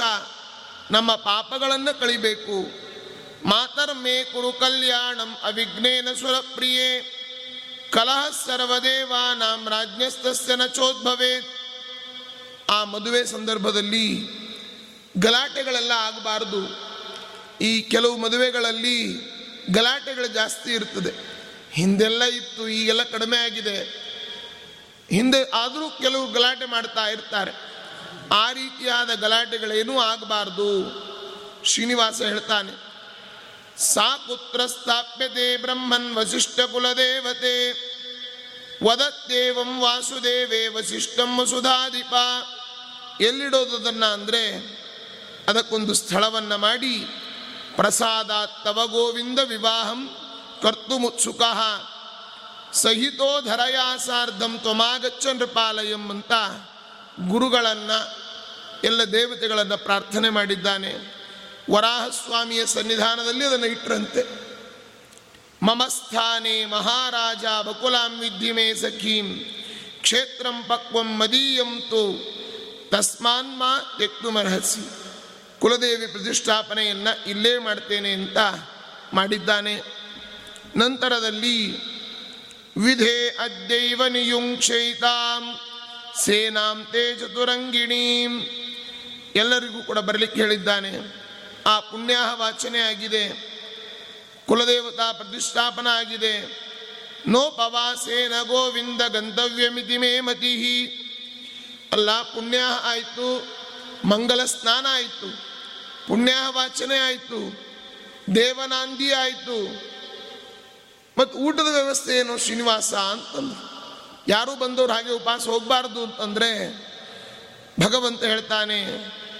ನಮ್ಮ 0.92 1.16
ಪಾಪಗಳನ್ನು 1.16 2.00
ಕಳಿಬೇಕು. 2.00 2.84
ಮಾತರ್ಮೇ 3.48 4.24
ಕುರು 4.24 4.54
ಕಲ್ಯಾಣಂ 4.54 5.38
ಅವಿಘ್ನೇನ 5.44 6.08
ಸುರಪ್ರಿಯೇ 6.20 7.20
ಕಲಹ 7.92 8.30
ಸರ್ವದೇವಾನಾಂ 8.46 9.70
ರಾಜ್ಯಸ್ತಸ್ಯನ 9.70 10.62
ನಚೋದ್ಭವೇ. 10.62 11.60
ಆ 12.70 12.84
ಮದುವೆ 12.84 13.26
ಸಂದರ್ಭದಲ್ಲಿ 13.26 14.18
ಗಲಾಟೆಗಳೆಲ್ಲ 15.18 15.92
ಆಗಬಾರದು. 15.92 16.94
ಈ 17.62 17.82
ಕೆಲವು 17.82 18.18
ಮದುವೆಗಳಲ್ಲಿ 18.18 19.06
ಗಲಾಟೆಗಳು 19.72 20.28
ಜಾಸ್ತಿ 20.28 20.72
ಇರ್ತದೆ. 20.72 21.34
ಹಿಂದೆಲ್ಲ 21.72 22.24
ಇತ್ತು, 22.24 22.68
ಈಗೆಲ್ಲ 22.68 23.04
ಕಡಿಮೆ 23.04 23.38
ಆಗಿದೆ. 23.38 24.04
ಹಿಂದೆ 25.10 25.50
ಆದರೂ 25.50 25.90
ಕೆಲವು 25.90 26.32
ಗಲಾಟೆ 26.32 26.66
ಮಾಡ್ತಾ 26.66 27.08
ಇರ್ತಾರೆ. 27.08 27.73
ಆ 28.34 28.52
ರೀತಿಯಾದ 28.52 29.14
ಗಲಾಟೆಗಳೇನೂ 29.14 30.00
ಆಗಬಾರ್ದು. 30.00 30.68
ಶ್ರೀನಿವಾಸ 31.64 32.22
ಹೇಳ್ತಾನೆ, 32.22 32.74
ಸಾ 33.94 34.18
ಪುತ್ರ 34.18 34.66
ಸ್ಥಾಪ್ಯತೆ 34.66 35.58
ಬ್ರಹ್ಮನ್ 35.58 36.16
ವಸಿಷ್ಠ 36.16 36.60
ಕುಲದೇವತೆ, 36.60 37.72
ವದತ್ತೇವಂ 38.86 39.80
ವಾಸುದೇವೇ 39.80 40.68
ವಸಿಷ್ಠಂ 40.68 41.40
ವಸುಧಾಧಿಪ. 41.40 42.14
ಎಲ್ಲಿಡೋದದನ್ನ 43.22 44.06
ಅಂದರೆ 44.06 44.44
ಅದಕ್ಕೊಂದು 45.48 45.94
ಸ್ಥಳವನ್ನು 45.94 46.58
ಮಾಡಿ 46.58 46.96
ಪ್ರಸಾದ 47.76 48.32
ತವ 48.64 48.88
ಗೋವಿಂದ 48.88 49.40
ವಿವಾಹಂ 49.40 50.02
ಕರ್ತುಮುತ್ಸುಕ 50.62 51.42
ಸಹಿತೋ 52.74 53.42
ಧರಯಾಸಾರ್ಧಂ 53.42 54.60
ತ್ವಮಾಗಚ್ಚ 54.60 55.26
ನೃಪಾಲಯಂ 55.28 56.10
ಅಂತ 56.10 56.34
ಗುರುಗಳನ್ನು 57.30 58.23
ಎಲ್ಲ 58.84 59.04
ದೇವತೆಗಳನ್ನು 59.04 59.78
ಪ್ರಾರ್ಥನೆ 59.78 60.30
ಮಾಡಿದ್ದಾನೆ. 60.30 60.92
ವರಾಹಸ್ವಾಮಿಯ 61.72 62.66
ಸನ್ನಿಧಾನದಲ್ಲಿ 62.66 63.46
ಅದನ್ನು 63.46 63.66
ಇಟ್ಟರಂತೆ 63.66 64.24
ಮಮ 65.64 65.84
ಸ್ಥಾನೆ 65.88 66.66
ಮಹಾರಾಜ 66.66 67.46
ಬಕುಲಾಂ 67.66 68.20
ವಿದ್ಯಮೇ 68.20 68.74
ಸಖೀಂ. 68.74 69.28
ಕ್ಷೇತ್ರಂ 70.02 70.64
ಪಕ್ವಂ 70.64 71.18
ಮದೀಯಂ 71.18 71.82
ತು. 71.90 72.04
ತಸ್ಮಾನ್ಮಾ 72.90 73.96
ತೆಕ್ತುಮರ್ಹಸಿ 74.00 74.82
ಕುಲದೇವಿ 75.60 76.08
ಪ್ರತಿಷ್ಠಾಪನೆಯನ್ನು 76.08 77.30
ಇಲ್ಲೇ 77.30 77.58
ಮಾಡ್ತೇನೆ 77.58 78.14
ಅಂತ 78.14 78.38
ಮಾಡಿದ್ದಾನೆ. 79.14 79.76
ನಂತರದಲ್ಲಿ 80.78 81.78
ವಿಧೇ 82.78 83.30
ಅದ್ಯೈವ 83.30 84.08
ನಿಯುಂಕ್ಷೈತಾಂ 84.08 85.60
ಸೇನಾಂ 86.24 86.88
ತೇ 86.92 87.16
ಚತುರಂಗಿಣೀಂ 87.16 88.34
ಎಲ್ಲರಿಗೂ 89.36 89.84
ಕೂಡ 89.84 90.00
ಬರಲಿಕ್ಕೆ 90.00 90.42
ಹೇಳಿದ್ದಾನೆ. 90.42 90.92
ಆ 91.66 91.80
ಪುಣ್ಯಾಹ 91.80 92.40
ವಾಚನೆ 92.40 92.80
ಆಗಿದೆ 92.80 93.24
ಕುಲದೇವತಾ 94.48 95.12
ಪ್ರತಿಷ್ಠಾಪನ 95.12 95.88
ಆಗಿದೆ 95.92 96.34
ನೋಪವಾಸೇನ 97.28 98.34
ಗೋವಿಂದ 98.44 99.02
ಗಂತವ್ಯಮಿತಿ 99.08 99.98
ಮೇ 99.98 100.20
ಮತಿ 100.20 100.54
ಅಲ್ಲ 101.92 102.22
ಪುಣ್ಯ 102.22 102.60
ಆಯಿತು, 102.84 103.28
ಮಂಗಲ 104.08 104.46
ಸ್ನಾನ 104.46 104.86
ಆಯಿತು 104.90 105.30
ಪುಣ್ಯಾಹ 106.08 106.56
ವಾಚನೆ 106.56 106.98
ಆಯಿತು, 106.98 107.40
ದೇವನಾಂದಿ 108.36 109.12
ಆಯಿತು. 109.12 109.58
ಮತ್ತು 111.18 111.38
ಊಟದ 111.38 111.68
ವ್ಯವಸ್ಥೆ 111.72 112.18
ಏನು 112.18 112.38
ಶ್ರೀನಿವಾಸ 112.38 112.94
ಅಂತಂದ್ರು. 112.94 113.62
ಯಾರೂ 114.28 114.56
ಬಂದವರು 114.56 114.94
ಹಾಗೆ 114.94 115.12
ಉಪವಾಸ 115.12 115.48
ಹೋಗಬಾರ್ದು 115.48 116.04
ಅಂತಂದರೆ 116.04 116.50
ಭಗವಂತ 117.80 118.24
ಹೇಳ್ತಾನೆ 118.24 118.80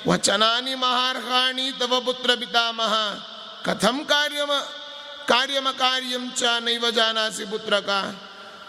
ವಚನಾನಿ 0.08 0.76
ಮಹಾರ್ಹಾಣಿ 0.76 1.72
ತವ 1.80 2.00
ಪುತ್ರ 2.00 2.36
ಪಿತಾಮಹ. 2.36 2.94
ಕಥಂ 3.64 4.06
ಕಾರ್ಯಮ 4.06 4.52
ಕಾರ್ಯಮ 5.26 5.68
ಕಾರ್ಯಂ 5.72 6.34
ಚ 6.40 6.44
ನೈವ 6.44 6.86
ಜಾನಾಸಿ 6.90 7.46
ಪುತ್ರಕ. 7.46 7.90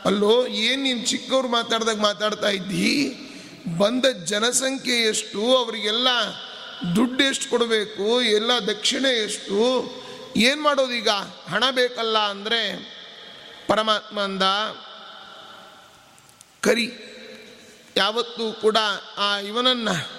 ಅಲ್ಲೋ, 0.05 0.47
ಏನು 0.47 0.83
ನೀನು 0.83 1.07
ಚಿಕ್ಕವ್ರು 1.07 1.49
ಮಾತಾಡ್ದಾಗ 1.49 2.01
ಮಾತಾಡ್ತಾ 2.01 2.49
ಇದ್ದಿ? 2.49 2.91
ಬಂದ 3.79 4.05
ಜನಸಂಖ್ಯೆ 4.05 4.97
ಎಷ್ಟು? 4.97 5.57
ಅವರಿಗೆಲ್ಲ 5.57 6.09
ದುಡ್ಡು 6.97 7.25
ಎಷ್ಟು 7.25 7.51
ಕೊಡಬೇಕು? 7.51 8.23
ಎಲ್ಲ 8.23 8.51
ದಕ್ಷಿಣೆ 8.67 9.25
ಎಷ್ಟು? 9.25 9.61
ಏನು 10.37 10.63
ಮಾಡೋದೀಗ 10.63 11.09
ಹಣ 11.51 11.65
ಬೇಕಲ್ಲ 11.71 12.19
ಅಂದರೆ 12.19 12.61
ಪರಮಾತ್ಮ 13.69 14.21
ಅಂದ, 14.21 14.43
ಕರಿ, 16.61 16.89
ಯಾವತ್ತೂ 17.97 18.53
ಕೂಡ 18.53 18.77
ಆ 19.19 19.39
ಇವನನ್ನು 19.39 20.14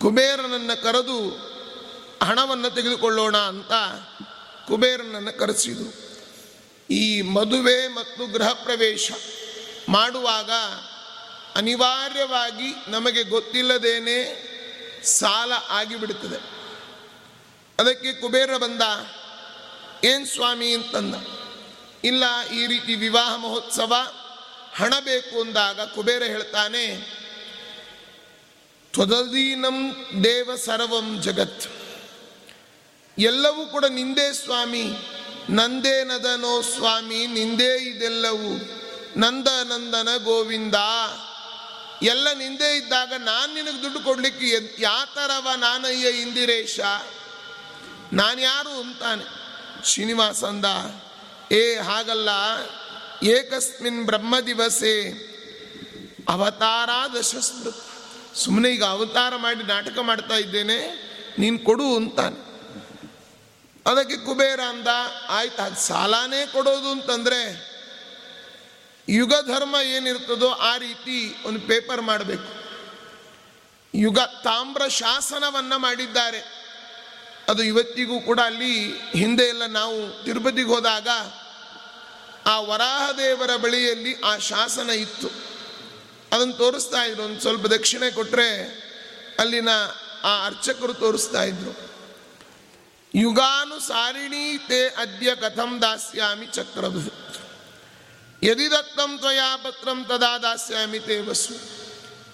ಕುಬೇರನನ್ನು 0.00 0.82
ಕರೆದು 0.82 1.46
ಹಣವನ್ನು 2.22 2.70
ತೆಗೆದುಕೊಳ್ಳೋಣ 2.70 3.36
ಅಂತ 3.36 3.72
ಕುಬೇರನನ್ನು 4.68 5.38
ಕರೆಸಿದರು. 5.38 6.06
ಈ 6.90 7.22
ಮದುವೆ 7.22 7.88
ಮತ್ತು 7.88 8.32
ಗೃಹ 8.32 8.52
ಪ್ರವೇಶ 8.52 9.10
ಮಾಡುವಾಗ 9.88 10.50
ಅನಿವಾರ್ಯವಾಗಿ 11.56 12.90
ನಮಗೆ 12.90 13.22
ಗೊತ್ತಿಲ್ಲದೇನೆ 13.22 14.46
ಸಾಲ 15.04 15.52
ಆಗಿಬಿಡುತ್ತದೆ 15.68 16.36
ಅದಕ್ಕೆ 17.82 18.12
ಕುಬೇರ 18.12 18.56
ಬಂದ, 18.56 18.82
ಏನು 20.04 20.26
ಸ್ವಾಮಿ? 20.26 20.74
ಅಂತಂದ. 20.74 21.14
ಇಲ್ಲ, 22.04 22.48
ಈ 22.48 22.66
ರೀತಿ 22.66 22.94
ವಿವಾಹ 22.94 23.36
ಮಹೋತ್ಸವ 23.36 23.94
ಹಣ 24.74 24.94
ಬೇಕು 25.00 25.40
ಅಂದಾಗ 25.40 25.80
ಕುಬೇರ 25.80 26.22
ಹೇಳ್ತಾನೆ 26.22 27.16
ತ್ವದೀನಂ 28.96 29.76
ದೇವ 30.24 30.50
ಸರ್ವಂ 30.56 31.22
ಜಗತ್. 31.22 31.64
ಎಲ್ಲವೂ 33.18 33.66
ಕೂಡ 33.66 33.84
ನಿಂದೇ 33.84 34.32
ಸ್ವಾಮಿ, 34.32 34.84
ನಂದೇ 35.50 36.04
ನದನೋ 36.04 36.60
ಸ್ವಾಮಿ, 36.60 37.26
ನಿಂದೇ 37.26 37.76
ಇದೆಲ್ಲವೂ. 37.76 38.52
ನಂದ 39.16 39.48
ನಂದನ 39.64 40.08
ಗೋವಿಂದ. 40.24 40.74
ಎಲ್ಲ 42.02 42.32
ನಿಂದೇ 42.32 42.76
ಇದ್ದಾಗ 42.76 43.12
ನಾನು 43.18 43.54
ನಿನಗೆ 43.54 43.82
ದುಡ್ಡು 43.82 44.00
ಕೊಡ್ಲಿಕ್ಕೆ 44.00 44.82
ಯಾತರವ 44.82 45.48
ನಾನಯ್ಯ 45.56 46.08
ಇಂದಿರೇಶ? 46.08 46.80
ನಾನು 48.12 48.40
ಯಾರು 48.40 48.80
ಅಂತಾನೆ. 48.80 49.24
ಶ್ರೀನಿವಾಸ 49.84 50.44
ಅಂದ 50.44 50.64
ಏ 51.52 51.76
ಹಾಗಲ್ಲ, 51.76 52.30
ಏಕಸ್ಮಿನ್ 53.22 54.04
ಬ್ರಹ್ಮ 54.04 54.40
ದಿವಸೆ, 54.40 54.94
ಅವತಾರ 56.28 56.90
ದಶಸ್ಮೃತ. 57.18 57.76
ಸುಮ್ಮನೆ 58.36 58.70
ಈಗ 58.70 58.84
ಅವತಾರ 58.84 59.36
ಮಾಡಿ 59.36 59.62
ನಾಟಕ 59.62 59.98
ಮಾಡ್ತಾ 59.98 60.34
ಇದ್ದೇನೆ, 60.34 60.78
ನೀನು 61.38 61.58
ಕೊಡು 61.58 61.96
ಅಂತಾನೆ. 61.96 62.46
ಅದಕ್ಕೆ 63.90 64.16
ಕುಬೇರ 64.16 64.60
ಅಂದ, 64.60 64.86
ಆಯ್ತು 65.28 65.62
ಅದು 65.62 65.76
ಸಾಲಾನೇ 65.76 66.46
ಕೊಡೋದು 66.46 66.88
ಅಂತಂದ್ರೆ, 66.90 67.40
ಯುಗ 69.08 69.32
ಧರ್ಮ 69.46 69.76
ಏನಿರ್ತದೋ 69.82 70.48
ಆ 70.48 70.76
ರೀತಿ 70.76 71.36
ಒಂದು 71.44 71.60
ಪೇಪರ್ 71.60 72.02
ಮಾಡಬೇಕು. 72.02 72.66
ಯುಗ 73.94 74.18
ತಾಮ್ರ 74.18 74.88
ಶಾಸನವನ್ನ 74.88 75.76
ಮಾಡಿದ್ದಾರೆ. 75.76 76.66
ಅದು 77.48 77.62
ಇವತ್ತಿಗೂ 77.62 78.20
ಕೂಡ 78.20 78.40
ಅಲ್ಲಿ 78.40 78.98
ಹಿಂದೆ 78.98 79.42
ಎಲ್ಲ 79.42 79.66
ನಾವು 79.66 80.24
ತಿರುಪತಿಗೆ 80.24 80.68
ಹೋದಾಗ, 80.68 81.08
ಆ 82.46 82.60
ವರಾಹದೇವರ 82.60 83.56
ಬಳಿಯಲ್ಲಿ 83.56 84.20
ಆ 84.20 84.36
ಶಾಸನ 84.36 84.90
ಇತ್ತು. 84.90 85.55
ಅದನ್ನು 86.32 86.54
ತೋರಿಸ್ತಾ 86.54 87.04
ಇದ್ರು. 87.04 87.22
ಒಂದು 87.22 87.40
ಸ್ವಲ್ಪ 87.40 87.66
ದಕ್ಷಿಣೆ 87.66 88.10
ಕೊಟ್ಟರೆ 88.10 88.48
ಅಲ್ಲಿನ 89.38 89.68
ಆ 90.24 90.46
ಅರ್ಚಕರು 90.46 90.94
ತೋರಿಸ್ತಾ 90.94 91.42
ಇದ್ರು. 91.42 91.86
ಯುಗಾನುಸಾರಿಣಿ 93.14 94.58
ತೇ 94.58 94.88
ಅದ್ಯ 94.88 95.34
ಕಥಂ 95.34 95.82
ದಾಸ್ಯಾಮಿ 95.82 96.46
ಚಕ್ರದು. 96.46 97.26
ಯದಿ 98.42 98.70
ದತ್ತಂ 98.70 99.18
ತ್ವಯಾ 99.18 99.56
ಪತ್ರಂ 99.56 100.04
ತದಾ 100.04 100.38
ದಾಸ್ಯಾಮಿ 100.38 100.98
ತೇ 100.98 101.20
ವಸು 101.20 101.54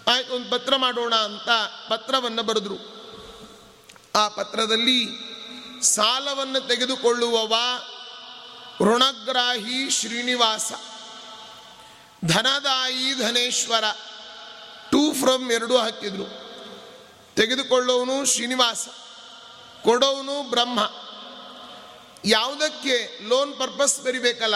ಆಯ್ತು, 0.09 0.35
ಒಂದು 0.35 0.51
ಪತ್ರ 0.51 0.77
ಮಾಡೋಣ 0.77 1.15
ಅಂತ 1.15 1.49
ಪತ್ರವನ್ನು 1.89 2.43
ಬರೆದ್ರು. 2.43 2.77
ಆ 4.15 4.29
ಪತ್ರದಲ್ಲಿ, 4.29 5.09
ಸಾಲವನ್ನು 5.83 6.69
ತೆಗೆದುಕೊಳ್ಳುವವ 6.69 7.55
ಋಣಗ್ರಾಹಿ 8.81 9.91
ಶ್ರೀನಿವಾಸ. 9.91 10.73
ಧನದಾಯಿ 12.25 13.15
ಧನೇಶ್ವರ. 13.15 13.85
ಟೂ 14.91 15.13
ಫ್ರಮ್ 15.13 15.53
ಎರಡೂ 15.53 15.77
ಹಾಕಿದ್ರು. 15.77 16.43
ತೆಗೆದುಕೊಳ್ಳೋನು 17.37 18.25
ಶ್ರೀನಿವಾಸ, 18.25 18.89
ಕೊಡೋನು 19.85 20.51
ಬ್ರಹ್ಮ. 20.51 20.91
ಯಾವುದಕ್ಕೆ 22.25 23.29
ಲೋನ್ 23.29 23.59
ಪರ್ಪಸ್ 23.59 24.03
ಬರಿಬೇಕಲ್ಲ? 24.03 24.55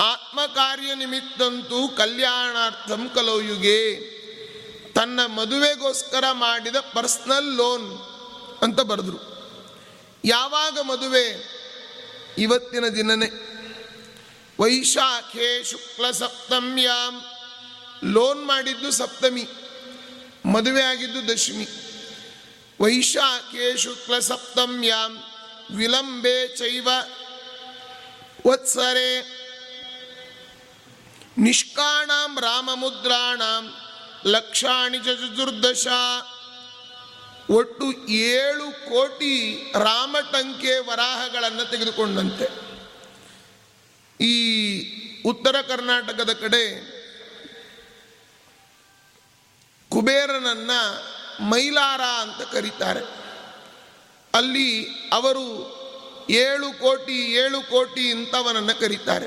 ಆತ್ಮಕಾರ್ಯ 0.00 0.94
ನಿಮಿತ್ತಂತೂ 0.94 1.88
ಕಲ್ಯಾಣಾರ್ಥಂ 1.88 3.10
ಕಲೋಯುಗೆ. 3.14 3.94
ತನ್ನ 4.92 5.26
ಮದುವೆಗೋಸ್ಕರ 5.26 6.24
ಮಾಡಿದ 6.32 6.76
ಪರ್ಸ್ನಲ್ 6.76 7.56
ಲೋನ್ 7.56 7.98
ಅಂತ 8.62 8.80
ಬರೆದ್ರು. 8.80 9.18
ಯಾವಾಗ 10.24 10.78
ಮದುವೆ? 10.78 11.52
ಇವತ್ತಿನ 12.38 12.88
ದಿನನೇ. 12.88 13.51
ವೈಶಾಖೆ 14.60 15.64
ಶುಕ್ಲ 15.64 16.10
ಸಪ್ತಮ್ಯಾಂ 16.10 17.24
ಲೋನ್ 18.04 18.44
ಮಾಡಿದ್ದು 18.46 18.90
ಸಪ್ತಮಿ, 18.92 19.48
ಮದುವೆ 20.46 20.82
ಆಗಿದ್ದು 20.82 21.34
ದಶಮಿ. 21.34 21.66
ವೈಶಾಖೆ 22.80 23.76
ಶುಕ್ಲ 23.76 24.18
ಸಪ್ತಮ್ಯಾಂ 24.18 25.12
ವಿಲಂಬೆ 25.76 26.56
ಚೈವ 26.56 26.88
ವತ್ಸರೆ. 28.46 29.42
ನಿಷ್ಕಾಣಾಂ 31.38 32.38
ರಾಮಮುದ್ರಾಣಾಂ 32.40 33.74
ಲಕ್ಷಾಣಿ 34.26 34.98
ಚತುರ್ದಶ. 34.98 35.86
ಒಟ್ಟು 37.50 38.08
ಏಳು 38.08 38.66
ಕೋಟಿ 38.90 39.34
ರಾಮಟಂಕೆ 39.78 40.78
ವರಾಹಗಳನ್ನು 40.78 41.70
ತೆಗೆದುಕೊಂಡಂತೆ. 41.70 42.71
ಈ 44.20 44.34
ಉತ್ತರ 45.26 45.60
ಕರ್ನಾಟಕದ 45.60 46.32
ಕಡೆ 46.32 46.92
ಕುಬೇರನನ್ನ 49.90 50.70
ಮೈಲಾರ 51.40 52.00
ಅಂತ 52.00 52.42
ಕರೀತಾರೆ. 52.42 53.00
ಅಲ್ಲಿ 54.34 54.86
ಅವರು 55.12 55.44
ಏಳು 56.30 56.72
ಕೋಟಿ 56.72 57.32
ಏಳು 57.32 57.62
ಕೋಟಿ 57.62 58.10
ಇಂಥವನನ್ನು 58.10 58.80
ಕರೀತಾರೆ. 58.80 59.26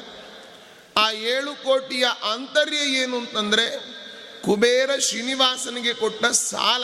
ಆ 0.97 1.11
ಏಳು 1.11 1.63
ಕೋಟಿಯ 1.63 2.05
ಆಂತರ್ಯ 2.05 2.77
ಏನು 2.77 3.17
ಅಂತಂದ್ರೆ 3.17 3.95
ಕುಬೇರ 4.41 4.97
ಶ್ರೀನಿವಾಸನಿಗೆ 4.99 5.93
ಕೊಟ್ಟ 5.93 6.25
ಸಾಲ. 6.25 6.83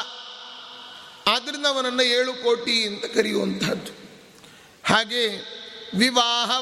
ಆದ್ದರಿಂದ 1.28 1.66
ಅವನನ್ನು 1.66 2.04
ಏಳು 2.04 2.34
ಕೋಟಿ 2.34 2.88
ಅಂತ 2.88 3.06
ಕರೆಯುವಂಥದ್ದು 3.06 3.92
ಹಾಗೆ 4.84 5.52
ವಿವಾಹ 5.96 6.60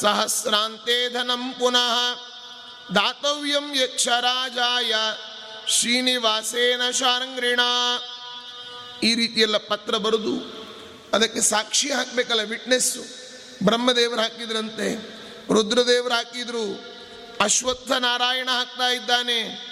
ಸಹಸ್ರಾಂತೆ 0.00 1.12
ಧನಂ 1.12 1.52
ಪುನಃ 1.52 2.14
ದಾತವ್ಯಂ 2.94 3.76
ಯಕ್ಷರಾಜಾಯ 3.76 4.94
ಶ್ರೀನಿವಾಸೇನ 5.68 6.90
ಶಾರಂಗ್ರಿಣ 6.90 7.60
ಈ 9.02 9.14
ರೀತಿಯೆಲ್ಲ 9.14 9.56
ಪತ್ರ 9.56 9.96
ಬರೆದು 9.96 10.60
ಅದಕ್ಕೆ 11.14 11.40
ಸಾಕ್ಷಿ 11.40 11.92
ಹಾಕಬೇಕಲ್ಲ, 11.92 12.42
ವಿಟ್ನೆಸ್ಸು. 12.42 13.00
ಬ್ರಹ್ಮದೇವರು 13.64 14.20
ಹಾಕಿದ್ರಂತೆ. 14.20 14.94
ರುದ್ರದೇವರು 15.52 16.14
ಹಾಕಿದ್ರು. 16.14 16.84
ಅಶ್ವತ್ಥ 17.40 17.90
ನಾರಾಯಣ 17.90 18.48
ಹಾಕ್ತಾ 18.52 18.88
ಇದ್ದಾನೆ. 18.88 19.70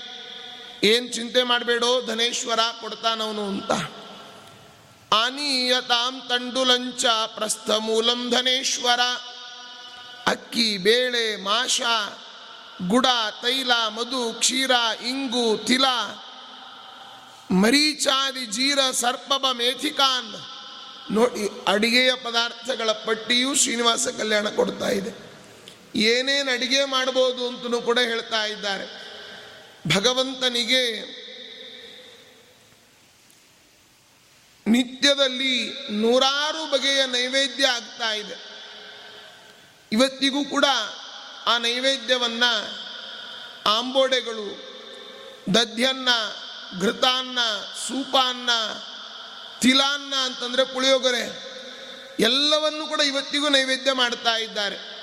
ಏನು 0.85 1.09
ಚಿಂತೆ 1.09 1.43
ಮಾಡಬೇಡೋ, 1.43 2.07
ಧನೇಶ್ವರ 2.07 2.61
ಕೊಡ್ತಾನವನು 2.81 3.47
ಅಂತ. 3.47 3.98
ಆನೀಯತಾಂ 5.13 6.23
ತಂಡುಲಂಚ 6.29 7.05
ಪ್ರಸ್ಥ 7.27 7.71
ಮೂಲಂ 7.71 8.31
ಧನೇಶ್ವರ. 8.31 9.01
ಅಕ್ಕಿ, 10.27 10.79
ಬೇಳೆ 10.79 11.37
ಮಾಷ 11.37 11.81
ಗುಡ, 12.89 13.07
ತೈಲ, 13.43 13.71
ಮಧು, 13.89 14.33
ಕ್ಷೀರ, 14.39 14.71
ಇಂಗು, 15.09 15.65
ತಿಲ, 15.65 15.85
ಮರೀಚಾದಿ, 17.51 18.47
ಜೀರ, 18.47 18.79
ಸರ್ಪಬ 18.93 19.53
ಮೇಥಿಕಾನ್ 19.53 20.35
ನೋಡಿ, 21.15 21.65
ಅಡಿಗೆಯ 21.69 22.15
ಪದಾರ್ಥಗಳ 22.15 22.93
ಪಟ್ಟಿಯೂ 22.93 23.55
ಶ್ರೀನಿವಾಸ 23.55 24.09
ಕಲ್ಯಾಣ 24.09 24.49
ಕೊಡ್ತಾ 24.49 24.89
ಇದೆ. 24.89 25.29
ಏನೇನು 25.97 26.51
ಅಡಿಗೆ 26.51 26.85
ಮಾಡ್ಬೋದು 26.85 27.49
ಅಂತಲೂ 27.49 27.81
ಕೂಡ 27.81 27.99
ಹೇಳ್ತಾ 27.99 28.45
ಇದ್ದಾರೆ. 28.45 29.09
ಭಗವಂತನಿಗೆ 29.95 31.18
ನಿತ್ಯದಲ್ಲಿ 34.69 35.87
ನೂರಾರು 35.91 36.71
ಬಗೆಯ 36.71 37.07
ನೈವೇದ್ಯ 37.07 37.67
ಆಗ್ತಾ 37.67 38.13
ಇದೆ. 38.13 38.49
ಇವತ್ತಿಗೂ 39.93 40.45
ಕೂಡ 40.45 40.65
ಆ 41.47 41.59
ನೈವೇದ್ಯವನ್ನು 41.59 42.79
ಆಂಬೋಡೆಗಳು, 43.67 44.69
ದಧ್ಯನ್ನ, 45.55 46.09
ಘೃತಾನ್ನ, 46.81 47.39
ಸೂಪಾನ್ನ, 47.89 48.51
ತಿಲಾನ್ನ 49.61 50.15
ಅಂತಂದರೆ 50.15 50.65
ಪುಳಿಯೋಗರೆ 50.65 51.49
ಎಲ್ಲವನ್ನು 52.21 52.87
ಕೂಡ 52.87 53.01
ಇವತ್ತಿಗೂ 53.01 53.49
ನೈವೇದ್ಯ 53.49 53.93
ಮಾಡ್ತಾ 53.93 54.37
ಇದ್ದಾರೆ. 54.37 54.99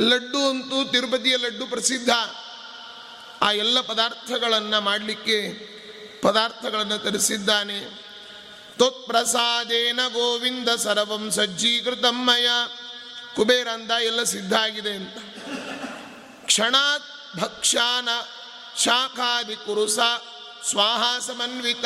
ಲಡ್ಡು 0.00 0.48
ಅಂತೂ 0.48 0.84
ತಿರುಪತಿಯ 0.84 1.36
ಲಡ್ಡು 1.36 1.66
ಪ್ರಸಿದ್ಧ. 1.66 2.10
ಆ 3.42 3.52
ಎಲ್ಲ 3.52 3.80
ಪದಾರ್ಥಗಳನ್ನು 3.80 4.80
ಮಾಡಲಿಕ್ಕೆ 4.80 5.68
ಪದಾರ್ಥಗಳನ್ನು 6.22 6.98
ತರಿಸಿದ್ದಾನೆ. 6.98 8.07
ತ್ವತ್ಪ್ರಸಾದೇನ 8.78 10.00
ಗೋವಿಂದ 10.08 10.68
ಸರ್ವಂ 10.68 11.30
ಸಜ್ಜೀಕೃತಮ್ಮಯ 11.30 12.48
ಕುಬೇರ 13.36 13.68
ಅಂದ 13.68 13.90
ಎಲ್ಲ 13.90 14.22
ಸಿದ್ಧ 14.22 14.54
ಆಗಿದೆ 14.54 14.90
ಅಂತ. 14.90 15.14
ಕ್ಷಣಾತ್ 16.44 17.36
ಭಕ್ಷಾನ 17.38 18.08
ಶಾಖಾದಿ 18.76 19.56
ಕುರುಸ 19.56 19.98
ಸ್ವಾಹ 20.70 21.18
ಸಮನ್ವಿತ. 21.18 21.84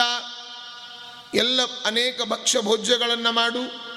ಎಲ್ಲ 1.34 1.60
ಅನೇಕ 1.84 2.22
ಭಕ್ಷ್ಯ 2.22 2.60
ಭೋಜ್ಯಗಳನ್ನು 2.60 3.32
ಮಾಡು. 3.32 3.92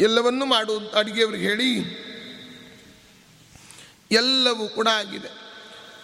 ಎಲ್ಲವನ್ನೂ 0.00 0.44
ಮಾಡು 0.44 0.76
ಅಂತ 0.76 0.96
ಅಡಿಗೆಯವ್ರಿಗೆ 0.96 1.44
ಹೇಳಿ 1.44 2.00
ಎಲ್ಲವೂ 4.10 4.68
ಕೂಡ 4.68 4.88
ಆಗಿದೆ. 4.88 5.28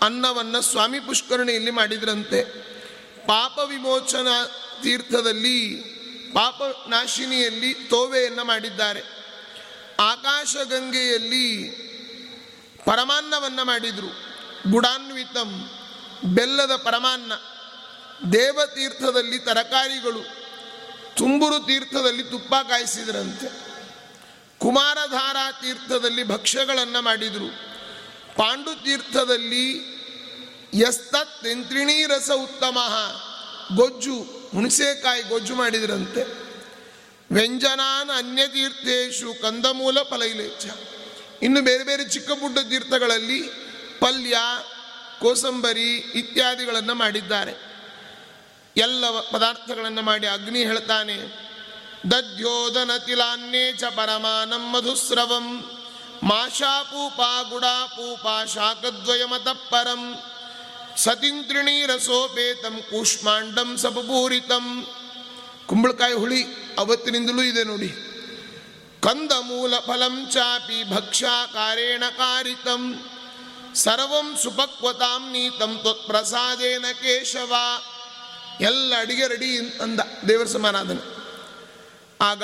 ಅನ್ನವನ್ನು 0.03 0.61
ಸ್ವಾಮಿ 0.61 1.01
ಪುಷ್ಕರಣಿಯಲ್ಲಿ 1.01 1.71
ಮಾಡಿದ್ರಂತೆ. 1.71 2.45
ಪಾಪ 3.27 3.59
ವಿಮೋಚನಾ 3.65 4.63
ತೀರ್ಥದಲ್ಲಿ 4.83 5.96
ಪಾಪ 6.37 6.63
ನಾಶಿನಿಯಲ್ಲಿ 6.89 7.75
ತೋವೆಯನ್ನು 7.75 8.45
ಮಾಡಿದ್ದಾರೆ. 8.45 9.03
ಆಕಾಶಗಂಗೆಯಲ್ಲಿ 10.01 11.69
ಪರಮಾನ್ನವನ್ನು 12.85 13.65
ಮಾಡಿದರು. 13.65 14.07
ಗುಡಾನ್ವಿತಂ, 14.71 15.71
ಬೆಲ್ಲದ 16.25 16.77
ಪರಮಾನ್ನ, 16.77 17.33
ದೇವತೀರ್ಥದಲ್ಲಿ 18.33 19.39
ತರಕಾರಿಗಳು, 19.39 20.21
ತುಂಬುರು 21.17 21.59
ತೀರ್ಥದಲ್ಲಿ 21.59 22.23
ತುಪ್ಪ 22.23 22.55
ಕಾಯಿಸಿದ್ರಂತೆ. 22.55 23.47
ಕುಮಾರಧಾರಾ 24.59 25.53
ತೀರ್ಥದಲ್ಲಿ 25.53 26.25
ಭಕ್ಷ್ಯಗಳನ್ನು 26.25 27.03
ಮಾಡಿದರು. 27.03 27.49
ಪಾಂಡು 28.37 28.85
ತೀರ್ಥದಲ್ಲಿ 28.85 29.97
ಯಸ್ತತ್ 30.75 31.45
ರಸ 32.07 32.31
ಉತ್ತಮ, 32.31 32.79
ಗೊಜ್ಜು 33.75 34.36
ಹುಣಸೆಕಾಯಿ 34.57 35.23
ಗೊಜ್ಜು 35.23 35.55
ಮಾಡಿದ್ರಂತೆ. 35.55 36.23
ವ್ಯಂಜನಾನ್ 37.35 38.11
ಅನ್ಯ 38.11 38.49
ತೀರ್ಥೇಶು 38.49 39.43
ಕಂದಮೂಲ 39.43 40.03
ಫಲೈಲೇಚ 40.03 40.65
ಇನ್ನು 41.43 41.61
ಬೇರೆ 41.63 41.85
ಬೇರೆ 41.85 42.09
ಚಿಕ್ಕ 42.09 42.33
ಪುಟ್ಟ 42.33 42.59
ತೀರ್ಥಗಳಲ್ಲಿ 42.59 43.43
ಪಲ್ಯ, 44.01 44.37
ಕೋಸಂಬರಿ 45.21 45.95
ಇತ್ಯಾದಿಗಳನ್ನು 45.95 46.95
ಮಾಡಿದ್ದಾರೆ. 46.95 47.55
ಎಲ್ಲ 48.77 49.11
ಪದಾರ್ಥಗಳನ್ನು 49.11 50.03
ಮಾಡಿ 50.03 50.27
ಅಗ್ನಿ 50.27 50.59
ಹೇಳ್ತಾನೆ. 50.65 51.17
ದದ್ಯೋದನ 52.11 52.97
ತಿಲಾನ್ನೇ 52.97 53.73
ಚ 53.73 53.85
ಪರಮಾನಂ 53.85 54.73
ಮಧುಸ್ರವಂ. 54.73 55.71
ಮಾಷಾಪೂಪ 56.23 57.17
ಗುಡಾಪೂಪ 57.17 57.51
ಗುಡಾ 57.51 57.87
ಪೂಪಾ 57.87 58.45
ಶಾಖದ್ವಯಮತ 58.45 59.49
ಪರಂ. 59.49 60.03
ಸತಿಂತ್ರಿಣಿ 60.97 61.87
ರಸೋಪೇತಂ 61.87 62.77
ಕೂಷ್ಮಾಂಡಂ 62.91 63.77
ಸಪಪೂರಿತಂ 63.77 64.87
ಕುಂಬಳಕಾಯಿ 65.67 66.15
ಹುಳಿ 66.15 66.43
ಅವತ್ತಿನಿಂದಲೂ 66.79 67.43
ಇದೆ 67.43 67.65
ನೋಡಿ. 67.65 67.91
ಕಂದ 69.01 69.33
ಮೂಲ 69.41 69.79
ಫಲಂ 69.79 70.29
ಚಾಪಿ 70.33 70.79
ಭಕ್ಷಾಕಾರೇಣ 70.91 72.05
ಕಾರಿತಂ. 72.17 72.83
ಸರ್ವಂ 73.75 74.39
ಸುಪಕ್ವತಾಂ 74.43 75.33
ನೀತಂ 75.33 75.79
ತ್ವತ್ಪ್ರಸಾದೇನ 75.83 76.85
ಕೇಶವ. 77.03 77.53
ಎಲ್ಲ 78.61 78.95
ಅಡಿಗೆ 79.01 79.27
ರೆಡಿ 79.29 79.59
ಅಂದ 79.59 80.01
ದೇವರ 80.29 80.47
ಸಮಾರಾಧನೆ. 80.47 81.03
ಆಗ 82.21 82.43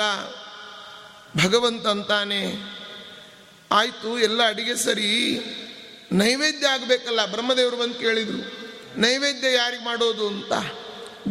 ಭಗವಂತ 1.43 1.87
ಅಂತಾನೆ, 1.87 2.41
ಆಯಿತು, 3.71 4.19
ಎಲ್ಲ 4.19 4.47
ಅಡಿಗೆ 4.47 4.75
ಸರಿ. 4.75 5.11
ನೈವೇದ್ಯ 6.13 6.67
ಆಗಬೇಕಲ್ಲ, 6.67 7.25
ಬ್ರಹ್ಮದೇವರು 7.25 7.77
ಬಂದು 7.77 7.95
ಕೇಳಿದರು, 7.95 8.63
ನೈವೇದ್ಯ 9.01 9.53
ಯಾರಿಗೆ 9.53 9.83
ಮಾಡೋದು 9.83 10.27
ಅಂತ. 10.27 10.53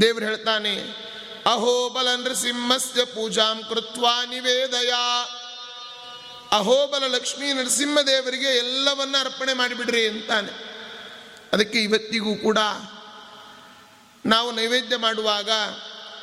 ದೇವರು 0.03 0.25
ಹೇಳ್ತಾನೆ 0.25 1.03
ಅಹೋಬಲ 1.47 2.09
ಪೂಜಾಂ 3.05 3.63
ಕೃತ್ವಾ 3.69 4.25
ನಿವೇದಯ. 4.25 4.93
ಅಹೋಬಲ 6.53 7.07
ಲಕ್ಷ್ಮೀ 7.07 7.53
ನರಸಿಂಹದೇವರಿಗೆ 7.53 8.49
ಎಲ್ಲವನ್ನ 8.49 9.17
ಅರ್ಪಣೆ 9.21 9.53
ಮಾಡಿಬಿಡ್ರಿ 9.53 10.09
ಅಂತಾನೆ. 10.09 10.73
ಅದಕ್ಕೆ 11.53 11.79
ಇವತ್ತಿಗೂ 11.79 12.35
ಕೂಡ 12.37 12.59
ನಾವು 14.27 14.51
ನೈವೇದ್ಯ 14.51 14.97
ಮಾಡುವಾಗ 14.97 15.51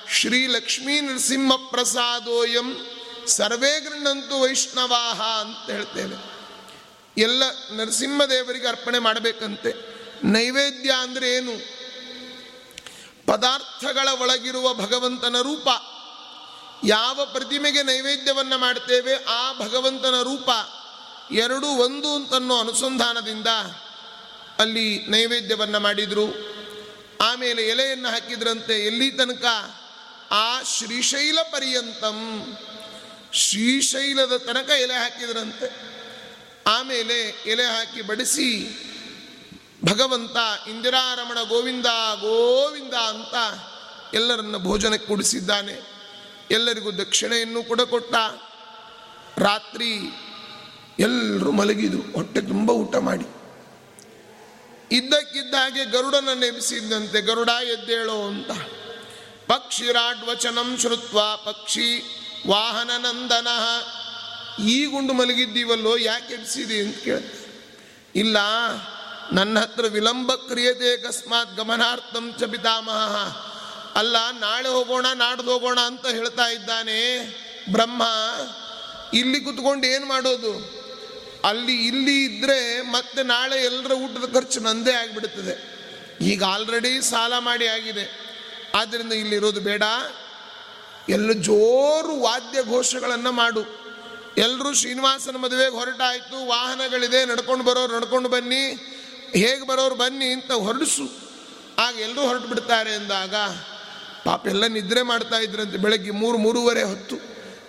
ಶ್ರೀ 0.09 0.47
ಲಕ್ಷ್ಮೀ 0.47 0.99
ನರಸಿಂಹ 0.99 1.55
ಪ್ರಸಾದೋಯಂ 1.55 2.87
ಸರ್ವೇ 3.27 3.79
ಗೃಹಂತು 3.79 4.41
ವೈಷ್ಣವಾಹ 4.41 5.21
ಅಂತ 5.21 5.71
ಹೇಳ್ತೇವೆ. 5.71 6.28
ಎಲ್ಲ 7.17 7.43
ನರಸಿಂಹದೇವರಿಗೆ 7.75 8.67
ಅರ್ಪಣೆ 8.67 8.99
ಮಾಡಬೇಕಂತೆ. 8.99 9.99
ನೈವೇದ್ಯ 10.23 10.91
ಅಂದರೆ 10.91 11.35
ಏನು? 11.35 11.79
ಪದಾರ್ಥಗಳ 13.25 14.07
ಒಳಗಿರುವ 14.21 14.73
ಭಗವಂತನ 14.73 15.35
ರೂಪ. 15.41 15.67
ಯಾವ 16.85 17.25
ಪ್ರತಿಮೆಗೆ 17.25 17.83
ನೈವೇದ್ಯವನ್ನು 17.83 18.57
ಮಾಡ್ತೇವೆ, 18.57 19.23
ಆ 19.23 19.53
ಭಗವಂತನ 19.53 20.21
ರೂಪ 20.21 20.49
ಎರಡು 21.31 21.67
ಒಂದು 21.67 22.15
ಅಂತನ್ನೋ 22.15 22.59
ಅನುಸಂಧಾನದಿಂದ 22.59 23.47
ಅಲ್ಲಿ 24.59 25.05
ನೈವೇದ್ಯವನ್ನು 25.07 25.79
ಮಾಡಿದರು. 25.79 26.49
ಆಮೇಲೆ 27.21 27.67
ಎಲೆಯನ್ನು 27.67 28.09
ಹಾಕಿದ್ರಂತೆ, 28.09 28.85
ಎಲ್ಲಿ 28.85 29.11
ತನಕ? 29.11 29.45
ಆ 30.31 30.61
ಶ್ರೀಶೈಲ 30.63 31.41
ಪರ್ಯಂತಂ. 31.41 32.57
ಶ್ರೀಶೈಲದ 33.33 34.37
ತನಕ 34.37 34.69
ಎಲೆ 34.69 34.93
ಹಾಕಿದ್ರಂತೆ. 34.93 35.88
ಆಮೇಲೆ 36.69 37.43
ಎಲೆ 37.45 37.63
ಹಾಕಿ 37.63 38.01
ಬಡಿಸಿ, 38.01 38.49
ಭಗವಂತ 39.85 40.67
ಇಂದಿರಾರಮಣ 40.69 41.41
ಗೋವಿಂದ 41.43 41.85
ಗೋವಿಂದ 42.21 42.93
ಅಂತ 42.93 43.35
ಎಲ್ಲರನ್ನ 44.13 44.57
ಭೋಜನಕ್ಕೆ 44.57 45.07
ಕೊಡಿಸಿದ್ದಾನೆ. 45.07 45.99
ಎಲ್ಲರಿಗೂ 46.51 46.91
ದಕ್ಷಿಣೆಯನ್ನು 46.91 47.63
ಕೂಡ 47.63 47.81
ಕೊಟ್ಟ. 47.81 48.15
ರಾತ್ರಿ 49.37 49.95
ಎಲ್ಲರೂ 50.99 51.51
ಮಲಗಿದ್ರು, 51.51 52.13
ಹೊಟ್ಟೆ 52.13 52.41
ತುಂಬ 52.41 52.71
ಊಟ 52.71 52.95
ಮಾಡಿ. 52.95 53.25
ಇದ್ದಕ್ಕಿದ್ದ 54.91 55.55
ಹಾಗೆ 55.55 55.85
ಗರುಡನ 55.85 56.43
ಎಬ್ಬಿಸಿದ್ದಂತೆ 56.43 57.21
ಗರುಡ 57.21 57.49
ಎದ್ದೇಳೋ 57.49 58.27
ಅಂತ. 58.27 58.51
ಪಕ್ಷಿರಾಡ್ವಚನಂ 59.47 60.77
ಶ್ರುತ್ವ 60.77 61.19
ಪಕ್ಷಿ 61.45 62.03
ವಾಹನ 62.47 62.89
ನಂದನ. 62.97 63.47
ಈಗುಂಡು 64.67 65.13
ಮಲಗಿದ್ದೀವಲ್ಲೋ, 65.13 65.97
ಯಾಕೆ 65.97 66.33
ಎಬ್ಸಿದಿ 66.33 66.81
ಅಂತ 66.81 66.97
ಕೇಳ 66.97 67.19
ಇಲ್ಲ, 68.15 68.37
ನನ್ನ 69.33 69.59
ಹತ್ರ 69.59 69.85
ವಿಳಂಬ 69.85 70.35
ಕ್ರಿಯತೆ 70.35 70.93
ಅಕಸ್ಮಾತ್ 70.93 71.57
ಗಮನಾರ್ಥಂ 71.57 72.35
ಚ 72.39 72.43
ಪಿತಾಮಹ. 72.43 73.15
ಅಲ್ಲ, 73.95 74.31
ನಾಳೆ 74.31 74.69
ಹೋಗೋಣ, 74.69 75.05
ನಾಡ್ದು 75.13 75.51
ಹೋಗೋಣ 75.51 75.79
ಅಂತ 75.79 76.07
ಹೇಳ್ತಾ 76.07 76.47
ಇದ್ದಾನೆ 76.47 76.99
ಬ್ರಹ್ಮ. 77.71 78.03
ಇಲ್ಲಿ 79.13 79.39
ಕುತ್ಕೊಂಡು 79.39 79.87
ಏನು 79.87 80.05
ಮಾಡೋದು? 80.05 80.79
ಅಲ್ಲಿ 81.45 81.87
ಇಲ್ಲಿ 81.87 82.23
ಇದ್ದರೆ 82.23 82.81
ಮತ್ತೆ 82.81 83.23
ನಾಳೆ 83.23 83.63
ಎಲ್ಲರ 83.63 83.91
ಊಟದ 83.91 84.33
ಖರ್ಚು 84.33 84.59
ನಂದೇ 84.59 84.91
ಆಗಿಬಿಡ್ತದೆ. 84.91 85.79
ಈಗ 86.21 86.43
ಆಲ್ರೆಡಿ 86.43 87.01
ಸಾಲ 87.01 87.37
ಮಾಡಿ 87.37 87.67
ಆಗಿದೆ. 87.67 88.29
ಆದ್ದರಿಂದ 88.75 89.13
ಇಲ್ಲಿರೋದು 89.13 89.61
ಬೇಡ. 89.61 89.83
ಎಲ್ಲ 91.09 91.31
ಜೋರು 91.31 92.19
ವಾದ್ಯ 92.19 92.63
ಘೋಷಗಳನ್ನು 92.63 93.31
ಮಾಡು. 93.31 93.88
ಎಲ್ಲರೂ 94.39 94.73
ಶ್ರೀನಿವಾಸನ 94.73 95.35
ಮದುವೆಗೆ 95.35 95.71
ಹೊರಟಾಯಿತು, 95.71 96.47
ವಾಹನಗಳಿದೆ, 96.47 97.25
ನಡ್ಕೊಂಡು 97.25 97.65
ಬರೋರು 97.65 97.97
ನಡ್ಕೊಂಡು 97.97 98.29
ಬನ್ನಿ, 98.29 98.61
ಹೇಗೆ 99.35 99.67
ಬರೋರು 99.67 99.95
ಬನ್ನಿ 99.95 100.25
ಅಂತ 100.25 100.51
ಹೊರಡಿಸು. 100.51 101.09
ಆಗ 101.79 101.95
ಎಲ್ಲರೂ 101.95 102.21
ಹೊರಟು 102.21 102.47
ಬಿಡ್ತಾರೆ 102.47 102.93
ಅಂದಾಗ, 102.93 103.35
ಪಾಪ 104.25 104.47
ಎಲ್ಲ 104.47 104.67
ನಿದ್ರೆ 104.67 105.01
ಮಾಡ್ತಾ 105.01 105.37
ಇದ್ರಂತೆ, 105.37 105.77
ಬೆಳಗ್ಗೆ 105.77 106.11
ಮೂರು, 106.11 106.37
ಮೂರುವರೆ 106.37 106.83
ಹೊತ್ತು. 106.83 107.15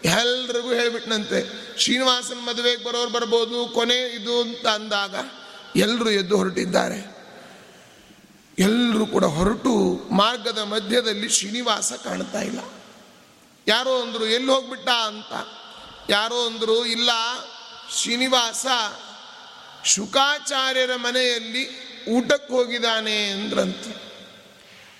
ಎಲ್ರಿಗೂ 0.04 0.72
ಹೇಳಿಬಿಟ್ನಂತೆ, 0.74 1.70
ಶ್ರೀನಿವಾಸನ 1.78 2.34
ಮದುವೆಗೆ 2.34 2.84
ಬರೋರು 2.84 3.10
ಬರ್ಬೋದು, 3.10 3.68
ಕೊನೆ 3.68 4.14
ಇದು 4.14 4.40
ಅಂತ 4.40 4.66
ಅಂದಾಗ 4.66 5.14
ಎಲ್ಲರೂ 5.76 6.10
ಎದ್ದು 6.10 6.36
ಹೊರಟಿದ್ದಾರೆ. 6.36 7.20
ಎಲ್ಲರೂ 8.58 9.06
ಕೂಡ 9.06 9.24
ಹೊರಟು, 9.24 10.00
ಮಾರ್ಗದ 10.10 10.58
ಮಧ್ಯದಲ್ಲಿ 10.58 11.28
ಶ್ರೀನಿವಾಸ 11.28 11.92
ಕಾಣ್ತಾ 11.92 12.40
ಇಲ್ಲ. 12.40 12.60
ಯಾರೋ 13.68 14.00
ಅಂದರು, 14.00 14.26
ಎಲ್ಲಿ 14.26 14.52
ಹೋಗ್ಬಿಟ್ಟ? 14.52 14.88
ಅಂತ. 14.88 15.59
ಯಾರೋ 16.10 16.46
ಅಂದರು, 16.46 16.86
ಇಲ್ಲ, 16.86 17.10
ಶ್ರೀನಿವಾಸ 17.96 18.66
ಶುಕಾಚಾರ್ಯರ 19.84 20.96
ಮನೆಯಲ್ಲಿ 20.96 21.90
ಊಟಕ್ಕೆ 22.04 22.54
ಹೋಗಿದ್ದಾನೆ 22.54 23.28
ಅಂದ್ರಂತೆ. 23.28 24.02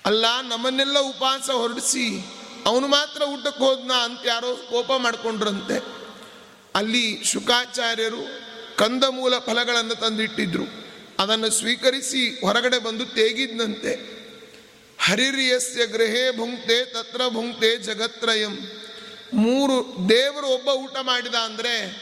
ಅಲ್ಲ, 0.05 0.41
ನಮ್ಮನ್ನೆಲ್ಲ 0.41 0.99
ಉಪವಾಸ 0.99 1.49
ಹೊರಡಿಸಿ, 1.49 2.25
ಅವನು 2.65 2.87
ಮಾತ್ರ 2.87 3.21
ಊಟಕ್ಕೆ 3.21 3.63
ಹೋದ್ನ 3.63 3.91
ಅಂತ 3.93 4.19
ಯಾರೋ 4.25 4.55
ಕೋಪ 4.55 4.91
ಮಾಡಿಕೊಂಡ್ರಂತೆ. 4.97 6.01
ಅಲ್ಲಿ 6.75 7.23
ಶುಕಾಚಾರ್ಯರು 7.23 8.51
ಕಂದಮೂಲ 8.75 9.37
ಫಲಗಳನ್ನು 9.37 9.95
ತಂದಿಟ್ಟಿದ್ರು. 9.95 10.63
ಅದನ್ನು 11.19 11.49
ಸ್ವೀಕರಿಸಿ 11.49 12.41
ಹೊರಗಡೆ 12.41 12.79
ಬಂದು 12.79 13.05
ತೇಗಿದ್ನಂತೆ. 13.05 14.21
ಹರಿರ್ಯಸ್ಯ 15.03 15.87
ಗೃಹೇ 15.87 16.37
ಭುಂಕ್ತೆ 16.37 16.85
ತತ್ರ 16.85 17.21
ಭುಂಕ್ತೆ 17.27 17.77
ಜಗತ್ರಯಂ. 17.77 18.80
ಮೂರು 19.33 20.09
ದೇವರು 20.09 20.47
ಒಬ್ಬ 20.47 20.67
ಊಟ 20.67 20.97
ಮಾಡಿದ 21.01 21.35
ಅಂದರೆ 21.35 22.01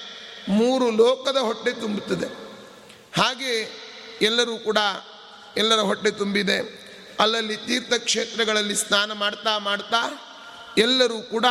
ಮೂರು 0.50 0.92
ಲೋಕದ 0.92 1.38
ಹೊಟ್ಟೆ 1.38 1.72
ತುಂಬುತ್ತದೆ. 1.72 2.50
ಹಾಗೆ 3.22 3.72
ಎಲ್ಲರೂ 4.22 4.58
ಕೂಡ 4.58 4.78
ಎಲ್ಲರ 5.58 5.80
ಹೊಟ್ಟೆ 5.80 6.12
ತುಂಬಿದೆ. 6.12 6.90
ಅಲ್ಲಲ್ಲಿ 7.20 7.58
ತೀರ್ಥಕ್ಷೇತ್ರಗಳಲ್ಲಿ 7.58 8.76
ಸ್ನಾನ 8.76 9.14
ಮಾಡ್ತಾ 9.14 9.58
ಮಾಡ್ತಾ 9.58 10.30
ಎಲ್ಲರೂ 10.78 11.22
ಕೂಡ 11.22 11.46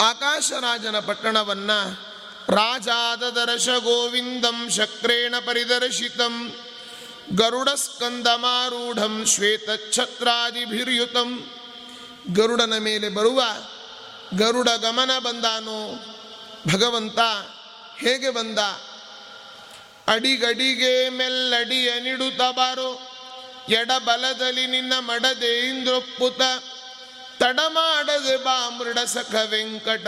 ಆಕಾಶರಾಜನ 0.00 0.98
ಪಟ್ಟಣವನ್ನು 0.98 2.12
ರಾಜಾದದರ್ಶ 2.48 3.68
ಗೋವಿಂದಂ 3.68 4.70
ಶಕ್ರೇಣ 4.70 5.34
ಪರಿದರ್ಶಿತಂ, 5.46 6.52
ಗರುಡಸ್ಕಂದಮಾರೂಢಂ 7.34 9.26
ಶ್ವೇತಛತ್ರಾದಿಭಿರ್ಯುತಂ. 9.26 11.50
ಗರುಡನ 12.32 12.78
ಮೇಲೆ 12.78 13.08
ಬರುವ 13.08 13.42
ಗರುಡ 14.36 14.68
ಗಮನ 14.68 15.18
ಬಂದಾನು? 15.18 15.78
ಭಗವಂತ 16.72 17.18
ಹೇಗೆ 17.98 18.30
ಬಂದ? 18.30 18.58
ಅಡಿಗಡಿಗೆ 20.08 21.08
ಮೆಲ್ಲಡಿಯ 21.08 22.00
ನಿಡುತ್ತ 22.00 22.40
ಬಾರೋ, 22.40 23.00
ಎಡಬಲದಲ್ಲಿ 23.68 24.66
ನಿನ್ನ 24.66 24.92
ಮಡದೆ 24.98 25.68
ಇಂದ್ರೊಪ್ಪುತ 25.68 26.40
ತಡಮಾಡದೆ 27.38 28.36
ಬಾ 28.36 28.70
ಮೃಡ 28.70 28.98
ಸಖ 28.98 29.34
ವೆಂಕಟ, 29.50 30.06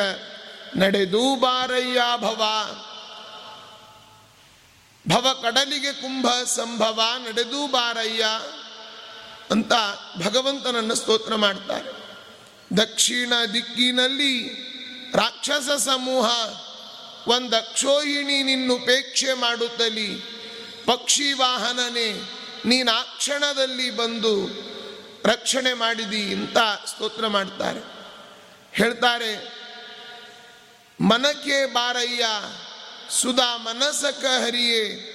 ನಡೆದು 0.76 1.36
ಬಾರಯ್ಯ 1.36 2.00
ಭವ. 2.16 2.42
ಭವ 5.08 5.40
ಕಡಲಿಗೆ 5.42 5.92
ಕುಂಭ 5.92 6.26
ಸಂಭವ, 6.44 7.00
ನಡೆದು 7.18 7.66
ಬಾರಯ್ಯ 7.66 8.26
ಅಂತ 9.50 9.72
ಭಗವಂತನನ್ನು 10.24 10.94
ಸ್ತೋತ್ರ 10.94 11.34
ಮಾಡ್ತಾರೆ. 11.34 11.93
ದಕ್ಷಿಣ 12.76 13.32
ದಿಕ್ಕಿನಲ್ಲಿ 13.54 14.48
ರಾಕ್ಷಸ 15.14 15.82
ಸಮೂಹ, 15.82 16.30
ಒಂದು 17.28 17.56
ಅಕ್ಷೋಹಿಣಿ 17.56 18.42
ನಿನ್ನುಪೇಕ್ಷೆ 18.42 19.34
ಮಾಡುತ್ತಲಿ. 19.34 20.20
ಪಕ್ಷಿ 20.84 21.32
ವಾಹನನೇ, 21.32 22.22
ನೀನು 22.64 22.92
ಆ 22.92 23.02
ಕ್ಷಣದಲ್ಲಿ 23.02 23.90
ಬಂದು 23.90 24.48
ರಕ್ಷಣೆ 25.24 25.72
ಮಾಡಿದಿ 25.72 26.34
ಅಂತ 26.34 26.58
ಸ್ತೋತ್ರ 26.86 27.26
ಮಾಡ್ತಾರೆ. 27.26 27.80
ಹೇಳ್ತಾರೆ, 28.72 29.64
ಮನಕೆ 31.00 31.66
ಬಾರಯ್ಯ, 31.66 32.24
ಸುಧಾ 33.10 33.56
ಮನಸಕ 33.56 34.24
ಹರಿಯೇ 34.24 35.10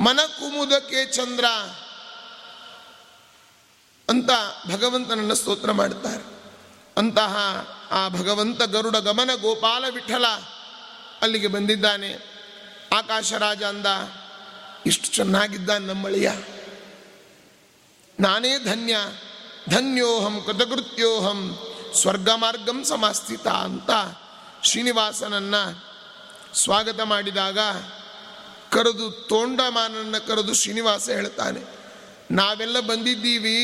ಮನ 0.00 0.20
ಕುಮುದಕ್ಕೆ 0.20 1.06
ಚಂದ್ರ 1.06 1.44
ಅಂತ 4.08 4.30
ಭಗವಂತನನ್ನು 4.70 5.34
ಸ್ತೋತ್ರ 5.34 5.72
ಮಾಡುತ್ತಾರೆ 5.72 6.39
ಅಂತಹ 6.96 7.36
ಆ 7.90 8.08
ಭಗವಂತ 8.08 8.62
ಗರುಡ 8.62 8.96
ಗಮನ 8.96 9.30
ಗೋಪಾಲ 9.34 9.84
ವಿಠಲ 9.90 10.26
ಅಲ್ಲಿಗೆ 11.22 11.46
ಬಂದಿದ್ದಾನೆ. 11.46 12.10
ಆಕಾಶ 12.92 13.32
ರಾಜ 13.32 13.62
ಅಂದ, 13.62 13.86
ಇಷ್ಟು 14.86 15.06
ಚೆನ್ನಾಗಿದ್ದಾನೆ 15.06 15.86
ನಮ್ಮಳಿಯ. 15.86 16.30
ನಾನೇ 18.20 18.58
ಧನ್ಯ. 18.58 18.96
ಧನ್ಯೋಹಂ 19.70 20.42
ಕೃತಕೃತ್ಯೋಹಂ 20.46 21.58
ಸ್ವರ್ಗ 21.94 22.30
ಮಾರ್ಗಂ 22.30 22.84
ಸಮಾಸ್ಥಿತ 22.84 23.46
ಅಂತ 23.46 23.90
ಶ್ರೀನಿವಾಸನನ್ನ 24.62 25.54
ಸ್ವಾಗತ 26.54 27.00
ಮಾಡಿದಾಗ 27.00 27.58
ಕರೆದು 28.70 29.10
ತೋಂಡಮಾನನ್ನ 29.10 30.18
ಕರೆದು 30.18 30.54
ಶ್ರೀನಿವಾಸ 30.54 31.08
ಹೇಳ್ತಾನೆ, 31.08 31.60
ನಾವೆಲ್ಲ 32.30 32.80
ಬಂದಿದ್ದೀವಿ, 32.80 33.58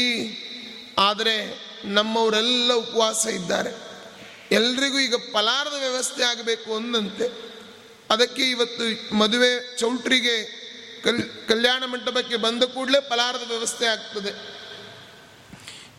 ಆದರೆ 0.99 1.66
ನಮ್ಮವರೆಲ್ಲ 1.87 2.73
ಉಪವಾಸ 2.73 3.27
ಇದ್ದಾರೆ. 3.27 3.73
ಎಲ್ರಿಗೂ 4.53 4.99
ಈಗ 4.99 5.15
ಫಲಾರದ 5.33 5.77
ವ್ಯವಸ್ಥೆ 5.79 6.23
ಆಗಬೇಕು 6.23 6.77
ಅಂದಂತೆ. 6.77 7.47
ಅದಕ್ಕೆ 8.11 8.43
ಇವತ್ತು 8.43 9.17
ಮದುವೆ 9.17 9.79
ಚೌಟ್ರಿಗೆ 9.79 10.67
ಕಲ್, 11.05 11.49
ಕಲ್ಯಾಣ 11.49 11.85
ಮಂಟಪಕ್ಕೆ 11.85 12.37
ಬಂದ 12.37 12.63
ಕೂಡಲೇ 12.63 13.01
ಫಲಾರದ 13.01 13.49
ವ್ಯವಸ್ಥೆ 13.49 13.87
ಆಗ್ತದೆ. 13.87 14.33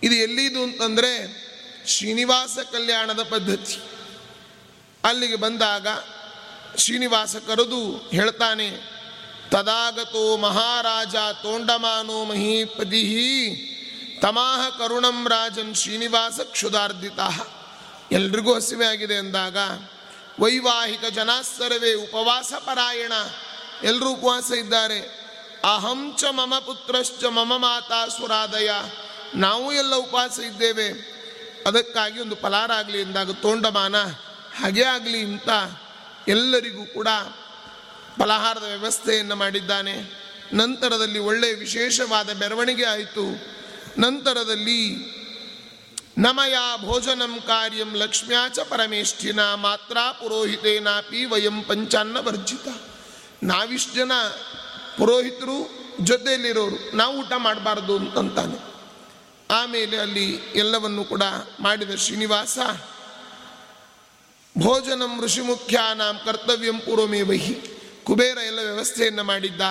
ಇದು 0.04 0.16
ಎಲ್ಲಿದು 0.16 0.64
ಅಂತಂದರೆ 0.64 1.12
ಶ್ರೀನಿವಾಸ 1.88 2.58
ಕಲ್ಯಾಣದ 2.72 3.24
ಪದ್ಧತಿ. 3.24 3.78
ಅಲ್ಲಿಗೆ 5.04 5.36
ಬಂದಾಗ 5.36 5.88
ಶ್ರೀನಿವಾಸ 6.78 7.36
ಕರೆದು 7.36 7.98
ಹೇಳ್ತಾನೆ, 7.98 8.70
ತದಾಗತೋ 9.50 10.38
ಮಹಾರಾಜ 10.38 11.16
ತೋಂಡಮಾನೋ 11.42 12.26
ಮಹೀಪತಿ 12.26 13.04
ತಮಾಹ 14.22 14.70
ಕರುಣಂ 14.70 15.28
ರಾಜನ್ 15.30 15.76
ಶ್ರೀನಿವಾಸ 15.76 16.40
ಕ್ಷುದಾರ್ಧಿತ 16.40 17.20
ಎಲ್ರಿಗೂ 18.12 18.54
ಹಸಿವೆ 18.54 18.86
ಆಗಿದೆ 18.86 19.16
ಅಂದಾಗ, 19.16 19.58
ವೈವಾಹಿಕ 20.40 21.06
ಜನಾಸ್ತರವೇ 21.06 21.94
ಉಪವಾಸ 21.94 22.54
ಪರಾಯಣ. 22.60 23.12
ಎಲ್ಲರೂ 23.84 24.10
ಉಪವಾಸ 24.10 24.52
ಇದ್ದಾರೆ. 24.52 25.00
ಅಹಂ 25.64 26.14
ಚ 26.18 26.24
ಮಮ 26.24 26.54
ಪುತ್ರಶ್ಚ 26.60 27.24
ಮಮ 27.24 27.58
ಮಾತಾ 27.58 28.08
ಸುರಾದಯ. 28.08 28.72
ನಾವು 29.36 29.74
ಎಲ್ಲ 29.74 29.96
ಉಪವಾಸ 29.96 30.40
ಇದ್ದೇವೆ. 30.40 31.18
ಅದಕ್ಕಾಗಿ 31.68 32.20
ಒಂದು 32.20 32.36
ಫಲಾರ 32.36 32.72
ಆಗಲಿ 32.72 33.02
ಎಂದಾಗ 33.02 33.32
ತೋಂಡಮಾನ. 33.32 33.96
ಹಾಗೆ 34.62 34.84
ಆಗಲಿ 34.84 35.22
ಅಂತ 35.22 35.50
ಎಲ್ಲರಿಗೂ 36.28 36.86
ಕೂಡ 36.86 37.08
ಫಲಹಾರದ 38.20 38.64
ವ್ಯವಸ್ಥೆಯನ್ನು 38.64 39.36
ಮಾಡಿದ್ದಾನೆ. 39.36 40.28
ನಂತರದಲ್ಲಿ 40.54 41.20
ಒಳ್ಳೆಯ 41.20 41.54
ವಿಶೇಷವಾದ 41.54 42.30
ಮೆರವಣಿಗೆ 42.40 42.86
ಆಯಿತು. 42.86 43.57
ನಂತರದಲ್ಲಿ 43.98 44.82
ನಮಯ 46.18 46.56
ಭೋಜನಂ 46.86 47.40
ಕಾರ್ಯಂ 47.48 47.96
ಲಕ್ಷ್ಮ್ಯಾ 47.96 48.50
ಚ 48.50 48.60
ಪರಮೇಷ್ಠಿನ 48.60 49.54
ಮಾತ್ರ 49.54 49.98
ಪುರೋಹಿತೇನಾಪಿ 50.12 51.26
ವಯಂ 51.26 51.64
ಪಂಚಾನ್ನ 51.64 52.18
ವರ್ಜಿತ. 52.20 52.68
ನಾವಿಷ್ಟು 53.44 53.94
ಜನ 53.94 54.12
ಪುರೋಹಿತರು 54.98 55.58
ಜೊತೆಯಲ್ಲಿರೋರು, 56.02 56.98
ನಾವು 56.98 57.20
ಊಟ 57.20 57.34
ಮಾಡಬಾರ್ದು 57.38 57.98
ಅಂತಂತಾನೆ. 57.98 58.58
ಆಮೇಲೆ 59.52 59.98
ಅಲ್ಲಿ 59.98 60.32
ಎಲ್ಲವನ್ನು 60.56 61.04
ಕೂಡ 61.04 61.24
ಮಾಡಿದ 61.60 61.96
ಶ್ರೀನಿವಾಸ, 61.96 62.58
ಭೋಜನಂ 64.58 65.24
ಋಷಿಮುಖ್ಯಾನಾಂ 65.24 66.20
ಕರ್ತವ್ಯಂ 66.26 66.80
ಪೂರ್ವಮೇ 66.80 67.22
ವಹಿ 67.22 67.54
ಕುಬೇರ 68.04 68.38
ಎಲ್ಲ 68.38 68.60
ವ್ಯವಸ್ಥೆಯನ್ನು 68.60 69.24
ಮಾಡಿದ್ದ. 69.24 69.62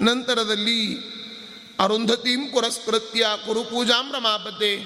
ನಂತರದಲ್ಲಿ 0.00 1.14
ಅರುಂಧತೀಂ 1.80 2.50
ಪುರಸ್ಕೃತ್ಯ 2.50 3.26
ಕುರುಪೂಜಾಂ 3.46 4.12
ರಮಾಪತೆ. 4.12 4.76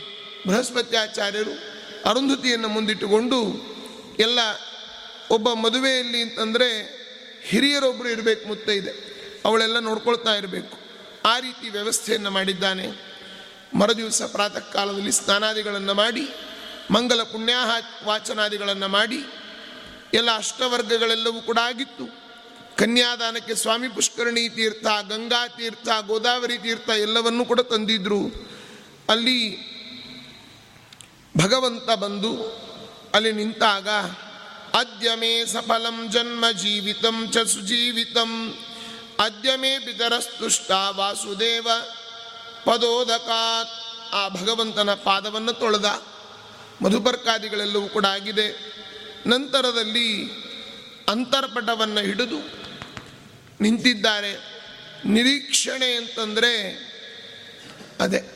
ಬೃಹಸ್ಪತ್ಯಾಚಾರ್ಯರು 0.47 1.78
ಅರುಂಧತಿಯನ್ನು 2.09 2.68
ಮುಂದಿಟ್ಟುಕೊಂಡು 2.68 3.39
ಎಲ್ಲ 4.18 4.39
ಒಬ್ಬ 5.30 5.53
ಮದುವೆಯಲ್ಲಿ 5.53 6.22
ಅಂತಂದರೆ 6.22 6.99
ಹಿರಿಯರೊಬ್ಬರು 7.45 8.09
ಇರಬೇಕು 8.09 8.49
ಮುತ್ತೈದೆ 8.49 9.09
ಅವಳೆಲ್ಲ 9.45 9.78
ನೋಡ್ಕೊಳ್ತಾ 9.78 10.34
ಇರಬೇಕು. 10.34 10.78
ಆ 11.24 11.39
ರೀತಿ 11.39 11.68
ವ್ಯವಸ್ಥೆಯನ್ನು 11.68 12.30
ಮಾಡಿದ್ದಾನೆ. 12.30 12.86
ಮರುದಿವಸ 13.74 14.22
ಪ್ರಾತಃ 14.22 14.59
ಕಾಲದಲ್ಲಿ 14.59 15.12
ಸ್ನಾನಾದಿಗಳನ್ನು 15.12 15.95
ಮಾಡಿ, 15.95 16.28
ಮಂಗಲ 16.91 17.22
ಪುಣ್ಯಾಹ 17.22 17.70
ವಾಚನಾದಿಗಳನ್ನು 18.05 18.89
ಮಾಡಿ, 18.89 19.24
ಎಲ್ಲ 20.14 20.36
ಅಷ್ಟವರ್ಗಗಳೆಲ್ಲವೂ 20.36 21.41
ಕೂಡ 21.41 21.59
ಆಗಿತ್ತು. 21.59 22.28
ಕನ್ಯಾದಾನಕ್ಕೆ 22.79 23.55
ಸ್ವಾಮಿ 23.55 23.89
ಪುಷ್ಕರಣಿ 23.89 24.49
ತೀರ್ಥ, 24.49 24.87
ಗಂಗಾ 25.09 25.49
ತೀರ್ಥ, 25.49 25.89
ಗೋದಾವರಿ 26.07 26.59
ತೀರ್ಥ 26.59 26.89
ಎಲ್ಲವನ್ನೂ 26.89 27.45
ಕೂಡ 27.45 27.61
ತಂದಿದ್ರು. 27.61 28.20
ಅಲ್ಲಿ 29.09 29.68
ಭಗವಂತ 31.39 31.91
ಬಂದು 31.91 32.43
ಅಲ್ಲಿ 33.14 33.33
ನಿಂತಾಗ, 33.33 33.89
ಅದ್ಯ 34.74 35.14
ಮೇ 35.14 35.47
ಸಫಲಂ 35.47 36.11
ಜನ್ಮ 36.11 36.51
ಜೀವಿತಂ 36.51 37.31
ಚ 37.33 37.39
ಸುಜೀವಿತಂ, 37.39 38.59
ಅದ್ಯ 39.18 39.57
ಮೇ 39.57 39.79
ಪಿತರಸ್ತುಷ್ಟ 39.79 40.70
ವಾಸುದೇವ 40.70 41.68
ಪದೋದಕಾತ್. 42.64 43.70
ಆ 44.14 44.29
ಭಗವಂತನ 44.29 44.95
ಪಾದವನ್ನು 44.95 45.53
ತೊಳೆದ. 45.53 46.03
ಮಧುಪರ್ಕಾದಿಗಳೆಲ್ಲವೂ 46.83 47.89
ಕೂಡ 47.89 48.07
ಆಗಿದೆ. 48.07 48.74
ನಂತರದಲ್ಲಿ 49.26 50.31
ಅಂತರ್ಪಟವನ್ನು 51.09 52.01
ಹಿಡಿದು 52.01 52.68
ನಿಂತಿದ್ದಾರೆ. 53.61 54.63
ನಿರೀಕ್ಷಣೆ 55.05 55.95
ಅಂತಂದರೆ 55.95 56.89
ಅದೇ. 58.01 58.35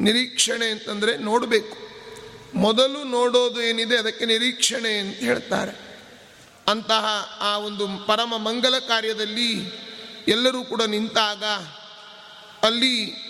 ನಿರೀಕ್ಷಣೆ 0.00 0.66
ಅಂತಂದರೆ 0.66 1.16
ನೋಡಬೇಕು. 1.16 1.88
ಮೊದಲು 2.54 3.04
ನೋಡೋದು 3.04 3.62
ಏನಿದೆ 3.62 3.96
ಅದಕ್ಕೆ 3.96 4.26
ನಿರೀಕ್ಷಣೆ 4.26 4.98
ಅಂತ 4.98 5.16
ಹೇಳ್ತಾರೆ. 5.16 5.88
ಅಂತಹ 6.68 7.36
ಆ 7.40 7.58
ಒಂದು 7.58 8.06
ಪರಮ 8.06 8.36
ಮಂಗಲ 8.36 8.78
ಕಾರ್ಯದಲ್ಲಿ 8.78 9.70
ಎಲ್ಲರೂ 10.28 10.64
ಕೂಡ 10.64 10.82
ನಿಂತಾಗ 10.82 11.44
ಅಲ್ಲಿ 12.62 13.28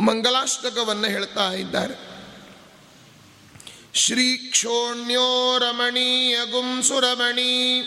ಮಂಗಲಾಷ್ಟಕವನ್ನು 0.00 1.08
ಹೇಳ್ತಾ 1.08 1.52
ಇದ್ದಾರೆ. 1.52 1.94
ಶ್ರೀ 3.94 4.36
ಕ್ಷೋಣ್ಯೋ 4.36 5.58
ರಮಣೀಯ 5.58 6.36
ಗುಂಸುರಮಣಿ. 6.44 7.82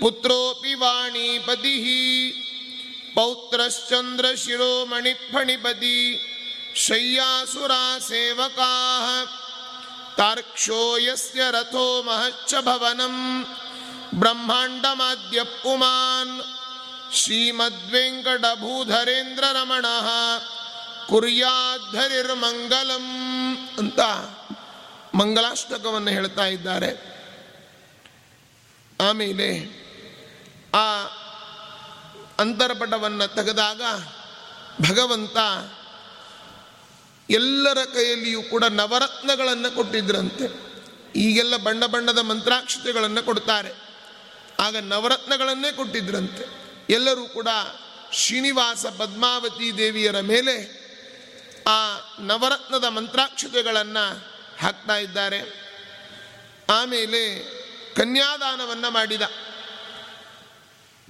ಪುತ್ರೋಪಿ 0.00 0.74
ವಾಣಿಪತಿ 0.74 2.34
ಪೌತ್ರಶ್ಚಂದ್ರ 3.14 4.26
ಶಿರೋಮಣಿ 4.36 5.14
ಫಣಿಪತಿ 5.32 6.20
ಶಯ್ಯಾಸುರಾ 6.74 7.98
ಸೇವಕಾ 7.98 8.72
ತಾರ್ಕ್ಷೋ 10.16 10.98
ಯಸ್ಯ 10.98 11.40
ರಥೋ 11.50 12.02
ಮಹಚ್ಚ 12.02 12.54
ಭವನಂ 12.60 13.46
ಬ್ರಹ್ಮಾಂಡಮಾದ್ಯ 14.14 15.40
ಪುಮಾನ್ 15.62 16.40
ಶ್ರೀಮದ್ವೆಂಕಟಭೂಧರೇಂದ್ರ 17.14 19.44
ರಮಣ 19.52 19.86
ಕುರ್ಯಾಧರಿರ್ಮಂಗಲಂ 21.08 23.06
ಅಂತ 23.78 24.00
ಮಂಗಲಾಷ್ಟಕವನ್ನು 25.14 26.10
ಹೇಳ್ತಾ 26.10 26.46
ಇದ್ದಾರೆ 26.46 27.16
ಆಮೇಲೆ 29.00 29.79
ಆ 30.73 31.03
ಅಂತರ್ಪಟವನ್ನು 32.39 33.35
ತೆಗೆದಾಗ 33.35 33.81
ಭಗವಂತ 34.89 35.37
ಎಲ್ಲರ 37.29 37.77
ಕೈಯಲ್ಲಿಯೂ 37.93 38.43
ಕೂಡ 38.43 38.63
ನವರತ್ನಗಳನ್ನು 38.63 39.75
ಕೊಟ್ಟಿದ್ರಂತೆ. 39.75 40.71
ಈಗೆಲ್ಲ 41.15 41.57
ಬಣ್ಣ 41.57 41.85
ಬಣ್ಣದ 41.85 42.17
ಮಂತ್ರಾಕ್ಷತೆಗಳನ್ನು 42.17 43.23
ಕೊಡ್ತಾರೆ. 43.23 43.71
ಆಗ 44.59 44.77
ನವರತ್ನಗಳನ್ನೇ 44.77 45.71
ಕೊಟ್ಟಿದ್ರಂತೆ. 45.71 46.61
ಎಲ್ಲರೂ 46.89 47.25
ಕೂಡ 47.25 47.47
ಶ್ರೀನಿವಾಸ 48.13 48.85
ಪದ್ಮಾವತಿ 48.85 49.77
ದೇವಿಯರ 49.77 50.19
ಮೇಲೆ 50.19 50.81
ಆ 51.67 51.95
ನವರತ್ನದ 52.19 52.83
ಮಂತ್ರಾಕ್ಷತೆಗಳನ್ನು 52.83 54.27
ಹಾಕ್ತಾ 54.61 54.97
ಇದ್ದಾರೆ. 54.97 55.39
ಆಮೇಲೆ 56.69 57.39
ಕನ್ಯಾದಾನವನ್ನು 57.95 58.91
ಮಾಡಿದ. 58.91 59.21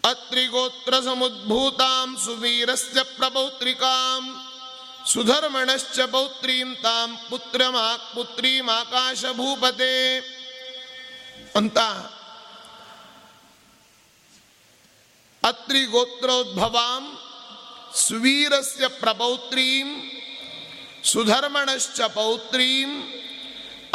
ಅತ್ರಿಗೋತ್ರ 0.03 0.93
ಸಮುದ್ಭೂತಾಂ 1.05 2.09
ಸುವೀರಸ್ಯ 2.23 2.99
ಪ್ರಪೌತ್ರಿಕಾಂ 3.11 4.23
ಸುಧರ್ಮಣಶ್ಚ 5.11 5.99
ಪೌತ್ರೀಂ 6.11 6.69
ತಾಂ 6.81 7.09
ಪುತ್ರಮಾ 7.29 7.85
ಪುತ್ರೀಂ 8.13 8.65
ಆಕಾಶ 8.73 9.31
ಭೂಪತೆ 9.37 9.95
ಅಂತ 11.55 11.77
ಅತ್ರಿಗೋತ್ರೋದ್ಭವಾಂ 15.43 17.05
ಸುವೀರಸ್ಯ 17.99 18.85
ಪ್ರಪೌತ್ರೀಂ 18.99 19.87
ಸುಧರ್ಮಣಶ್ಚ 21.03 22.01
ಪೌತ್ರೀಂ 22.13 22.91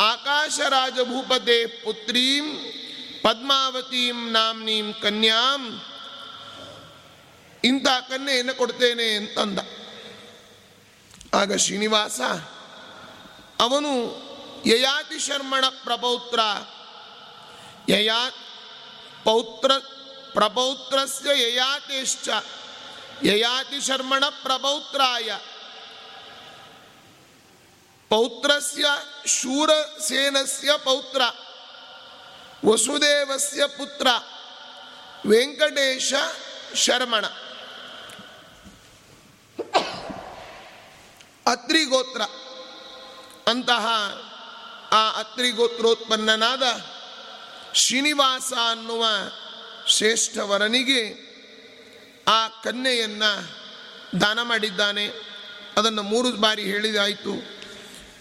ಆಕಾಶರಾಜಭೂಪತೆ 0.05 1.59
ಪುತ್ರೀಂ 1.85 2.47
ಪದ್ಮಾವತೀಂ 3.23 4.19
ನಾಮ್ನೀಂ 4.33 4.89
ಕನ್ಯಾಂ 5.03 5.63
ಇಂಥ 7.67 7.89
ಕನ್ಯೆಯನ್ನು 8.09 8.55
ಕೊಡ್ತೇನೆ 8.55 9.07
ಅಂತಂದ. 9.15 9.59
ಆಗ 11.35 11.57
ಶ್ರೀನಿವಾಸ, 11.57 12.21
ಅವನು 13.61 13.93
ಯಯಾತಿ 14.67 15.19
ಶರ್ಮಣ 15.19 15.65
ಪ್ರಪೌತ್ರ 15.85 16.41
ಯಯಾ 17.89 18.23
ಪೌತ್ರ 19.25 19.71
ಪ್ರಪೌತ್ರಸ್ಯ 20.33 21.31
ಯಯಾತಿಶ್ಚ, 21.43 22.29
ಯಯಾತಿ 23.23 23.79
ಶರ್ಮಣ 23.81 24.25
ಪ್ರಪೌತ್ರಾಯ 24.43 25.31
ಪೌತ್ರಸ್ಯ 28.09 28.87
ಶೂರಸೇನಸ್ಯ 29.27 30.71
ಪೌತ್ರ, 30.85 31.23
ವಸುದೇವಸ್ಯ 32.69 33.63
ಪುತ್ರ, 33.79 34.09
ವೆಂಕಟೇಶ 35.27 36.15
ಶರ್ಮಣ. 36.75 37.25
ಅತ್ರಿಗೋತ್ರ. 41.47 42.23
ಅಂತಹ 43.47 43.87
ಆ 44.93 45.11
ಅತ್ರಿಗೋತ್ರೋತ್ಪನ್ನನಾದ 45.11 46.63
ಶ್ರೀನಿವಾಸ 47.75 48.53
ಅನ್ನುವ 48.71 49.07
ಶ್ರೇಷ್ಠವರನಿಗೆ 49.87 51.27
ಆ 52.29 52.49
ಕನ್ಯೆಯನ್ನು 52.49 53.57
ದಾನ 54.21 54.43
ಮಾಡಿದ್ದಾನೆ. 54.43 55.07
ಅದನ್ನು 55.77 56.03
ಮೂರು 56.03 56.33
ಬಾರಿ 56.33 56.63
ಹೇಳಿದಾಯಿತು. 56.63 57.31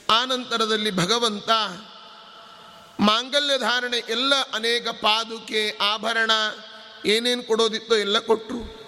ಆ 0.10 0.26
ನಂತರದಲ್ಲಿ 0.26 0.92
ಭಗವಂತ 0.92 1.50
ಮಾಂಗಲ್ಯ 3.00 3.58
ಧಾರಣೆ 3.58 3.98
ಎಲ್ಲ 3.98 4.34
ಅನೇಕ 4.54 4.88
ಪಾದುಕೆ, 4.88 5.78
ಆಭರಣ 5.82 6.32
ಏನೇನು 7.06 7.44
ಕೊಡೋದಿತ್ತೋ 7.44 7.96
ಎಲ್ಲ 7.96 8.20
ಕೊಟ್ಟರು 8.20 8.86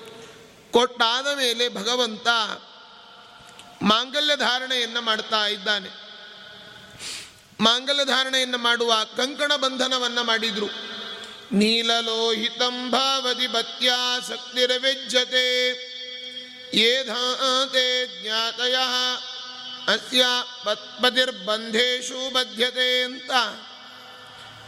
ಕೊಟ್ಟಾದ 0.71 1.37
ಮೇಲೆ 1.37 1.69
ಭಗವಂತ 1.69 2.27
ಮಾಂಗಲ್ಯ 3.81 4.35
ಧಾರಣೆಯನ್ನು 4.35 5.01
ಮಾಡ್ತಾ 5.01 5.47
ಇದ್ದಾನೆ. 5.47 5.89
ಮಾಂಗಲ್ಯ 7.59 8.05
ಧಾರಣೆಯನ್ನು 8.05 8.57
ಮಾಡುವ 8.57 8.93
ಕಂಕಣ 9.17 9.55
ಬಂಧನವನ್ನು 9.55 10.23
ಮಾಡಿದ್ರು. 10.23 10.65
ನೀಲಲೋಹಿತಂ 11.51 12.91
ಭಾವತಿ 12.91 13.47
ಬತ್ಯಾ 13.47 14.19
ಶಕ್ತಿರವೆಜ್ಜತೆ 14.27 15.69
ಏಧಾತೆ 16.73 18.23
ಜ್ಞಾತಯ 18.23 18.75
ಅಸ್ಯ 19.93 20.25
ಪತ್ಪತಿರ್ಬಂಧೇಶು 20.63 22.33
ಬದ್ಧತೆ 22.33 23.03
ಅಂತ 23.03 23.31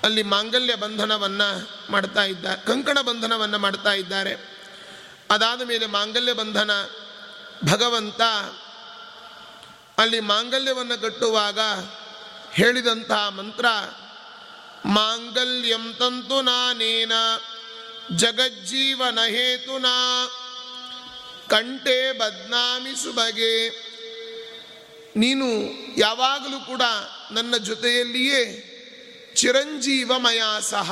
ಅಲ್ಲಿ 0.03 0.23
ಮಾಂಗಲ್ಯ 0.23 0.75
ಬಂಧನವನ್ನು 0.75 1.69
ಮಾಡ್ತಾ 1.91 2.23
ಇದ್ದಾರೆ 2.23 2.61
ಕಂಕಣ 2.61 3.01
ಬಂಧನವನ್ನು 3.01 3.57
ಮಾಡ್ತಾ 3.57 3.93
ಇದ್ದಾರೆ. 3.93 4.35
ಅದಾದ 5.31 5.61
ಮೇಲೆ 5.61 5.85
ಮಾಂಗಲ್ಯ 5.85 6.33
ಬಂಧನ 6.33 6.71
ಭಗವಂತ 7.71 8.21
ಅಲ್ಲಿ 9.99 10.19
ಮಾಂಗಲ್ಯವನ್ನು 10.19 11.01
ಕಟ್ಟುವಾಗ 11.01 11.59
ಹೇಳಿದಂತಹ 12.51 13.29
ಮಂತ್ರ, 13.29 13.65
ಮಾಂಗಲ್ಯಂ 14.85 15.95
ತಂತು 15.99 16.41
ನಾನೇನ, 16.41 17.11
ಜಗಜ್ಜೀವನ 18.15 19.19
ಹೇತುನಾ, 19.27 20.25
ಕಂಠೆ 21.47 22.11
ಬದ್ನಾಮಿ 22.11 23.03
ಸುಬಗೆ 23.03 23.69
ನೀನು 25.15 25.45
ಯಾವಾಗಲೂ 25.99 26.59
ಕೂಡ 26.59 26.81
ನನ್ನ 27.31 27.57
ಜೊತೆಯಲ್ಲಿಯೇ 27.57 28.65
ಚಿರಂಜೀವಮಯ 29.35 30.41
ಸಹ. 30.61 30.91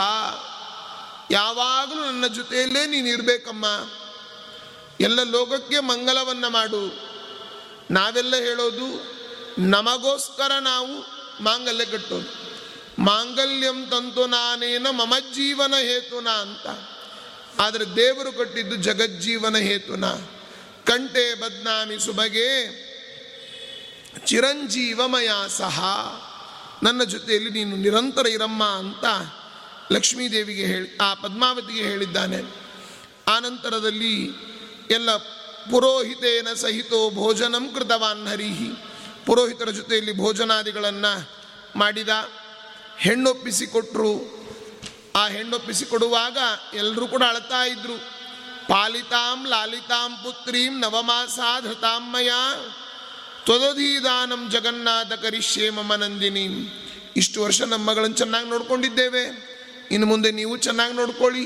ಯಾವಾಗಲೂ 1.32 2.06
ನನ್ನ 2.06 2.28
ಜೊತೆಯಲ್ಲೇ 2.28 2.86
ನೀನು 2.86 3.08
ಇರಬೇಕಮ್ಮ. 3.08 3.66
ಎಲ್ಲ 5.00 5.24
ಲೋಕಕ್ಕೆ 5.24 5.80
ಮಂಗಲವನ್ನು 5.80 6.50
ಮಾಡು. 6.50 7.07
ನಾವೆಲ್ಲ 7.92 8.36
ಹೇಳೋದು 8.36 9.18
ನಮಗೋಸ್ಕರ 9.58 10.52
ನಾವು 10.62 11.18
ಮಾಂಗಲ್ಯ 11.44 11.86
ಕಟ್ಟೋದು. 11.86 12.48
ಮಾಂಗಲ್ಯಂ 13.02 13.88
ತಂತು 13.90 14.28
ನಾನೇನ 14.28 14.88
ಮಮ 14.90 15.14
ಜೀವನ 15.20 15.74
ಹೇತುನ 15.80 16.28
ಅಂತ. 16.28 16.68
ಆದರೆ 17.60 17.96
ದೇವರು 17.96 18.32
ಕಟ್ಟಿದ್ದು 18.32 18.76
ಜಗಜ್ಜೀವನ 18.76 19.58
ಹೇತುನ. 19.58 20.06
ಕಂಠೆ 20.86 21.40
ಬದ್ನಾಮಿ 21.42 22.00
ಸುಬಗೆ 22.00 22.88
ಚಿರಂಜೀವಮಯ 24.26 25.30
ಸಹ. 25.50 25.84
ನನ್ನ 26.84 27.04
ಜೊತೆಯಲ್ಲಿ 27.04 27.50
ನೀನು 27.50 27.76
ನಿರಂತರ 27.76 28.28
ಇರಮ್ಮ 28.28 28.64
ಅಂತ 28.64 29.06
ಲಕ್ಷ್ಮೀದೇವಿಗೆ 29.92 30.66
ಹೇಳಿ, 30.66 30.98
ಆ 30.98 31.14
ಪದ್ಮಾವತಿಗೆ 31.14 31.82
ಹೇಳಿದ್ದಾನೆ. 31.82 32.42
ಆನಂತರದಲ್ಲಿ 33.28 34.30
ಎಲ್ಲ 34.90 35.10
ಪುರೋಹಿತೇನ 35.72 36.48
ಸಹಿತೋ 36.54 37.10
ಭೋಜನಂ 37.10 37.68
ಕೃತವಾನ್ 37.68 38.28
ಹರಿಹಿ. 38.28 38.70
ಪುರೋಹಿತರ 39.26 39.70
ಜೊತೆಯಲ್ಲಿ 39.70 40.18
ಭೋಜನಾದಿಗಳನ್ನು 40.18 41.30
ಮಾಡಿದ, 41.76 42.10
ಹೆಣ್ಣೊಪ್ಪಿಸಿಕೊಟ್ರು. 42.98 44.38
ಆ 45.16 45.28
ಹೆಣ್ಣೊಪ್ಪಿಸಿಕೊಡುವಾಗ 45.28 46.38
ಎಲ್ಲರೂ 46.74 47.08
ಕೂಡ 47.08 47.24
ಅಳ್ತಾ 47.24 47.66
ಇದ್ರು. 47.66 47.98
ಪಾಲಿತಾಂ 48.68 49.48
ಲಾಲಿತಾಂ 49.48 50.16
ಪುತ್ರೀಂ 50.24 50.80
ನವಮಾಸಾಧೃತಾಂ 50.80 52.12
ಮಯ. 52.12 52.32
ತ್ವದಧೀದಾನಂ 53.46 54.50
ಜಗನ್ನಾಥ 54.52 55.14
ಕರಿಷ್ಯೇ 55.14 55.70
ಮಮ 55.70 55.96
ನಂದಿನಿ. 55.96 56.48
ಇಷ್ಟು 57.16 57.42
ವರ್ಷ 57.42 57.62
ನಮ್ಮ 57.62 57.90
ಮಗಳನ್ನು 57.90 58.16
ಚೆನ್ನಾಗಿ 58.16 58.50
ನೋಡ್ಕೊಂಡಿದ್ದೇವೆ. 58.50 59.24
ಇನ್ನು 59.92 60.08
ಮುಂದೆ 60.08 60.32
ನೀವು 60.32 60.58
ಚೆನ್ನಾಗಿ 60.58 60.94
ನೋಡ್ಕೊಳ್ಳಿ 60.94 61.46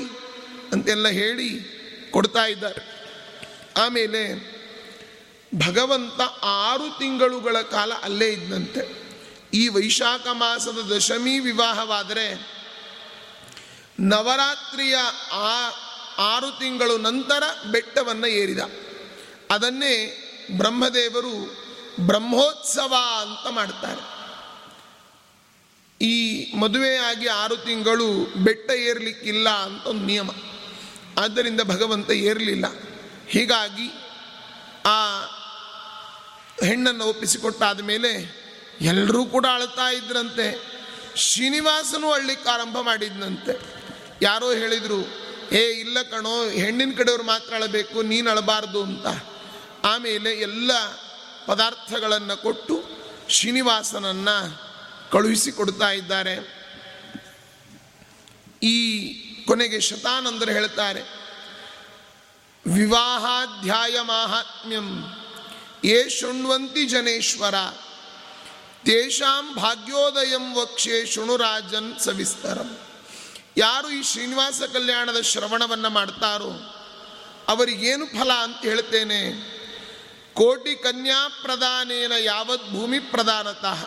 ಅಂತೆಲ್ಲ 0.72 1.08
ಹೇಳಿ 1.08 1.48
ಕೊಡ್ತಾ 2.10 2.46
ಇದ್ದಾರೆ. 2.46 2.91
ಆಮೇಲೆ 3.76 4.52
ಭಗವಂತ 5.66 6.20
ಆರು 6.42 6.98
ತಿಂಗಳುಗಳ 6.98 7.60
ಕಾಲ 7.60 7.92
ಅಲ್ಲೇ 7.94 8.28
ಇದ್ದಂತೆ 8.28 9.02
ಈ 9.54 9.68
ವೈಶಾಖ 9.68 10.26
ಮಾಸದ 10.32 10.92
ದಶಮಿ 10.96 11.38
ವಿವಾಹವಾದರೆ 11.38 12.52
ನವರಾತ್ರಿಯ 14.00 14.96
ಆ 15.32 15.70
ಆರು 16.18 16.58
ತಿಂಗಳು 16.58 16.98
ನಂತರ 16.98 17.42
ಬೆಟ್ಟವನ್ನು 17.70 18.26
ಏರಿದ. 18.26 18.58
ಅದನ್ನೇ 19.50 20.18
ಬ್ರಹ್ಮದೇವರು 20.56 21.56
ಬ್ರಹ್ಮೋತ್ಸವ 22.06 22.94
ಅಂತ 23.20 23.48
ಮಾಡ್ತಾರೆ. 23.50 24.12
ಈ 26.04 26.46
ಮದುವೆಯಾಗಿ 26.56 27.26
ಆರು 27.26 27.56
ತಿಂಗಳು 27.56 28.34
ಬೆಟ್ಟ 28.44 28.70
ಏರ್ಲಿಕ್ಕಿಲ್ಲ 28.70 29.48
ಅಂತ 29.48 29.86
ಒಂದು 29.86 30.06
ನಿಯಮ. 30.06 30.30
ಆದ್ದರಿಂದ 31.18 31.60
ಭಗವಂತ 31.60 32.10
ಏರಲಿಲ್ಲ. 32.10 32.91
ಹೀಗಾಗಿ 33.32 33.92
ಆ 34.86 35.20
ಹೆಣ್ಣನ್ನು 36.66 37.04
ಒಪ್ಪಿಸಿಕೊಟ್ಟಾದ 37.04 37.80
ಮೇಲೆ 37.80 38.42
ಎಲ್ಲರೂ 38.80 39.24
ಕೂಡ 39.24 39.46
ಅಳ್ತಾ 39.54 39.90
ಇದ್ರಂತೆ. 39.90 40.72
ಶ್ರೀನಿವಾಸನು 41.16 42.12
ಅಳ್ಲಿಕ್ಕೆ 42.12 42.48
ಆರಂಭ 42.48 42.78
ಮಾಡಿದ್ನಂತೆ. 42.80 43.52
ಯಾರೋ 44.22 44.52
ಹೇಳಿದರು, 44.52 45.08
ಏ, 45.54 45.60
ಇಲ್ಲ 45.70 46.02
ಕಣೋ, 46.02 46.48
ಹೆಣ್ಣಿನ 46.48 46.92
ಕಡೆಯವರು 46.98 47.22
ಮಾತ್ರ 47.22 47.54
ಅಳಬೇಕು, 47.54 48.02
ನೀನು 48.02 48.30
ಅಳಬಾರ್ದು 48.30 48.82
ಅಂತ. 48.82 49.06
ಆಮೇಲೆ 49.84 50.30
ಎಲ್ಲ 50.30 50.70
ಪದಾರ್ಥಗಳನ್ನು 51.46 52.42
ಕೊಟ್ಟು 52.42 52.84
ಶ್ರೀನಿವಾಸನನ್ನು 53.28 54.62
ಕಳುಹಿಸಿಕೊಡ್ತಾ 55.10 55.90
ಇದ್ದಾರೆ. 55.90 56.62
ಈ 58.62 59.12
ಕೊನೆಗೆ 59.46 59.80
ಶತಾನಂದರು 59.80 60.50
ಹೇಳ್ತಾರೆ 60.50 61.21
ವಿವಾಹಾಧ್ಯಾಯ 62.66 64.00
ಮಾಹಾತ್ಮ್ಯಂ 64.00 64.88
ಯೇ 65.84 66.08
ಶೃಣ್ವಂತಿ 66.08 66.86
ಜನೇಶ್ವರ, 66.86 67.54
ತೇಷಾಂ 68.84 69.54
ಭಾಗ್ಯೋದಯಂ 69.54 70.54
ವಕ್ಷೆ 70.54 71.06
ಶೃಣುರಾಜನ್ 71.06 72.00
ಸವಿಸ್ತರಂ. 72.00 72.78
ಯಾರು 73.56 73.90
ಈ 73.90 74.02
ಶ್ರೀನಿವಾಸ 74.02 74.62
ಕಲ್ಯಾಣದ 74.62 75.20
ಶ್ರವಣವನ್ನು 75.20 75.90
ಮಾಡ್ತಾರೋ, 75.90 76.52
ಅವರಿಗೇನು 77.48 78.06
ಫಲ 78.06 78.32
ಅಂತ 78.32 78.62
ಹೇಳ್ತೇನೆ. 78.62 79.52
ಕೋಟಿ 80.34 80.82
ಕನ್ಯಾ 80.82 81.28
ಪ್ರದಾನೇನ 81.42 82.12
ಯಾವತ್ 82.18 82.70
ಭೂಮಿ 82.70 82.98
ಪ್ರದಾನತಃ 82.98 83.80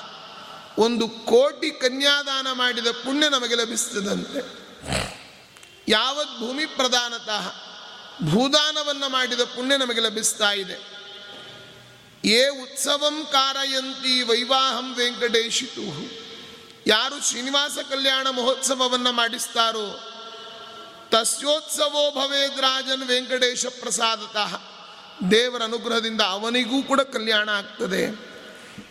ಒಂದು 0.77 1.07
ಕೋಟಿ 1.07 1.71
ಕನ್ಯಾದಾನ 1.71 2.47
ಮಾಡಿದ 2.51 2.87
ಪುಣ್ಯ 2.87 3.29
ನಮಗೆ 3.29 3.55
ಲಭಿಸ್ತದಂತೆ 3.55 4.41
ಯಾವತ್ 5.87 6.39
ಭೂಮಿ 6.39 6.65
ಪ್ರದಾನತಃ 6.65 7.74
ಭೂದಾನವನ್ನು 8.23 9.09
ಮಾಡಿದ 9.09 9.41
ಪುಣ್ಯ 9.41 9.77
ನಮಗೆ 9.77 10.01
ಲಭಿಸ್ತಾ 10.01 10.51
ಇದೆ. 10.51 10.95
ಏ 12.25 12.47
ಉತ್ಸವಂ 12.47 13.27
ಕಾರಯಂತಿ 13.31 14.21
ವೈವಾಹಂ 14.21 14.95
ವೆಂಕಟೇಶಿತು 14.95 16.09
ಯಾರು 16.87 17.29
ಶ್ರೀನಿವಾಸ 17.29 17.77
ಕಲ್ಯಾಣ 17.89 18.27
ಮಹೋತ್ಸವವನ್ನು 18.29 19.11
ಮಾಡಿಸ್ತಾರೋ, 19.11 19.99
ತಸ್ಯೋತ್ಸವೋ 21.09 22.11
ಭವೇದ್ 22.11 22.61
ರಾಜನ್ 22.61 23.03
ವೆಂಕಟೇಶ 23.03 23.65
ಪ್ರಸಾದತಃ. 23.65 24.61
ದೇವರ 25.31 25.63
ಅನುಗ್ರಹದಿಂದ 25.63 26.21
ಅವನಿಗೂ 26.21 26.83
ಕೂಡ 26.83 27.01
ಕಲ್ಯಾಣ 27.01 27.49
ಆಗ್ತದೆ. 27.49 28.35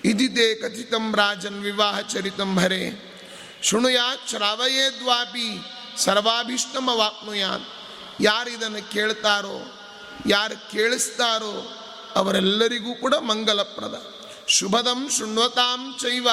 ಇದಿದೆ 0.04 0.54
ಕಥಿತಂ 0.54 1.16
ರಾಜನ್ 1.16 1.62
ವಿವಾಹ 1.62 2.00
ಚರಿತಂ 2.00 2.56
ಭರೆ 2.56 3.14
ಶೃಣುಯಾತ್ 3.62 4.28
ಶ್ರಾವಯೇದ್ವಾಪಿ 4.28 5.58
ಸರ್ವಾಭೀಷ್ಟಮ 5.96 6.88
ವಾಪ್ನುಯಾತ್ 6.88 7.73
ಯಾರು 8.20 8.50
ಇದನ್ನು 8.50 8.90
ಕೇಳ್ತಾರೋ, 8.90 9.80
ಯಾರು 10.26 10.70
ಕೇಳಿಸ್ತಾರೋ 10.70 11.80
ಅವರೆಲ್ಲರಿಗೂ 12.14 12.94
ಕೂಡ 12.94 13.14
ಮಂಗಲಪ್ರದ. 13.14 14.14
ಶುಭದಂ 14.48 15.08
ಶೃಣ್ವತಾಂ 15.10 15.96
ಚೈವ 16.00 16.28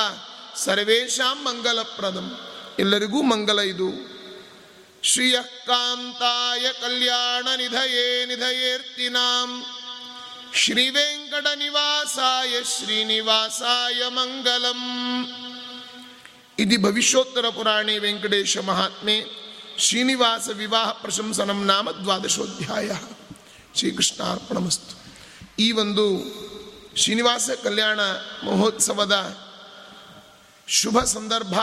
ಸರ್ವೇಶಾಂ 0.55 1.43
ಮಂಗಲಪ್ರದಂ. 1.43 2.39
ಎಲ್ಲರಿಗೂ 2.79 3.21
ಮಂಗಲ 3.21 3.59
ಇದು. 3.59 4.11
ಶ್ರೀಯಕಾಂತಾಯ 5.03 6.59
ಕಲ್ಯಾಣ 6.59 7.47
ನಿಧಯೇ 7.57 8.25
ನಿಧಯೇರ್ತಿನಾಂ. 8.25 9.65
ಶ್ರೀ 10.53 10.89
ವೆಂಕಟ 10.89 11.47
ನಿವಾಸಾಯ 11.55 12.63
ಶ್ರೀನಿವಾಸಾಯ 12.63 14.07
ಮಂಗಲಂ. 14.07 14.81
ಇದು 16.59 16.81
ಭವಿಷ್ಯೋತ್ತರ 16.81 17.49
ಪುರಾಣಿ 17.49 17.97
ವೆಂಕಟೇಶ 17.97 18.57
ಮಹಾತ್ಮೆ 18.57 19.40
ಶ್ರೀನಿವಾಸ 19.81 20.49
ವಿವಾಹ 20.53 20.91
ಪ್ರಶಂಸನಂ 20.91 21.65
ನಾಮ 21.65 21.91
ದ್ವಾದಶೋಧ್ಯಾಯ. 21.91 22.91
ಶ್ರೀಕೃಷ್ಣಾರ್ಪಣಮಸ್ತು. 23.75 25.13
ಈ 25.59 25.71
ಒಂದು 25.71 26.21
ಶ್ರೀನಿವಾಸ 26.95 27.49
ಕಲ್ಯಾಣ 27.63 27.99
ಮಹೋತ್ಸವದ 28.43 29.37
ಶುಭ 30.67 30.99
ಸಂದರ್ಭ 30.99 31.53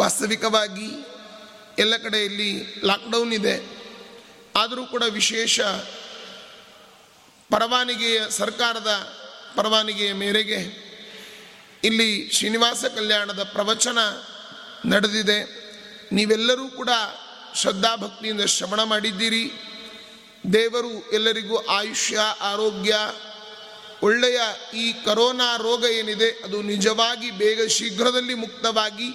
ವಾಸ್ತವಿಕವಾಗಿ 0.00 1.06
ಎಲ್ಲ 1.78 1.96
ಕಡೆಯಲ್ಲಿ 1.96 2.80
ಲಾಕ್ಡೌನ್ 2.84 3.32
ಇದೆ. 3.32 3.84
ಆದರೂ 4.56 4.86
ಕೂಡ 4.86 5.02
ವಿಶೇಷ 5.10 5.60
ಪರವಾನಿಗೆಯ 7.50 8.20
ಸರ್ಕಾರದ 8.30 9.16
ಪರವಾನಿಗೆಯ 9.56 10.12
ಮೇರೆಗೆ 10.12 10.88
ಇಲ್ಲಿ 11.84 12.30
ಶ್ರೀನಿವಾಸ 12.32 12.84
ಕಲ್ಯಾಣದ 12.84 13.42
ಪ್ರವಚನ 13.42 13.98
ನಡೆದಿದೆ. 14.86 15.57
ನೀವೆಲ್ಲರೂ 16.12 16.68
ಕೂಡ 16.68 16.88
ಶ್ರದ್ಧಾಭಕ್ತಿಯಿಂದ 17.54 18.40
ಶ್ರವಣ 18.40 18.82
ಮಾಡಿದ್ದೀರಿ. 18.82 19.52
ದೇವರು 20.52 21.10
ಎಲ್ಲರಿಗೂ 21.12 21.56
ಆಯುಷ್ಯ, 21.56 22.18
ಆರೋಗ್ಯ, 22.40 22.96
ಒಳ್ಳೆಯ 24.02 24.40
ಈ 24.74 24.92
ಕರೋನಾ 24.92 25.56
ರೋಗ 25.56 25.84
ಏನಿದೆ, 25.84 26.30
ಅದು 26.44 26.62
ನಿಜವಾಗಿ 26.62 27.30
ಬೇಗ 27.30 27.66
ಶೀಘ್ರದಲ್ಲಿ 27.66 28.34
ಮುಕ್ತವಾಗಿ 28.34 29.08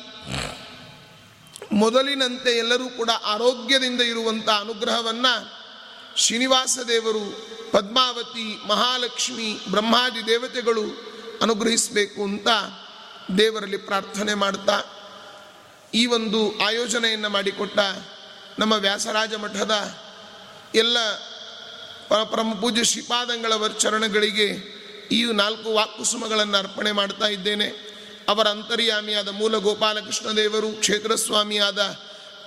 ಮೊದಲಿನಂತೆ 1.74 2.58
ಎಲ್ಲರೂ 2.58 2.90
ಕೂಡ 2.90 3.10
ಆರೋಗ್ಯದಿಂದ 3.24 4.02
ಇರುವಂಥ 4.02 4.50
ಅನುಗ್ರಹವನ್ನು 4.50 5.64
ಶ್ರೀನಿವಾಸ 6.18 6.80
ದೇವರು, 6.88 7.54
ಪದ್ಮಾವತಿ, 7.72 8.68
ಮಹಾಲಕ್ಷ್ಮಿ, 8.68 9.60
ಬ್ರಹ್ಮಾದಿ 9.70 10.28
ದೇವತೆಗಳು 10.28 11.14
ಅನುಗ್ರಹಿಸಬೇಕು 11.42 12.24
ಅಂತ 12.24 12.48
ದೇವರಲ್ಲಿ 13.38 13.78
ಪ್ರಾರ್ಥನೆ 13.78 14.34
ಮಾಡ್ತಾ 14.34 14.82
ಈ 15.94 16.06
ಒಂದು 16.06 16.60
ಆಯೋಜನೆಯನ್ನು 16.60 17.30
ಮಾಡಿಕೊಟ್ಟ 17.30 17.80
ನಮ್ಮ 18.60 18.74
ವ್ಯಾಸರಾಜ 18.74 19.34
ಮಠದ 19.34 19.98
ಎಲ್ಲ 20.76 20.98
ಪರಮ 22.32 22.54
ಪೂಜ್ಯ 22.62 22.84
ಶ್ರೀಪಾದಂಗಳವರ 22.84 23.72
ಚರಣಗಳಿಗೆ 23.72 24.74
ಈ 25.12 25.24
ನಾಲ್ಕು 25.24 25.74
ವಾಕುಸುಮಗಳನ್ನು 25.74 26.58
ಅರ್ಪಣೆ 26.58 26.92
ಮಾಡ್ತಾ 26.92 27.28
ಇದ್ದೇನೆ. 27.28 27.94
ಅವರ 28.30 28.48
ಅಂತರ್ಯಾಮಿಯಾದ 28.48 29.28
ಮೂಲ 29.28 29.58
ಗೋಪಾಲಕೃಷ್ಣ 29.58 30.32
ದೇವರು, 30.32 30.72
ಕ್ಷೇತ್ರಸ್ವಾಮಿಯಾದ 30.72 31.80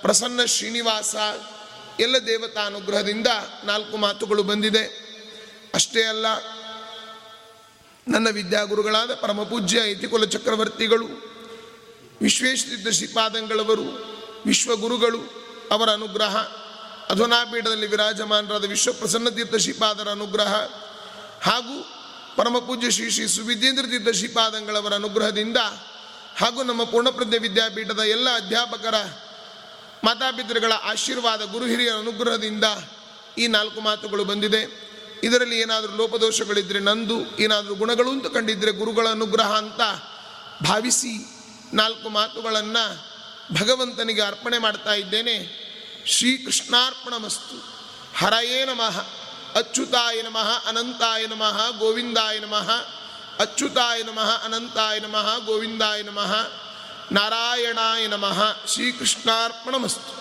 ಪ್ರಸನ್ನ 0.01 0.43
ಶ್ರೀನಿವಾಸ, 0.45 1.15
ಎಲ್ಲ 1.99 2.17
ದೇವತಾ 2.17 2.65
ಅನುಗ್ರಹದಿಂದ 2.65 3.27
ನಾಲ್ಕು 3.63 3.97
ಮಾತುಗಳು 3.97 4.43
ಬಂದಿದೆ. 4.43 5.07
ಅಷ್ಟೇ 5.73 6.03
ಅಲ್ಲ, 6.03 6.25
ನನ್ನ 8.07 8.27
ವಿದ್ಯಾಗುರುಗಳಾದ 8.31 9.13
ಪರಮಪೂಜ್ಯ 9.13 9.91
ಯತಿಕುಲ 9.91 10.25
ಚಕ್ರವರ್ತಿಗಳು 10.25 11.26
ವಿಶ್ವೇಶ್ವರಿದ್ದ 12.21 12.87
ಶ್ರೀಪಾದಂಗಳವರು, 12.87 13.85
ವಿಶ್ವಗುರುಗಳು, 14.45 15.19
ಅವರ 15.71 15.89
ಅನುಗ್ರಹ 15.89 16.37
ಅಧುನಾಪೀಠದಲ್ಲಿ 17.09 17.87
ವಿರಾಜಮಾನರಾದ 17.87 18.65
ವಿಶ್ವಪ್ರಸನ್ನ 18.65 19.29
ತೀರ್ಥ 19.29 19.55
ಶ್ರೀಪಾದರ 19.55 20.09
ಅನುಗ್ರಹ 20.09 20.55
ಹಾಗೂ 21.41 21.89
ಪರಮಪೂಜ್ಯ 22.35 22.91
ಶ್ರೀ 22.91 23.09
ಶ್ರೀ 23.09 23.27
ಸುವಿದ್ಯೇಂದ್ರ 23.27 23.85
ತೀರ್ಥ 23.85 24.15
ಶ್ರೀಪಾದಂಗಳವರ 24.15 24.93
ಅನುಗ್ರಹದಿಂದ 24.93 25.57
ಹಾಗೂ 26.37 26.63
ನಮ್ಮ 26.63 26.83
ಪೂರ್ಣಪ್ರಜ್ಞ 26.83 27.37
ವಿದ್ಯಾಪೀಠದ 27.37 27.99
ಎಲ್ಲ 27.99 28.35
ಅಧ್ಯಾಪಕರ 28.35 28.95
ಮಾತಾಪಿತೃಗಳ 30.03 30.71
ಆಶೀರ್ವಾದ 30.71 31.41
ಗುರು 31.43 31.65
ಹಿರಿಯರ 31.65 31.93
ಅನುಗ್ರಹದಿಂದ 31.93 32.63
ಈ 33.37 33.47
ನಾಲ್ಕು 33.47 33.81
ಮಾತುಗಳು 33.81 34.25
ಬಂದಿದೆ. 34.25 34.61
ಇದರಲ್ಲಿ 35.23 35.59
ಏನಾದರೂ 35.59 35.95
ಲೋಪದೋಷಗಳಿದ್ದರೆ 35.95 36.79
ನಂದು, 36.79 37.37
ಏನಾದರೂ 37.37 37.75
ಗುಣಗಳು 37.75 38.09
ಅಂತ 38.09 38.27
ಕಂಡಿದ್ದರೆ 38.27 38.71
ಗುರುಗಳ 38.71 39.07
ಅನುಗ್ರಹ 39.07 39.53
ಅಂತ 39.53 39.81
ಭಾವಿಸಿ 40.67 41.36
ನಾಲ್ಕು 41.73 42.09
ಮಾತುಗಳನ್ನು 42.09 43.07
ಭಗವಂತನಿಗೆ 43.53 44.21
ಅರ್ಪಣೆ 44.21 44.57
ಮಾಡ್ತಾ 44.57 44.93
ಇದ್ದೇನೆ. 44.93 45.67
ಶ್ರೀಕೃಷ್ಣಾರ್ಪಣ 46.05 47.17
ಮಸ್ತು 47.17 47.63
ಹರಯೇ 48.17 48.65
ನಮಃ. 48.65 49.05
ಅಚ್ಯುತಾಯ 49.55 50.21
ನಮಃ. 50.21 50.67
ಅನಂತಾಯ 50.67 51.25
ನಮಃ. 51.27 51.77
ಗೋವಿಂದಾಯ 51.77 52.39
ನಮಃ. 52.39 52.71
ಅಚ್ಯುತಾಯ 53.39 54.03
ನಮಃ. 54.03 54.45
ಅನಂತಾಯ 54.45 54.99
ನಮಃ. 54.99 55.37
ಗೋವಿಂದಾಯ 55.37 56.01
ನಮಃ. 56.01 56.35
ನಾರಾಯಣಾಯ 57.11 58.07
ನಮಃ. 58.07 58.65
ಶ್ರೀಕೃಷ್ಣಾರ್ಪಣ 58.67 59.75
ಮಸ್ತು 59.75 60.16